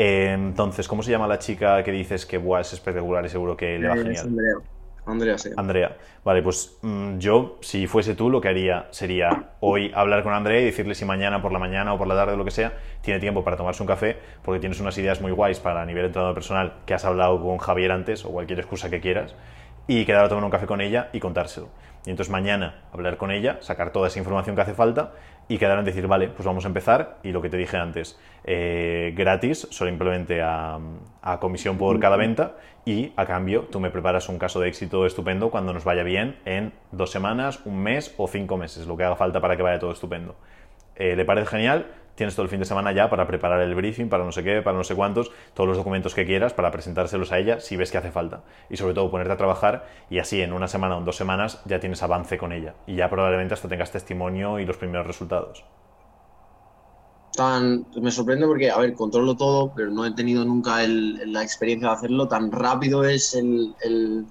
Eh, 0.00 0.32
entonces, 0.32 0.86
¿cómo 0.86 1.02
se 1.02 1.10
llama 1.10 1.26
la 1.26 1.40
chica 1.40 1.82
que 1.82 1.90
dices 1.90 2.24
que 2.24 2.36
es 2.36 2.72
espectacular 2.72 3.26
y 3.26 3.28
seguro 3.28 3.56
que 3.56 3.80
le 3.80 3.88
va 3.88 3.96
genial? 3.96 4.28
Andrea. 4.28 4.54
Andrea, 5.04 5.38
sí. 5.38 5.50
Andrea. 5.56 5.96
Vale, 6.22 6.40
pues 6.40 6.78
mm, 6.82 7.18
yo, 7.18 7.58
si 7.62 7.88
fuese 7.88 8.14
tú, 8.14 8.30
lo 8.30 8.40
que 8.40 8.46
haría 8.46 8.86
sería 8.90 9.54
hoy 9.58 9.90
hablar 9.92 10.22
con 10.22 10.34
Andrea 10.34 10.60
y 10.60 10.66
decirle 10.66 10.94
si 10.94 11.04
mañana 11.04 11.42
por 11.42 11.50
la 11.50 11.58
mañana 11.58 11.94
o 11.94 11.98
por 11.98 12.06
la 12.06 12.14
tarde 12.14 12.34
o 12.34 12.36
lo 12.36 12.44
que 12.44 12.52
sea, 12.52 12.74
tiene 13.00 13.18
tiempo 13.18 13.42
para 13.42 13.56
tomarse 13.56 13.82
un 13.82 13.88
café, 13.88 14.16
porque 14.44 14.60
tienes 14.60 14.78
unas 14.78 14.96
ideas 14.98 15.20
muy 15.20 15.32
guays 15.32 15.58
para 15.58 15.84
nivel 15.84 16.02
de 16.02 16.06
entrenador 16.08 16.34
personal 16.34 16.74
que 16.86 16.94
has 16.94 17.04
hablado 17.04 17.42
con 17.42 17.58
Javier 17.58 17.90
antes 17.90 18.24
o 18.24 18.30
cualquier 18.30 18.60
excusa 18.60 18.90
que 18.90 19.00
quieras, 19.00 19.34
y 19.88 20.04
quedar 20.04 20.26
a 20.26 20.28
tomar 20.28 20.44
un 20.44 20.50
café 20.50 20.66
con 20.66 20.80
ella 20.80 21.08
y 21.12 21.18
contárselo. 21.18 21.70
Y 22.06 22.10
entonces 22.10 22.30
mañana 22.30 22.82
hablar 22.92 23.16
con 23.16 23.32
ella, 23.32 23.58
sacar 23.62 23.90
toda 23.90 24.06
esa 24.06 24.20
información 24.20 24.54
que 24.54 24.62
hace 24.62 24.74
falta 24.74 25.12
y 25.48 25.58
quedar 25.58 25.78
en 25.78 25.84
decir, 25.84 26.06
vale, 26.06 26.28
pues 26.28 26.46
vamos 26.46 26.64
a 26.64 26.68
empezar. 26.68 27.18
Y 27.22 27.32
lo 27.32 27.40
que 27.40 27.48
te 27.48 27.56
dije 27.56 27.76
antes, 27.76 28.18
eh, 28.44 29.14
gratis, 29.16 29.66
simplemente 29.70 30.42
a, 30.42 30.78
a 31.22 31.40
comisión 31.40 31.78
por 31.78 31.98
cada 31.98 32.16
venta 32.16 32.56
y 32.84 33.12
a 33.16 33.26
cambio 33.26 33.62
tú 33.70 33.80
me 33.80 33.90
preparas 33.90 34.28
un 34.28 34.38
caso 34.38 34.60
de 34.60 34.68
éxito 34.68 35.04
estupendo 35.04 35.50
cuando 35.50 35.72
nos 35.72 35.84
vaya 35.84 36.02
bien 36.02 36.36
en 36.44 36.72
dos 36.92 37.10
semanas, 37.10 37.60
un 37.64 37.82
mes 37.82 38.14
o 38.16 38.28
cinco 38.28 38.56
meses, 38.56 38.86
lo 38.86 38.96
que 38.96 39.04
haga 39.04 39.16
falta 39.16 39.40
para 39.40 39.56
que 39.56 39.62
vaya 39.62 39.78
todo 39.78 39.92
estupendo. 39.92 40.36
Eh, 40.96 41.14
¿Le 41.16 41.24
parece 41.24 41.46
genial? 41.46 41.86
Tienes 42.18 42.34
todo 42.34 42.42
el 42.42 42.50
fin 42.50 42.58
de 42.58 42.66
semana 42.66 42.90
ya 42.92 43.08
para 43.08 43.26
preparar 43.28 43.62
el 43.62 43.74
briefing, 43.76 44.08
para 44.08 44.24
no 44.24 44.32
sé 44.32 44.42
qué, 44.42 44.60
para 44.60 44.76
no 44.76 44.82
sé 44.82 44.96
cuántos, 44.96 45.30
todos 45.54 45.68
los 45.68 45.76
documentos 45.76 46.14
que 46.14 46.26
quieras 46.26 46.52
para 46.52 46.72
presentárselos 46.72 47.30
a 47.30 47.38
ella 47.38 47.60
si 47.60 47.76
ves 47.76 47.92
que 47.92 47.98
hace 47.98 48.10
falta. 48.10 48.42
Y 48.68 48.76
sobre 48.76 48.92
todo 48.92 49.08
ponerte 49.10 49.32
a 49.32 49.36
trabajar 49.36 49.86
y 50.10 50.18
así 50.18 50.42
en 50.42 50.52
una 50.52 50.66
semana 50.66 50.96
o 50.96 50.98
en 50.98 51.04
dos 51.04 51.16
semanas 51.16 51.62
ya 51.64 51.78
tienes 51.78 52.02
avance 52.02 52.36
con 52.36 52.52
ella. 52.52 52.74
Y 52.88 52.96
ya 52.96 53.08
probablemente 53.08 53.54
hasta 53.54 53.68
tengas 53.68 53.92
testimonio 53.92 54.58
y 54.58 54.66
los 54.66 54.76
primeros 54.76 55.06
resultados. 55.06 55.64
Tan, 57.36 57.86
me 58.02 58.10
sorprende 58.10 58.46
porque, 58.46 58.68
a 58.68 58.78
ver, 58.78 58.94
controlo 58.94 59.36
todo, 59.36 59.72
pero 59.72 59.92
no 59.92 60.04
he 60.04 60.10
tenido 60.10 60.44
nunca 60.44 60.82
la 60.88 61.42
experiencia 61.42 61.90
de 61.90 61.94
hacerlo. 61.94 62.26
Tan 62.26 62.50
rápido 62.50 63.04
es 63.04 63.36
el, 63.36 64.26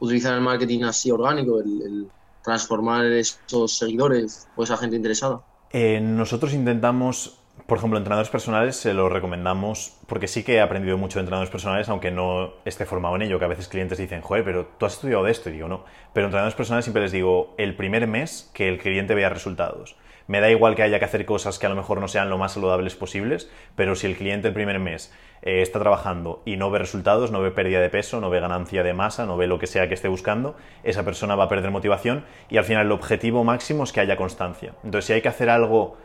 utilizar 0.00 0.34
el 0.34 0.40
marketing 0.40 0.82
así 0.82 1.12
orgánico, 1.12 1.60
el, 1.60 2.10
transformar 2.42 3.04
esos 3.04 3.76
seguidores 3.76 4.48
o 4.56 4.64
esa 4.64 4.76
gente 4.76 4.96
interesada. 4.96 5.42
Eh, 5.72 6.00
nosotros 6.00 6.52
intentamos, 6.52 7.38
por 7.66 7.78
ejemplo, 7.78 7.96
entrenadores 7.96 8.30
personales 8.30 8.74
se 8.74 8.92
lo 8.92 9.08
recomendamos 9.08 9.96
porque 10.08 10.26
sí 10.26 10.42
que 10.42 10.54
he 10.54 10.60
aprendido 10.60 10.98
mucho 10.98 11.18
de 11.18 11.20
entrenadores 11.20 11.50
personales, 11.50 11.88
aunque 11.88 12.10
no 12.10 12.54
esté 12.64 12.86
formado 12.86 13.14
en 13.14 13.22
ello, 13.22 13.38
que 13.38 13.44
a 13.44 13.48
veces 13.48 13.68
clientes 13.68 13.98
dicen, 13.98 14.20
joder, 14.20 14.44
pero 14.44 14.66
tú 14.78 14.86
has 14.86 14.94
estudiado 14.94 15.22
de 15.22 15.30
esto, 15.30 15.48
y 15.48 15.52
digo, 15.52 15.68
no. 15.68 15.84
Pero 16.12 16.26
entrenadores 16.26 16.56
personales 16.56 16.84
siempre 16.84 17.02
les 17.02 17.12
digo, 17.12 17.54
el 17.56 17.76
primer 17.76 18.06
mes 18.08 18.50
que 18.52 18.68
el 18.68 18.78
cliente 18.78 19.14
vea 19.14 19.28
resultados. 19.28 19.96
Me 20.30 20.40
da 20.40 20.48
igual 20.48 20.76
que 20.76 20.84
haya 20.84 21.00
que 21.00 21.04
hacer 21.04 21.24
cosas 21.24 21.58
que 21.58 21.66
a 21.66 21.68
lo 21.68 21.74
mejor 21.74 22.00
no 22.00 22.06
sean 22.06 22.30
lo 22.30 22.38
más 22.38 22.52
saludables 22.52 22.94
posibles, 22.94 23.50
pero 23.74 23.96
si 23.96 24.06
el 24.06 24.16
cliente 24.16 24.46
el 24.46 24.54
primer 24.54 24.78
mes 24.78 25.12
eh, 25.42 25.60
está 25.60 25.80
trabajando 25.80 26.40
y 26.44 26.56
no 26.56 26.70
ve 26.70 26.78
resultados, 26.78 27.32
no 27.32 27.40
ve 27.40 27.50
pérdida 27.50 27.80
de 27.80 27.90
peso, 27.90 28.20
no 28.20 28.30
ve 28.30 28.38
ganancia 28.38 28.84
de 28.84 28.92
masa, 28.92 29.26
no 29.26 29.36
ve 29.36 29.48
lo 29.48 29.58
que 29.58 29.66
sea 29.66 29.88
que 29.88 29.94
esté 29.94 30.06
buscando, 30.06 30.54
esa 30.84 31.04
persona 31.04 31.34
va 31.34 31.46
a 31.46 31.48
perder 31.48 31.72
motivación 31.72 32.26
y 32.48 32.58
al 32.58 32.64
final 32.64 32.86
el 32.86 32.92
objetivo 32.92 33.42
máximo 33.42 33.82
es 33.82 33.92
que 33.92 33.98
haya 33.98 34.16
constancia. 34.16 34.74
Entonces, 34.84 35.06
si 35.06 35.14
hay 35.14 35.20
que 35.20 35.26
hacer 35.26 35.50
algo, 35.50 35.96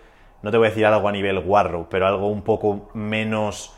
no 0.42 0.50
te 0.50 0.58
voy 0.58 0.66
a 0.66 0.70
decir 0.72 0.88
algo 0.88 1.08
a 1.08 1.12
nivel 1.12 1.40
guarro, 1.42 1.88
pero 1.92 2.08
algo 2.08 2.28
un 2.28 2.42
poco 2.42 2.90
menos 2.96 3.76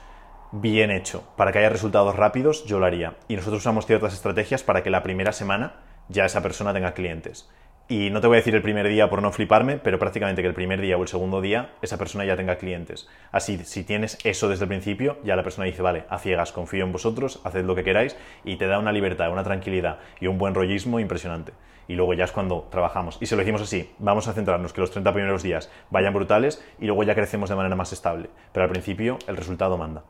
bien 0.53 0.91
hecho, 0.91 1.25
para 1.35 1.51
que 1.51 1.59
haya 1.59 1.67
resultados 1.67 2.15
rápidos, 2.15 2.63
yo 2.63 2.79
lo 2.79 2.85
haría. 2.85 3.15
Y 3.27 3.35
nosotros 3.35 3.63
usamos 3.63 3.85
ciertas 3.85 4.13
estrategias 4.13 4.63
para 4.63 4.81
que 4.81 4.91
la 4.91 5.03
primera 5.03 5.33
semana 5.33 5.81
ya 6.07 6.23
esa 6.23 6.41
persona 6.41 6.73
tenga 6.73 6.93
clientes. 6.93 7.49
Y 7.89 8.09
no 8.09 8.19
te 8.19 8.27
voy 8.27 8.35
a 8.35 8.39
decir 8.39 8.53
el 8.53 8.61
primer 8.61 8.85
día 8.89 9.09
por 9.09 9.21
no 9.21 9.31
fliparme, 9.31 9.77
pero 9.77 9.97
prácticamente 9.97 10.41
que 10.41 10.47
el 10.49 10.53
primer 10.53 10.81
día 10.81 10.97
o 10.97 11.01
el 11.03 11.07
segundo 11.07 11.39
día 11.39 11.71
esa 11.81 11.97
persona 11.97 12.25
ya 12.25 12.35
tenga 12.35 12.57
clientes. 12.57 13.07
Así, 13.31 13.57
si 13.59 13.85
tienes 13.85 14.17
eso 14.25 14.49
desde 14.49 14.65
el 14.65 14.67
principio, 14.67 15.17
ya 15.23 15.37
la 15.37 15.43
persona 15.43 15.67
dice, 15.67 15.81
vale, 15.81 16.03
a 16.09 16.19
ciegas, 16.19 16.51
confío 16.51 16.83
en 16.83 16.91
vosotros, 16.91 17.39
haced 17.45 17.63
lo 17.63 17.75
que 17.75 17.85
queráis 17.85 18.17
y 18.43 18.57
te 18.57 18.67
da 18.67 18.77
una 18.77 18.91
libertad, 18.91 19.31
una 19.31 19.45
tranquilidad 19.45 19.99
y 20.19 20.27
un 20.27 20.37
buen 20.37 20.53
rollismo 20.53 20.99
impresionante. 20.99 21.53
Y 21.87 21.95
luego 21.95 22.13
ya 22.13 22.25
es 22.25 22.33
cuando 22.33 22.67
trabajamos. 22.69 23.17
Y 23.21 23.25
se 23.25 23.37
lo 23.37 23.39
decimos 23.39 23.61
así, 23.61 23.89
vamos 23.99 24.27
a 24.27 24.33
centrarnos 24.33 24.73
que 24.73 24.81
los 24.81 24.91
30 24.91 25.13
primeros 25.13 25.41
días 25.41 25.71
vayan 25.89 26.13
brutales 26.13 26.61
y 26.79 26.87
luego 26.87 27.03
ya 27.03 27.15
crecemos 27.15 27.49
de 27.49 27.55
manera 27.55 27.77
más 27.77 27.93
estable. 27.93 28.29
Pero 28.51 28.65
al 28.65 28.69
principio 28.69 29.17
el 29.27 29.37
resultado 29.37 29.77
manda. 29.77 30.03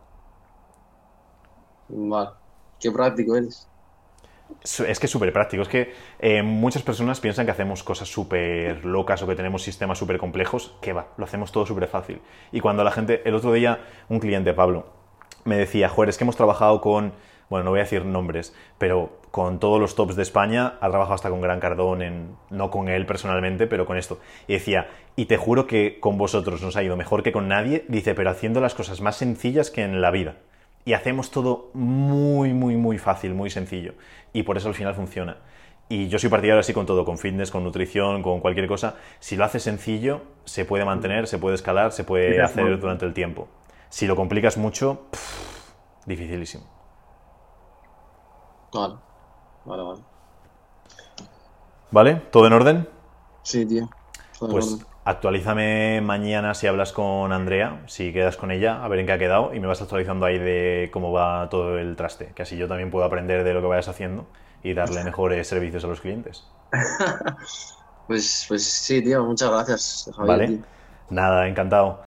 Vale. 1.90 2.32
Qué 2.80 2.92
práctico 2.92 3.36
eres. 3.36 3.70
Es 4.64 5.00
que 5.00 5.06
es 5.06 5.12
súper 5.12 5.32
práctico. 5.32 5.64
Es 5.64 5.70
que 5.70 5.94
eh, 6.20 6.44
muchas 6.44 6.84
personas 6.84 7.20
piensan 7.20 7.46
que 7.46 7.52
hacemos 7.52 7.84
cosas 7.84 8.10
súper 8.10 8.84
locas 8.86 9.22
o 9.22 9.28
que 9.28 9.36
tenemos 9.36 9.64
sistemas 9.64 9.98
súper 9.98 10.18
complejos. 10.18 10.76
Que 10.82 10.94
va, 10.94 11.08
lo 11.18 11.26
hacemos 11.26 11.52
todo 11.52 11.66
súper 11.66 11.88
fácil. 11.88 12.22
Y 12.52 12.60
cuando 12.60 12.84
la 12.84 12.92
gente, 12.92 13.22
el 13.26 13.36
otro 13.36 13.54
día, 13.54 13.82
un 14.10 14.20
cliente, 14.20 14.54
Pablo, 14.54 14.88
me 15.46 15.58
decía, 15.58 15.90
joder, 15.90 16.10
es 16.10 16.18
que 16.18 16.24
hemos 16.24 16.36
trabajado 16.36 16.82
con, 16.82 17.14
bueno, 17.50 17.66
no 17.66 17.72
voy 17.72 17.80
a 17.80 17.84
decir 17.84 18.04
nombres, 18.06 18.54
pero 18.78 19.20
con 19.32 19.60
todos 19.60 19.80
los 19.80 19.96
tops 19.96 20.16
de 20.16 20.24
España, 20.24 20.78
ha 20.82 20.90
trabajado 20.90 21.16
hasta 21.16 21.30
con 21.30 21.42
Gran 21.42 21.60
Cardón, 21.60 22.02
en, 22.02 22.36
no 22.50 22.70
con 22.70 22.90
él 22.90 23.06
personalmente, 23.06 23.68
pero 23.68 23.86
con 23.86 23.98
esto. 23.98 24.20
Y 24.48 24.54
decía, 24.54 24.90
y 25.16 25.26
te 25.26 25.38
juro 25.38 25.68
que 25.68 26.00
con 26.00 26.18
vosotros 26.18 26.62
nos 26.62 26.76
ha 26.76 26.84
ido 26.84 26.98
mejor 26.98 27.24
que 27.24 27.32
con 27.32 27.48
nadie, 27.48 27.86
dice, 27.88 28.16
pero 28.16 28.30
haciendo 28.30 28.60
las 28.60 28.74
cosas 28.74 29.00
más 29.00 29.16
sencillas 29.16 29.72
que 29.72 29.84
en 29.84 30.02
la 30.02 30.12
vida 30.12 30.36
y 30.88 30.94
hacemos 30.94 31.32
todo 31.32 31.70
muy, 31.74 32.54
muy, 32.54 32.78
muy 32.78 32.98
fácil, 32.98 33.34
muy 33.34 33.50
sencillo. 33.50 33.96
Y 34.32 34.44
por 34.44 34.56
eso 34.56 34.70
al 34.70 34.74
final 34.74 34.96
funciona. 34.96 35.36
Y 35.90 36.08
yo 36.08 36.18
soy 36.18 36.30
partidario 36.30 36.62
así 36.62 36.72
con 36.72 36.86
todo, 36.86 37.04
con 37.04 37.18
fitness, 37.18 37.52
con 37.52 37.66
nutrición, 37.66 38.24
con 38.24 38.40
cualquier 38.40 38.70
cosa. 38.70 38.96
Si 39.20 39.36
lo 39.36 39.44
haces 39.44 39.64
sencillo, 39.64 40.22
se 40.46 40.64
puede 40.64 40.86
mantener, 40.86 41.28
se 41.28 41.40
puede 41.40 41.56
escalar, 41.56 41.92
se 41.92 42.06
puede 42.06 42.42
hacer 42.42 42.80
durante 42.80 43.06
el 43.06 43.14
tiempo. 43.14 43.50
Si 43.90 44.08
lo 44.08 44.16
complicas 44.16 44.56
mucho, 44.56 45.08
dificilísimo. 46.06 46.64
Vale, 48.74 48.96
vale, 49.66 49.84
vale. 49.84 50.00
¿Vale? 51.92 52.16
¿Todo 52.32 52.48
en 52.48 52.54
orden? 52.54 52.90
Sí, 53.44 53.66
tío. 53.66 53.90
pues 54.40 54.86
Actualízame 55.08 56.02
mañana 56.02 56.54
si 56.54 56.68
hablas 56.68 56.92
con 56.92 57.32
Andrea, 57.32 57.82
si 57.86 58.12
quedas 58.12 58.36
con 58.36 58.52
ella, 58.52 58.84
a 58.84 58.90
ver 58.90 59.00
en 59.00 59.06
qué 59.06 59.14
ha 59.14 59.18
quedado 59.18 59.54
y 59.54 59.60
me 59.62 59.68
vas 59.68 59.82
actualizando 59.82 60.26
ahí 60.26 60.38
de 60.38 60.90
cómo 60.92 61.14
va 61.14 61.48
todo 61.50 61.80
el 61.80 61.96
traste, 61.96 62.34
que 62.36 62.42
así 62.42 62.58
yo 62.58 62.68
también 62.68 62.92
puedo 62.92 63.06
aprender 63.06 63.46
de 63.46 63.54
lo 63.54 63.62
que 63.62 63.68
vayas 63.68 63.88
haciendo 63.88 64.28
y 64.64 64.74
darle 64.74 65.02
mejores 65.06 65.48
servicios 65.48 65.86
a 65.86 65.88
los 65.88 66.02
clientes. 66.02 66.44
pues, 68.08 68.48
pues 68.50 68.66
sí, 68.66 69.02
tío, 69.02 69.24
muchas 69.24 69.50
gracias. 69.50 70.12
vale. 70.18 70.60
Nada, 71.10 71.48
encantado. 71.48 72.07